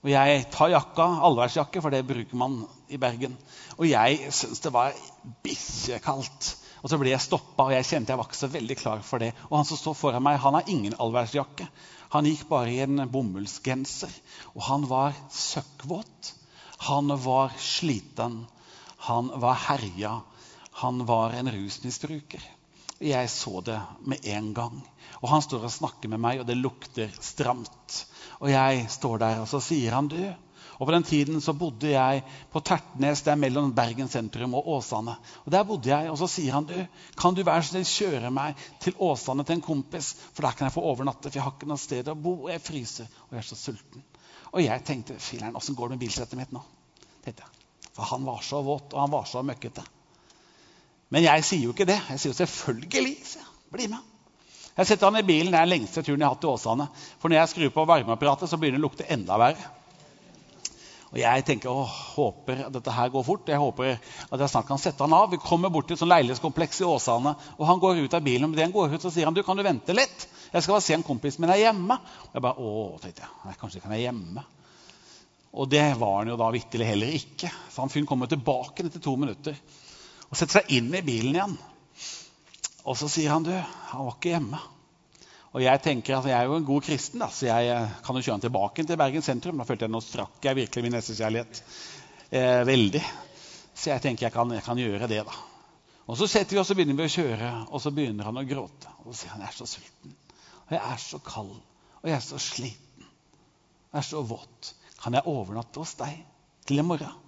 Og 0.08 0.14
jeg 0.14 0.44
tar 0.56 0.72
jakka, 0.72 1.06
allværsjakke, 1.28 1.82
for 1.84 1.92
det 1.92 2.06
bruker 2.08 2.40
man 2.40 2.62
i 2.88 2.96
Bergen. 2.96 3.34
Og 3.76 3.90
jeg 3.90 4.30
syntes 4.32 4.62
det 4.64 4.72
var 4.72 4.96
bikkjekaldt. 5.44 6.48
Og 6.80 6.88
så 6.88 7.00
ble 7.02 7.12
jeg 7.12 7.26
stoppa, 7.26 7.66
og 7.66 7.74
jeg 7.76 7.84
kjente 7.90 8.14
jeg 8.14 8.22
var 8.22 8.30
ikke 8.30 8.40
så 8.40 8.48
veldig 8.54 8.78
klar 8.80 9.02
for 9.04 9.20
det. 9.20 9.34
Og 9.50 9.58
han 9.58 9.68
som 9.68 9.82
står 9.82 9.98
foran 10.00 10.24
meg, 10.24 10.40
han 10.40 10.56
har 10.56 10.72
ingen 10.72 10.96
allværsjakke. 10.96 11.68
Han 12.16 12.30
gikk 12.30 12.46
bare 12.48 12.72
i 12.72 12.80
en 12.86 13.04
bomullsgenser. 13.12 14.16
Og 14.56 14.64
han 14.70 14.88
var 14.88 15.18
søkkvåt. 15.28 16.32
Han 16.88 17.12
var 17.28 17.52
sliten. 17.60 18.46
Han 19.10 19.34
var 19.44 19.60
herja. 19.68 20.22
Han 20.86 21.04
var 21.10 21.36
en 21.36 21.52
rusmisbruker. 21.52 22.48
Jeg 23.04 23.28
så 23.36 23.60
det 23.60 23.82
med 24.08 24.24
en 24.24 24.54
gang. 24.56 24.80
Og 25.22 25.30
han 25.32 25.44
står 25.44 25.66
og 25.66 25.74
snakker 25.74 26.12
med 26.12 26.22
meg, 26.22 26.42
og 26.42 26.50
det 26.50 26.58
lukter 26.60 27.14
stramt. 27.24 28.04
Og 28.42 28.52
jeg 28.52 28.86
står 28.94 29.24
der, 29.24 29.40
og 29.44 29.50
så 29.50 29.62
sier 29.64 29.96
han 29.98 30.10
du. 30.12 30.20
Og 30.78 30.86
På 30.86 30.94
den 30.94 31.04
tiden 31.04 31.42
så 31.42 31.56
bodde 31.58 31.90
jeg 31.90 32.22
på 32.54 32.62
Tertnes, 32.62 33.24
det 33.26 33.32
er 33.34 33.40
mellom 33.42 33.72
Bergen 33.74 34.10
sentrum 34.14 34.54
og 34.60 34.68
Åsane. 34.76 35.16
Og 35.46 35.52
Der 35.52 35.64
bodde 35.66 35.90
jeg, 35.90 36.12
og 36.12 36.20
så 36.22 36.28
sier 36.30 36.54
han 36.54 36.68
du, 36.70 36.76
kan 37.18 37.34
du 37.34 37.42
være 37.42 37.64
så 37.66 37.74
snill 37.74 37.88
kjøre 37.90 38.32
meg 38.34 38.62
til 38.84 38.94
Åsane 39.02 39.46
til 39.46 39.58
en 39.58 39.66
kompis, 39.66 40.14
for 40.36 40.46
der 40.46 40.54
kan 40.54 40.70
jeg 40.70 40.76
få 40.78 40.86
overnatte, 40.86 41.32
for 41.32 41.40
jeg 41.40 41.48
har 41.48 41.56
ikke 41.58 41.72
noe 41.72 41.82
sted 41.82 42.12
å 42.14 42.16
bo, 42.16 42.36
og 42.46 42.52
jeg 42.54 42.62
fryser, 42.62 43.10
og 43.26 43.34
jeg 43.34 43.42
er 43.42 43.50
så 43.50 43.58
sulten. 43.58 44.06
Og 44.54 44.62
jeg 44.64 44.86
tenkte 44.86 45.18
filler'n, 45.18 45.58
åssen 45.58 45.76
går 45.76 45.90
det 45.90 45.98
med 45.98 46.06
bilsettet 46.06 46.40
mitt 46.40 46.54
nå? 46.54 46.62
tenkte 47.26 47.48
jeg. 47.48 47.66
For 47.98 48.06
han 48.14 48.28
var 48.30 48.44
så 48.46 48.62
våt, 48.62 48.94
og 48.94 49.02
han 49.02 49.12
var 49.12 49.26
så 49.26 49.42
møkkete. 49.42 49.82
Men 51.10 51.26
jeg 51.26 51.44
sier 51.48 51.66
jo 51.66 51.74
ikke 51.74 51.88
det. 51.90 51.98
Jeg 52.12 52.22
sier 52.22 52.34
jo 52.34 52.38
selvfølgelig, 52.38 53.16
sier 53.26 53.42
jeg. 53.42 53.54
Bli 53.74 53.90
med. 53.92 54.17
Jeg 54.78 54.92
setter 54.92 55.10
han 55.10 55.18
i 55.18 55.26
bilen. 55.26 55.50
Det 55.52 55.58
er 55.58 55.66
den 55.66 55.74
lengste 55.74 56.04
turen 56.06 56.22
jeg 56.22 56.28
har 56.28 56.36
hatt 56.36 56.44
til 56.44 56.54
Åsane. 56.54 56.88
For 57.18 57.32
når 57.32 57.42
jeg 57.42 57.52
skrur 57.54 57.74
på 57.74 57.86
varmeapparatet, 57.90 58.50
så 58.52 58.60
begynner 58.62 58.78
det 58.78 58.86
å 58.86 58.88
lukte 58.88 59.08
enda 59.14 59.40
verre. 59.42 59.74
Og 61.08 61.20
jeg 61.22 61.44
tenker 61.48 61.72
å, 61.72 61.86
håper 61.88 62.66
at 62.66 62.74
dette 62.76 62.94
her 62.94 63.10
går 63.14 63.24
fort. 63.24 63.48
Jeg 63.48 63.62
håper 63.62 63.94
at 63.96 64.42
jeg 64.44 64.52
snart 64.52 64.68
kan 64.68 64.82
sette 64.82 65.02
han 65.06 65.16
av. 65.16 65.32
Vi 65.32 65.40
kommer 65.42 65.72
bort 65.74 65.88
til 65.90 65.96
et 65.96 66.02
sånt 66.02 66.12
leilighetskompleks 66.12 66.84
i 66.84 66.90
Åsane, 66.90 67.34
og 67.56 67.70
han 67.70 67.82
går 67.82 68.04
ut 68.04 68.18
av 68.18 68.26
bilen. 68.26 68.46
Og 68.46 68.54
med 68.54 68.62
han 68.66 68.76
går 68.76 68.94
ut, 68.94 69.02
så 69.02 69.14
sier 69.14 69.30
han 69.30 69.38
du, 69.38 69.42
kan 69.48 69.58
du 69.58 69.64
vente 69.66 69.96
litt. 69.96 70.28
Jeg 70.52 70.62
skal 70.62 70.76
bare 70.76 70.86
se 70.86 70.98
en 70.98 71.08
kompis 71.08 71.40
min 71.42 71.54
er 71.54 71.64
hjemme. 71.64 71.98
Og 72.28 72.38
jeg 72.38 72.46
bare, 72.46 72.70
å, 72.70 72.86
tenkte 73.02 73.24
jeg. 73.24 73.34
Nei, 73.48 73.56
kanskje 73.64 73.82
kan 73.82 73.96
jeg 73.96 74.06
hjemme. 74.06 74.46
Og 75.58 75.72
det 75.72 75.88
var 75.98 76.20
han 76.20 76.30
jo 76.34 76.38
da 76.38 76.52
vitterlig 76.54 76.92
heller 76.92 77.18
ikke. 77.18 77.50
Så 77.72 77.82
han 77.82 77.94
fyren 77.94 78.10
kommer 78.10 78.30
tilbake 78.30 78.86
etter 78.86 79.02
to 79.02 79.16
minutter 79.18 79.58
og 80.28 80.36
setter 80.36 80.60
seg 80.60 80.74
inn 80.76 80.92
i 80.92 81.06
bilen 81.08 81.38
igjen. 81.38 81.54
Og 82.88 82.96
så 82.96 83.10
sier 83.12 83.34
han 83.34 83.44
du, 83.44 83.52
han 83.52 84.08
var 84.08 84.16
ikke 84.16 84.32
hjemme. 84.32 84.60
Og 85.56 85.64
Jeg 85.64 85.82
tenker 85.84 86.18
at 86.18 86.28
jeg 86.28 86.36
er 86.38 86.48
jo 86.48 86.58
en 86.60 86.68
god 86.68 86.84
kristen, 86.86 87.22
da, 87.24 87.28
så 87.34 87.48
jeg 87.48 87.70
eh, 87.74 87.94
kan 88.06 88.16
jo 88.16 88.22
kjøre 88.22 88.36
han 88.36 88.44
tilbake 88.44 88.84
til 88.86 89.00
Bergen 89.00 89.24
sentrum. 89.26 89.60
Da 89.60 89.66
følte 89.68 89.88
jeg 89.88 89.94
Nå 89.94 90.02
strakk 90.04 90.44
jeg 90.46 90.60
virkelig 90.60 90.84
min 90.86 90.96
nestekjærlighet 90.98 91.62
eh, 92.30 92.62
veldig. 92.68 93.04
Så 93.74 93.92
jeg 93.92 94.04
tenker 94.04 94.28
jeg 94.28 94.36
kan, 94.36 94.54
jeg 94.54 94.66
kan, 94.66 94.82
gjøre 94.82 95.10
det. 95.10 95.24
da. 95.28 95.36
Og 96.08 96.20
Så 96.20 96.30
setter 96.32 96.56
vi 96.56 96.62
oss 96.62 96.72
og 96.72 96.80
begynner 96.80 97.00
vi 97.00 97.08
å 97.08 97.16
kjøre, 97.16 97.52
og 97.68 97.84
så 97.84 97.94
begynner 97.96 98.30
han 98.30 98.40
å 98.40 98.46
gråte. 98.48 98.92
Og 99.04 99.12
så 99.12 99.22
sier 99.22 99.36
han 99.36 99.44
jeg 99.44 99.52
er 99.52 99.58
så 99.58 99.70
sulten, 99.74 100.18
og 100.68 100.76
jeg 100.78 100.84
er 100.84 101.04
så 101.04 101.22
kald, 101.26 101.56
og 102.00 102.10
jeg 102.12 102.18
er 102.18 102.26
så 102.28 102.42
sliten. 102.44 103.08
Jeg 103.92 104.00
er 104.04 104.08
så 104.08 104.24
våt. 104.28 104.74
Kan 105.02 105.18
jeg 105.18 105.28
overnatte 105.32 105.84
hos 105.84 105.96
deg 106.00 106.22
til 106.68 106.84
i 106.84 106.86
morgen? 106.86 107.27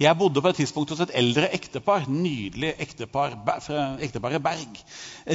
Jeg 0.00 0.18
bodde 0.18 0.42
på 0.42 0.50
et 0.50 0.58
tidspunkt 0.58 0.90
hos 0.90 1.00
et 1.04 1.12
eldre 1.14 1.48
ektepar. 1.54 2.08
Nydelig 2.10 2.74
ektepar, 2.82 3.36
ekteparet 4.02 4.42
Berg. 4.42 4.80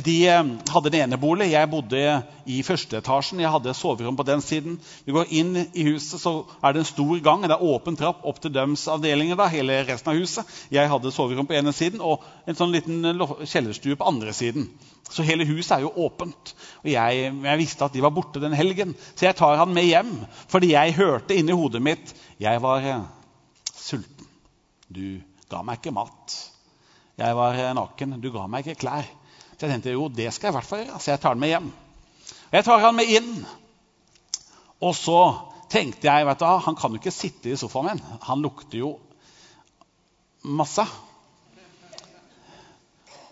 De 0.05 0.15
eh, 0.27 0.51
hadde 0.73 0.91
en 0.91 0.99
enebolig. 1.03 1.51
Jeg 1.53 1.71
bodde 1.71 2.03
i 2.45 2.59
første 2.65 2.99
etasjen. 2.99 3.39
Jeg 3.43 3.53
hadde 3.53 3.73
soverom 3.77 4.17
på 4.19 4.27
den 4.27 4.43
siden. 4.43 4.77
Vi 5.05 5.15
går 5.15 5.31
inn 5.31 5.55
i 5.59 5.87
huset, 5.91 6.19
så 6.21 6.35
er 6.63 6.75
det 6.75 6.83
en 6.83 6.91
stor 6.91 7.15
gang. 7.25 7.47
Det 7.47 7.55
er 7.55 7.65
åpen 7.71 7.97
trapp 7.99 8.25
opp 8.27 8.41
til 8.43 8.53
deres 8.53 8.87
avdelinger. 8.91 9.39
Da, 9.39 9.49
hele 9.51 9.81
resten 9.87 10.13
av 10.13 10.19
huset. 10.19 10.55
Jeg 10.73 10.91
hadde 10.91 11.13
soverom 11.15 11.47
på 11.49 11.57
ene 11.59 11.73
siden 11.75 12.03
og 12.03 12.25
en 12.49 12.57
sånn 12.59 12.75
liten 12.75 13.03
kjellerstue 13.45 13.99
på 13.99 14.09
andre 14.11 14.35
siden. 14.35 14.69
Så 15.09 15.25
hele 15.25 15.47
huset 15.49 15.77
er 15.77 15.85
jo 15.87 15.93
åpent. 16.05 16.53
Og 16.83 16.91
jeg, 16.91 17.31
jeg, 17.33 17.59
visste 17.61 17.85
at 17.85 17.95
de 17.95 18.03
var 18.05 18.13
borte 18.13 18.41
den 18.41 18.53
helgen, 18.53 18.93
så 19.15 19.29
jeg 19.29 19.39
tar 19.39 19.57
han 19.57 19.73
med 19.73 19.87
hjem. 19.89 20.13
Fordi 20.51 20.73
jeg 20.75 20.97
hørte 20.99 21.37
inni 21.37 21.55
hodet 21.55 21.81
mitt 21.81 22.15
Jeg 22.39 22.61
var 22.61 22.85
eh, 22.85 23.07
sulten. 23.73 24.18
Du 24.89 25.21
ga 25.49 25.61
meg 25.65 25.79
ikke 25.79 25.93
mat. 25.93 26.35
Jeg 27.19 27.35
var 27.37 27.57
naken. 27.77 28.17
Du 28.23 28.31
ga 28.33 28.47
meg 28.49 28.65
ikke 28.65 28.85
klær. 28.85 29.09
Så 29.53 29.67
jeg 29.67 29.75
tenkte 29.75 29.93
jo, 29.93 30.07
det 30.07 30.29
skal 30.33 30.49
jeg 30.49 30.53
i 30.53 30.57
hvert 30.57 30.69
fall 30.69 30.83
gjøre. 30.85 31.01
Så 31.03 31.11
jeg 31.11 31.21
tar 31.21 31.35
den 31.35 31.43
med 31.43 31.51
hjem. 31.51 31.69
Jeg 32.53 32.65
tar 32.65 32.81
han 32.81 32.97
med 32.97 33.11
inn. 33.11 33.33
Og 34.79 34.95
så 34.95 35.19
tenkte 35.69 36.07
jeg 36.07 36.25
vet 36.25 36.41
du, 36.41 36.47
han 36.65 36.77
kan 36.79 36.95
jo 36.95 37.01
ikke 37.01 37.13
sitte 37.13 37.51
i 37.51 37.59
sofaen 37.59 37.91
min. 37.91 38.01
Han 38.25 38.41
lukter 38.45 38.81
jo 38.81 38.93
masse. 40.47 40.85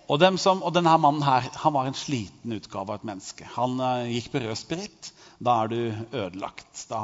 Og, 0.08 0.24
som, 0.40 0.62
og, 0.64 0.72
denne 0.76 0.94
mannen 1.04 1.24
her, 1.26 1.48
han 1.64 1.74
var 1.76 1.88
en 1.88 1.98
sliten 1.98 2.56
utgave 2.56 2.94
av 2.94 3.02
et 3.02 3.08
menneske. 3.10 3.48
Han 3.58 3.76
uh, 3.82 4.06
gikk 4.08 4.30
på 4.32 4.44
rød. 4.44 5.10
Da 5.44 5.56
er 5.64 5.72
du 5.72 5.80
ødelagt. 6.12 6.86
Da 6.92 7.02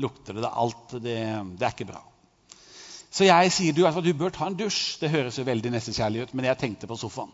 lukter 0.00 0.36
det 0.40 0.50
alt. 0.50 0.98
Det, 0.98 1.20
det 1.56 1.68
er 1.68 1.72
ikke 1.72 1.88
bra. 1.92 2.02
Så 3.14 3.28
jeg 3.28 3.52
sier 3.54 3.74
du, 3.74 3.84
altså, 3.86 4.02
du 4.02 4.10
bør 4.18 4.32
ta 4.34 4.48
en 4.50 4.56
dusj. 4.58 4.98
Det 4.98 5.12
høres 5.12 5.38
jo 5.38 5.46
veldig 5.46 5.70
nestekjærlig 5.70 6.24
ut, 6.24 6.32
men 6.34 6.48
jeg 6.48 6.58
tenkte 6.58 6.90
på 6.90 6.98
sofaen. 6.98 7.30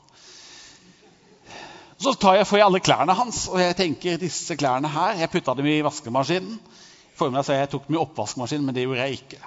Så 2.00 2.12
jeg, 2.36 2.46
får 2.48 2.58
jeg 2.58 2.66
alle 2.66 2.80
klærne 2.84 3.16
hans, 3.16 3.46
og 3.52 3.60
jeg 3.60 3.76
tenker 3.76 4.20
disse 4.20 4.56
klærne 4.56 4.88
her 4.88 5.18
Jeg 5.20 5.32
putta 5.32 5.54
dem 5.56 5.66
i 5.68 5.80
vaskemaskinen. 5.84 6.58
For 7.16 7.32
meg 7.32 7.44
sa 7.44 7.56
jeg 7.56 7.72
tok 7.72 7.88
dem 7.88 7.96
i 7.96 8.00
oppvaskmaskinen, 8.00 8.64
men 8.68 8.76
det 8.76 8.86
gjorde 8.86 9.08
jeg 9.08 9.18
ikke. 9.20 9.40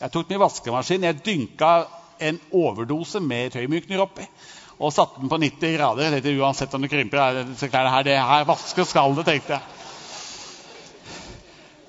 Jeg 0.00 0.12
tok 0.12 0.28
dem 0.28 0.36
i 0.36 0.42
vaskemaskinen, 0.44 1.06
jeg 1.08 1.22
dynka 1.24 1.70
en 2.24 2.40
overdose 2.52 3.20
med 3.20 3.52
tøymykner 3.52 4.04
oppi 4.04 4.26
og 4.74 4.92
satte 4.92 5.20
den 5.20 5.30
på 5.30 5.38
90 5.38 5.76
grader. 5.78 6.16
Jeg 6.18 6.38
uansett 6.40 6.74
om 6.74 6.82
det 6.82 6.90
krymper, 6.92 7.44
disse 7.44 7.68
klærne 7.68 7.92
her, 7.92 8.04
det 8.04 8.18
her 8.18 8.46
vaske 8.48 8.84
skal 8.88 9.16
det, 9.16 9.24
tenkte 9.28 9.56
jeg. 9.56 9.62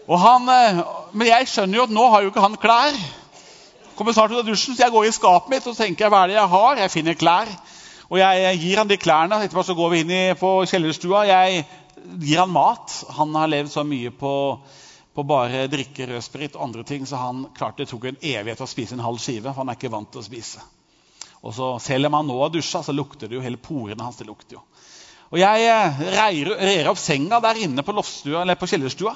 Og 0.06 0.20
han, 0.22 0.50
eh, 0.52 0.82
men 1.16 1.28
jeg 1.32 1.48
skjønner 1.50 1.80
jo 1.80 1.86
at 1.88 1.96
nå 1.96 2.10
har 2.12 2.24
jo 2.24 2.32
ikke 2.32 2.44
han 2.44 2.60
klær 2.62 3.06
kommer 3.96 4.14
snart 4.14 4.32
ut 4.32 4.42
av 4.42 4.48
dusjen, 4.48 4.76
så 4.76 4.86
jeg 4.86 4.94
går 4.94 5.08
i 5.08 5.16
skapet 5.16 5.52
mitt 5.52 5.68
og 5.70 5.78
tenker 5.78 6.12
hva 6.12 6.24
er 6.24 6.34
det 6.34 6.38
jeg 6.38 6.52
har. 6.52 6.82
Jeg 6.84 6.94
finner 6.94 7.18
klær. 7.20 7.52
Og 8.12 8.20
jeg, 8.22 8.58
gir 8.62 8.82
han 8.82 8.90
de 8.90 8.98
klærne. 9.02 9.40
Etterpå 9.42 9.64
så 9.66 9.76
går 9.78 9.92
vi 9.94 10.02
inn 10.04 10.14
i, 10.14 10.24
på 10.38 10.52
kjellerstua. 10.70 11.24
Jeg 11.30 11.64
gir 12.22 12.42
han 12.44 12.54
mat. 12.54 12.94
Han 13.18 13.34
har 13.40 13.50
levd 13.52 13.72
så 13.74 13.86
mye 13.88 14.12
på, 14.14 14.34
på 15.16 15.26
bare 15.26 15.66
drikke 15.72 16.10
rødsprit 16.12 16.58
og 16.58 16.68
andre 16.68 16.86
ting, 16.88 17.08
så 17.10 17.22
han 17.22 17.48
klarte 17.58 17.84
det 17.84 17.90
tok 17.90 18.10
en 18.12 18.22
evighet 18.22 18.62
å 18.62 18.70
spise 18.70 18.98
en 18.98 19.06
halv 19.06 19.22
skive. 19.24 19.50
for 19.50 19.64
han 19.64 19.74
er 19.74 19.80
ikke 19.80 19.94
vant 19.94 20.12
til 20.14 20.22
å 20.22 20.28
spise. 20.28 20.64
Og 21.46 21.54
så 21.54 21.76
Selv 21.80 22.10
om 22.10 22.20
han 22.20 22.28
nå 22.28 22.40
har 22.42 22.54
dusja, 22.54 22.84
så 22.84 22.94
lukter 22.94 23.30
det 23.30 23.38
jo 23.38 23.46
hele 23.46 23.62
porene 23.62 24.04
hans. 24.04 24.18
det 24.18 24.28
lukter 24.28 24.60
jo. 24.60 24.64
Og 25.34 25.40
Jeg 25.40 25.66
eh, 25.66 26.02
reier, 26.14 26.52
reier 26.62 26.90
opp 26.90 27.02
senga 27.02 27.40
der 27.42 27.58
inne 27.66 27.84
på, 27.84 27.94
på 27.94 28.70
kjellerstua. 28.70 29.16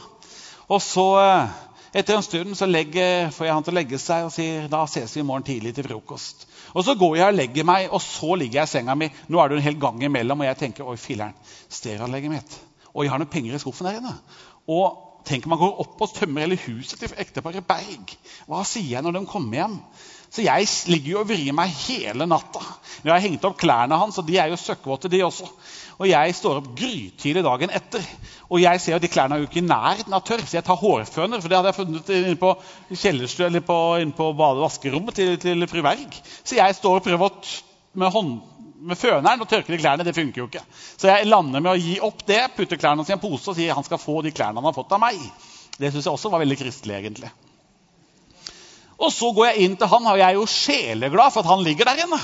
Og 0.69 0.82
så, 0.82 1.05
eh, 1.21 1.49
etter 1.93 2.15
en 2.15 2.23
stund, 2.23 2.55
så 2.57 2.67
legger, 2.69 3.31
får 3.33 3.47
jeg 3.47 3.55
han 3.55 3.65
til 3.65 3.73
å 3.73 3.79
legge 3.79 3.99
seg 4.01 4.27
og 4.27 4.33
sier 4.35 4.69
da 4.71 4.83
ses 4.89 5.15
vi 5.15 5.23
i 5.23 5.27
morgen 5.27 5.47
tidlig 5.47 5.73
til 5.77 5.87
frokost. 5.87 6.47
Og 6.73 6.85
Så 6.85 6.95
går 6.99 7.17
jeg 7.17 7.33
og 7.33 7.37
legger 7.37 7.65
meg, 7.65 7.89
og 7.91 8.01
så 8.01 8.35
ligger 8.37 8.61
jeg 8.61 8.69
i 8.69 8.73
senga 8.75 8.95
mi. 8.95 9.09
Nå 9.27 9.41
er 9.41 9.49
det 9.49 9.59
en 9.59 9.67
hel 9.71 9.79
gang 9.81 10.03
imellom, 10.05 10.41
og 10.43 10.49
jeg 10.49 10.59
tenker 10.63 10.87
oi, 10.87 10.97
filler'n, 11.01 11.37
stereoanlegget 11.69 12.35
mitt. 12.35 12.57
Og 12.93 13.05
jeg 13.05 13.13
har 13.13 13.21
noen 13.21 13.31
penger 13.31 13.57
i 13.57 13.61
skuffen 13.61 13.89
der 13.89 14.01
inne. 14.01 14.15
Og 14.69 15.05
Tenk 15.29 15.45
om 15.45 15.51
man 15.53 15.59
går 15.61 15.81
opp 15.83 15.99
og 16.01 16.13
tømmer 16.15 16.45
hele 16.45 16.57
huset 16.63 17.01
til 17.01 17.11
ekteparet 17.21 17.65
Berg. 17.67 18.13
Hva 18.49 18.63
sier 18.65 18.95
jeg 18.95 19.05
når 19.05 19.17
de 19.17 19.25
kommer 19.29 19.59
hjem? 19.59 19.75
Så 20.29 20.45
jeg 20.45 20.67
ligger 20.89 21.11
jo 21.11 21.19
og 21.23 21.27
vrir 21.29 21.53
meg 21.57 21.73
hele 21.83 22.25
natta. 22.29 22.61
Jeg 23.03 23.11
har 23.11 23.23
hengt 23.23 23.45
opp 23.45 23.57
klærne 23.59 23.97
hans, 23.99 24.17
og 24.21 24.27
de 24.27 24.37
er 24.41 24.49
jo 24.49 24.57
søkkvåte, 24.57 25.11
de 25.11 25.21
også. 25.25 25.49
Og 26.00 26.08
jeg 26.08 26.36
står 26.38 26.62
opp 26.62 26.68
grytidlig 26.80 27.41
dagen 27.43 27.74
etter. 27.76 28.04
Og 28.47 28.62
jeg 28.64 28.80
ser 28.82 28.95
at 28.95 29.04
de 29.04 29.10
klærne 29.12 29.36
er 29.36 29.41
jo 29.41 29.50
ikke 29.50 29.60
i 29.60 29.68
nærheten 29.68 30.16
av 30.16 30.24
tørr, 30.26 30.45
så 30.47 30.58
jeg 30.58 30.66
tar 30.68 30.80
hårføner. 30.80 31.41
For 31.41 31.52
det 31.52 31.58
hadde 31.60 31.74
jeg 31.74 31.80
funnet 31.80 32.12
inne 32.16 32.38
på 32.39 32.54
kjellerstue 32.93 33.50
eller 33.50 33.66
på, 33.68 33.80
på 34.16 34.30
vaskerommet 34.38 35.20
til, 35.20 35.34
til 35.43 35.68
fru 35.68 35.84
Berg. 35.84 36.22
Så 36.39 36.56
jeg 36.56 36.78
står 36.78 37.02
og 37.02 37.06
prøver 37.10 37.28
å 37.28 37.34
med, 38.00 38.08
hånd, 38.16 38.32
med 38.80 39.00
føneren 39.00 39.43
og 39.43 39.52
tørke 39.52 39.74
de 39.74 39.82
klærne. 39.82 40.08
Det 40.08 40.16
funker 40.16 40.43
jo 40.43 40.47
ikke. 40.47 40.64
Så 40.95 41.12
jeg 41.12 41.28
lander 41.28 41.60
med 41.60 41.74
å 41.74 41.80
gi 41.82 42.00
opp 42.06 42.24
det, 42.30 42.41
putter 42.56 42.80
klærne 42.80 43.04
i 43.04 43.16
en 43.16 43.22
pose 43.22 43.52
og 43.52 43.60
sier 43.60 43.76
han 43.76 43.88
skal 43.88 44.02
få 44.02 44.22
de 44.24 44.32
klærne 44.36 44.62
han 44.62 44.72
har 44.72 44.78
fått 44.78 44.95
av 44.95 45.04
meg. 45.04 45.20
Det 45.80 45.91
syns 45.91 46.08
jeg 46.08 46.16
også 46.16 46.32
var 46.32 46.43
veldig 46.43 46.60
kristelig, 46.60 46.95
egentlig. 46.95 47.32
Og 49.00 49.12
så 49.16 49.32
går 49.36 49.52
jeg 49.52 49.68
inn 49.68 49.76
til 49.80 49.88
han, 49.88 50.08
og 50.12 50.20
jeg 50.20 50.28
er 50.28 50.39
jo 50.39 50.47
sjeleglad 50.52 51.32
for 51.32 51.43
at 51.43 51.52
han 51.54 51.64
ligger 51.64 51.88
der 51.88 52.04
inne. 52.04 52.20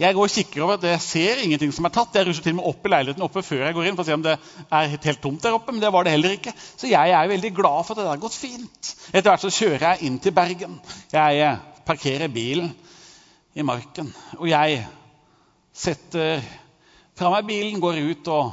Jeg 0.00 0.16
går 0.16 0.24
og 0.24 0.32
kikker 0.32 0.62
over, 0.64 0.86
Jeg 0.86 1.00
ser 1.04 1.42
ingenting 1.44 1.72
som 1.76 1.84
er 1.84 1.92
tatt. 1.92 2.14
Jeg 2.16 2.26
rusher 2.26 2.42
til 2.42 2.54
og 2.54 2.56
med 2.62 2.68
opp 2.70 2.86
i 2.86 2.88
leiligheten 2.88 3.24
oppe 3.26 3.42
før 3.44 3.66
jeg 3.66 3.74
går 3.76 3.88
inn 3.88 3.98
for 3.98 4.06
å 4.06 4.08
se 4.08 4.16
om 4.16 4.22
det 4.24 4.36
er 4.72 4.94
helt 4.94 5.20
tomt 5.20 5.42
der 5.44 5.56
oppe. 5.56 5.74
Men 5.74 5.82
det 5.82 5.90
var 5.92 6.04
det 6.04 6.14
heller 6.14 6.36
ikke. 6.38 6.54
Så 6.56 6.88
jeg 6.88 7.12
er 7.12 7.28
veldig 7.28 7.50
glad 7.58 7.84
for 7.84 7.92
at 7.92 8.00
det 8.00 8.08
har 8.08 8.22
gått 8.22 8.38
fint. 8.38 8.94
Etter 9.12 9.28
hvert 9.28 9.44
så 9.44 9.52
kjører 9.52 9.84
jeg 9.90 10.08
inn 10.08 10.16
til 10.24 10.32
Bergen. 10.32 10.78
Jeg 11.12 11.44
eh, 11.44 11.60
parkerer 11.84 12.32
bilen 12.32 12.72
i 13.52 13.66
marken. 13.66 14.08
Og 14.38 14.48
jeg 14.48 14.80
setter 15.76 16.40
fra 17.20 17.34
meg 17.34 17.44
bilen, 17.50 17.80
går 17.84 18.00
ut 18.00 18.30
og, 18.32 18.52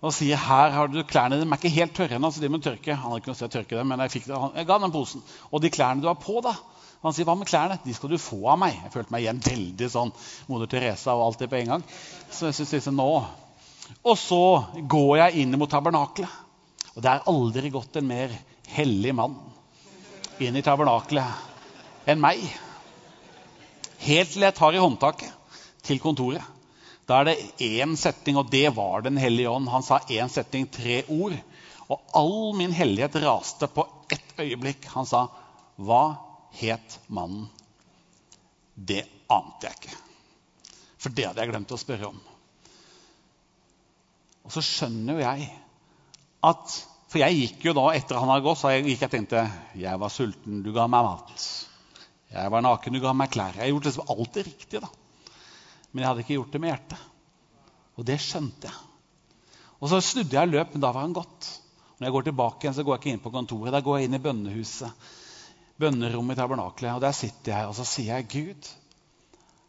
og 0.00 0.16
sier 0.16 0.40
her 0.40 0.72
har 0.72 0.88
du 0.88 1.02
klærne. 1.04 1.42
De 1.42 1.44
er 1.44 1.60
ikke 1.60 1.76
helt 1.76 1.96
tørre 1.98 2.16
ennå, 2.16 2.32
så 2.32 2.40
de 2.40 2.48
må 2.48 2.62
tørke. 2.64 2.96
Han 2.96 3.12
hadde 3.12 3.20
ikke 3.20 3.34
noe 3.34 3.40
sted 3.42 3.52
å 3.52 3.56
tørke 3.58 3.76
dem, 3.76 3.92
men 3.92 4.00
jeg, 4.06 4.16
fikk 4.16 4.30
det. 4.30 4.40
jeg 4.62 4.72
ga 4.72 4.80
den 4.80 4.96
posen. 4.96 5.24
Og 5.52 5.60
de 5.60 5.72
klærne 5.76 6.00
du 6.00 6.08
har 6.08 6.16
på, 6.16 6.40
da, 6.40 6.56
han 7.10 7.16
sier, 7.16 7.26
'Hva 7.28 7.36
med 7.36 7.48
klærne?' 7.48 7.78
'De 7.84 7.94
skal 7.94 8.10
du 8.10 8.18
få 8.18 8.38
av 8.48 8.58
meg.' 8.58 8.80
Jeg 8.82 8.92
følte 8.92 9.12
meg 9.12 9.22
igjen 9.22 9.42
veldig 9.44 9.88
sånn 9.90 10.12
moder 10.48 10.66
Teresa 10.66 11.14
og 11.14 11.26
alt 11.26 11.38
det 11.38 11.50
på 11.50 11.56
en 11.60 11.72
gang. 11.74 11.84
Så 12.30 12.46
jeg 12.48 12.66
synes 12.66 12.86
nå. 12.86 13.26
Og 14.04 14.16
så 14.18 14.64
går 14.88 15.16
jeg 15.18 15.44
inn 15.44 15.58
mot 15.58 15.70
tabernaklet. 15.70 16.28
Og 16.96 17.02
det 17.02 17.10
er 17.10 17.28
aldri 17.28 17.70
gått 17.74 17.96
en 17.96 18.06
mer 18.08 18.32
hellig 18.72 19.14
mann 19.14 19.36
inn 20.40 20.56
i 20.56 20.62
tabernaklet 20.62 22.08
enn 22.10 22.20
meg. 22.22 22.40
Helt 24.04 24.32
til 24.32 24.44
jeg 24.46 24.56
tar 24.56 24.74
i 24.76 24.82
håndtaket 24.82 25.32
til 25.84 26.00
kontoret. 26.02 26.42
Da 27.04 27.20
er 27.20 27.28
det 27.28 27.36
én 27.60 27.96
setning, 28.00 28.38
og 28.40 28.48
det 28.50 28.70
var 28.76 29.02
Den 29.04 29.16
hellige 29.20 29.50
ånd. 29.50 29.68
Han 29.68 29.82
sa 29.82 30.00
én 30.08 30.30
setning, 30.32 30.66
tre 30.66 31.02
ord. 31.08 31.36
Og 31.88 32.00
all 32.16 32.54
min 32.56 32.72
hellighet 32.72 33.20
raste 33.20 33.68
på 33.68 33.84
ett 34.08 34.38
øyeblikk. 34.40 34.86
Han 34.94 35.06
sa, 35.06 35.28
'Hva 35.76 36.16
het 36.60 36.98
mannen? 37.08 37.48
Det 38.74 39.04
ante 39.30 39.68
jeg 39.68 39.78
ikke. 39.78 39.98
For 40.98 41.14
det 41.14 41.28
hadde 41.28 41.42
jeg 41.42 41.52
glemt 41.52 41.74
å 41.74 41.78
spørre 41.78 42.08
om. 42.08 42.18
Og 44.44 44.52
så 44.52 44.62
skjønner 44.64 45.18
jo 45.18 45.24
jeg 45.24 45.52
at 46.44 46.80
For 47.14 47.22
jeg 47.22 47.36
gikk 47.38 47.68
jo 47.68 47.72
da 47.78 47.84
etter 47.94 48.18
han 48.18 48.26
hadde 48.32 48.42
gått, 48.42 48.58
så 48.58 48.72
gikk 48.74 49.04
jeg 49.04 49.12
tenkte 49.12 49.44
jeg 49.78 50.00
var 50.02 50.10
sulten, 50.10 50.64
du 50.64 50.72
ga 50.74 50.88
meg 50.90 51.04
mat. 51.06 51.44
Jeg 52.32 52.50
var 52.50 52.64
naken, 52.66 52.96
du 52.96 52.98
ga 53.04 53.12
meg 53.14 53.30
klær. 53.30 53.54
Jeg 53.54 53.70
gjorde 53.70 53.86
liksom 53.86 54.10
alt 54.10 54.32
det 54.34 54.42
riktige. 54.48 54.80
da. 54.82 54.88
Men 55.92 56.02
jeg 56.02 56.08
hadde 56.08 56.24
ikke 56.24 56.34
gjort 56.34 56.56
det 56.56 56.60
med 56.64 56.72
hjertet. 56.72 57.04
Og 57.94 58.08
det 58.08 58.16
skjønte 58.18 58.66
jeg. 58.66 58.80
Og 59.78 59.92
så 59.92 60.00
snudde 60.02 60.34
jeg 60.34 60.50
løp, 60.50 60.74
men 60.74 60.82
da 60.82 60.90
var 60.90 61.06
han 61.06 61.14
gått. 61.14 61.52
Når 62.00 62.08
jeg 62.08 62.16
går 62.16 62.26
tilbake 62.26 62.66
igjen, 62.66 62.74
så 62.74 62.82
går 62.82 62.96
jeg 62.96 63.02
ikke 63.04 63.12
inn 63.14 63.22
på 63.22 63.34
kontoret. 63.36 63.74
Da 63.76 63.84
går 63.86 64.00
jeg 64.00 64.08
inn 64.08 64.18
i 64.18 64.24
bønnehuset 64.24 65.06
bønnerommet 65.80 66.36
i 66.36 66.40
tabernakelet. 66.40 66.96
Og 66.96 67.04
der 67.04 67.16
sitter 67.16 67.54
jeg 67.54 67.70
og 67.70 67.76
så 67.78 67.86
sier 67.88 68.18
jeg, 68.18 68.30
Gud, 68.32 68.72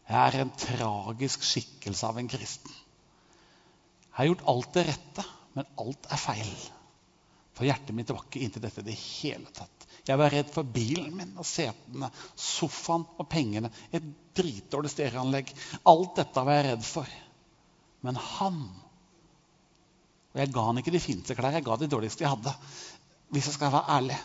jeg 0.06 0.18
er 0.22 0.40
en 0.40 0.52
tragisk 0.60 1.44
skikkelse 1.46 2.06
av 2.08 2.20
en 2.20 2.30
kristen. 2.30 2.74
Jeg 4.06 4.20
har 4.20 4.30
gjort 4.30 4.46
alt 4.52 4.76
det 4.76 4.84
rette, 4.90 5.24
men 5.56 5.72
alt 5.82 6.10
er 6.12 6.20
feil. 6.20 6.52
For 7.56 7.66
hjertet 7.68 7.96
mitt 7.96 8.12
var 8.12 8.22
ikke 8.24 8.44
inntil 8.44 8.62
dette 8.64 8.84
i 8.84 8.86
det 8.86 8.96
hele 9.00 9.50
tatt. 9.56 9.86
Jeg 10.06 10.20
var 10.20 10.30
redd 10.30 10.50
for 10.54 10.68
bilen 10.76 11.14
min 11.18 11.32
og 11.40 11.46
setene, 11.48 12.10
sofaen 12.38 13.06
og 13.16 13.26
pengene. 13.32 13.72
Et 13.90 14.04
dritdårlig 14.36 14.92
stereoanlegg. 14.92 15.50
Alt 15.90 16.20
dette 16.20 16.44
var 16.46 16.60
jeg 16.60 16.68
redd 16.68 16.84
for. 16.86 17.14
Men 18.06 18.20
han 18.36 18.60
Og 20.36 20.42
jeg 20.42 20.52
ga 20.52 20.62
han 20.66 20.78
ikke 20.78 20.92
de 20.92 21.00
fineste 21.00 21.34
klær, 21.34 21.54
jeg 21.56 21.64
ga 21.64 21.76
de 21.80 21.86
dårligste 21.88 22.26
jeg 22.26 22.28
hadde. 22.28 22.52
Hvis 23.32 23.46
jeg 23.48 23.56
skal 23.56 23.72
være 23.72 23.94
ærlig. 23.96 24.18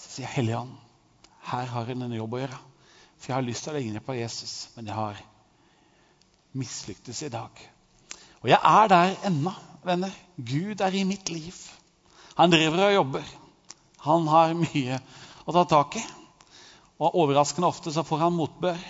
Så 0.00 0.14
sier 0.14 0.24
jeg, 0.24 0.34
Hellige 0.38 0.60
Ånd, 0.62 0.76
her 1.50 1.72
har 1.74 1.90
hun 1.90 2.06
en 2.06 2.16
jobb 2.16 2.36
å 2.36 2.40
gjøre. 2.42 2.60
For 3.20 3.32
jeg 3.32 3.36
har 3.36 3.44
lyst 3.44 3.66
til 3.66 3.74
å 3.74 3.80
ligne 3.80 4.00
på 4.04 4.16
Jesus, 4.16 4.54
men 4.76 4.88
jeg 4.88 4.96
har 4.96 5.18
mislyktes 6.56 7.20
i 7.26 7.32
dag. 7.32 7.60
Og 8.40 8.48
jeg 8.48 8.60
er 8.64 8.88
der 8.88 9.12
ennå, 9.28 9.52
venner. 9.84 10.14
Gud 10.36 10.80
er 10.80 10.96
i 10.96 11.04
mitt 11.04 11.28
liv. 11.32 11.56
Han 12.38 12.52
driver 12.52 12.86
og 12.86 12.94
jobber. 12.94 13.34
Han 14.06 14.28
har 14.32 14.56
mye 14.56 14.96
å 15.44 15.54
ta 15.56 15.66
tak 15.68 15.98
i. 16.00 16.04
Og 17.00 17.16
overraskende 17.20 17.68
ofte 17.68 17.92
så 17.92 18.04
får 18.04 18.24
han 18.24 18.36
motbør. 18.36 18.80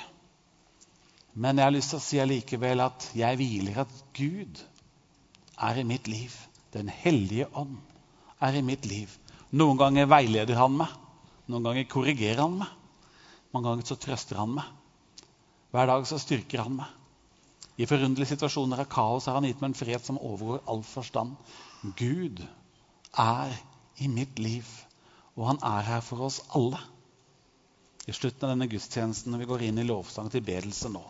Men 1.34 1.58
jeg 1.58 1.66
har 1.66 1.74
lyst 1.74 1.94
til 1.94 2.00
å 2.00 2.04
si 2.04 2.22
allikevel 2.22 2.82
at 2.86 3.11
jeg 3.18 3.38
hviler 3.38 3.82
at 3.84 3.98
Gud 4.18 4.62
er 5.58 5.78
i 5.78 5.86
mitt 5.86 6.06
liv. 6.11 6.34
Den 6.74 6.90
hellige 6.90 7.50
ånd 7.58 7.78
er 8.42 8.58
i 8.58 8.64
mitt 8.66 8.86
liv. 8.86 9.11
Noen 9.51 9.78
ganger 9.80 10.07
veileder 10.11 10.59
han 10.61 10.76
meg. 10.78 10.92
Noen 11.51 11.66
ganger 11.66 11.88
korrigerer 11.90 12.44
han 12.44 12.61
meg. 12.61 12.70
Mange 13.51 13.70
ganger 13.70 13.88
så 13.88 13.98
trøster 13.98 14.38
han 14.38 14.55
meg. 14.55 14.68
Hver 15.74 15.90
dag 15.90 16.07
så 16.07 16.18
styrker 16.22 16.62
han 16.62 16.76
meg. 16.78 16.96
I 17.80 17.86
forunderlige 17.88 18.34
situasjoner 18.34 18.82
av 18.82 18.90
kaos 18.92 19.26
har 19.26 19.38
han 19.38 19.46
gitt 19.48 19.62
meg 19.62 19.72
en 19.72 19.78
fred 19.78 20.05
som 20.05 20.18
overgår 20.20 20.62
all 20.70 20.82
forstand. 20.84 21.36
Gud 21.96 22.42
er 23.18 23.55
i 24.01 24.09
mitt 24.11 24.38
liv, 24.38 24.66
og 25.34 25.46
han 25.48 25.62
er 25.64 25.86
her 25.86 26.03
for 26.05 26.26
oss 26.28 26.40
alle. 26.57 26.78
I 28.07 28.14
slutten 28.16 28.46
av 28.46 28.53
denne 28.53 28.68
gudstjenesten 28.70 29.32
når 29.32 29.42
vi 29.42 29.48
går 29.51 29.64
inn 29.68 29.80
i 29.80 29.86
lovsang 29.86 30.28
til 30.32 30.44
bedelse 30.44 30.90
nå, 30.92 31.03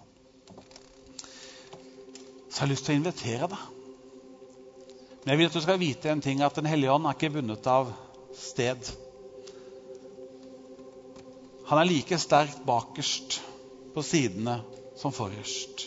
så 2.50 2.62
har 2.62 2.66
jeg 2.66 2.72
lyst 2.74 2.86
til 2.88 2.96
å 2.96 3.00
invitere 3.00 3.48
deg. 3.50 3.66
Men 5.22 5.32
jeg 5.32 5.38
vil 5.40 5.50
at 5.50 5.56
du 5.56 5.62
skal 5.62 5.80
vite 5.80 6.10
en 6.10 6.22
ting, 6.24 6.40
at 6.42 6.56
Den 6.56 6.68
hellige 6.70 6.92
ånd 6.92 7.06
er 7.06 7.16
ikke 7.16 7.32
bundet 7.34 7.66
av 7.70 7.92
sted. 8.40 8.90
Han 11.70 11.78
er 11.78 11.86
like 11.86 12.18
sterkt 12.18 12.64
bakerst 12.66 13.40
på 13.94 14.02
sidene 14.02 14.60
som 14.98 15.14
forrest. 15.14 15.86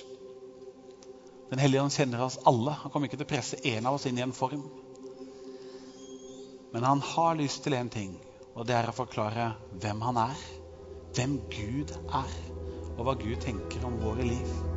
Den 1.50 1.62
hellige 1.62 1.84
ånd 1.84 1.94
kjenner 1.94 2.24
oss 2.26 2.40
alle. 2.50 2.72
Han 2.82 2.92
kommer 2.92 3.10
ikke 3.10 3.20
til 3.20 3.28
å 3.28 3.34
presse 3.34 3.60
en 3.76 3.86
av 3.90 3.98
oss 3.98 4.08
inn 4.10 4.18
i 4.18 4.26
en 4.26 4.34
form. 4.34 4.64
Men 6.74 6.88
han 6.88 7.04
har 7.06 7.36
lyst 7.38 7.62
til 7.66 7.76
én 7.78 7.92
ting, 7.94 8.16
og 8.56 8.66
det 8.66 8.74
er 8.80 8.90
å 8.90 8.96
forklare 8.98 9.52
hvem 9.84 10.02
han 10.08 10.18
er. 10.24 10.46
Hvem 11.14 11.36
Gud 11.54 11.94
er, 12.10 12.38
og 12.96 13.04
hva 13.06 13.18
Gud 13.22 13.44
tenker 13.44 13.86
om 13.86 14.00
våre 14.02 14.26
liv. 14.26 14.73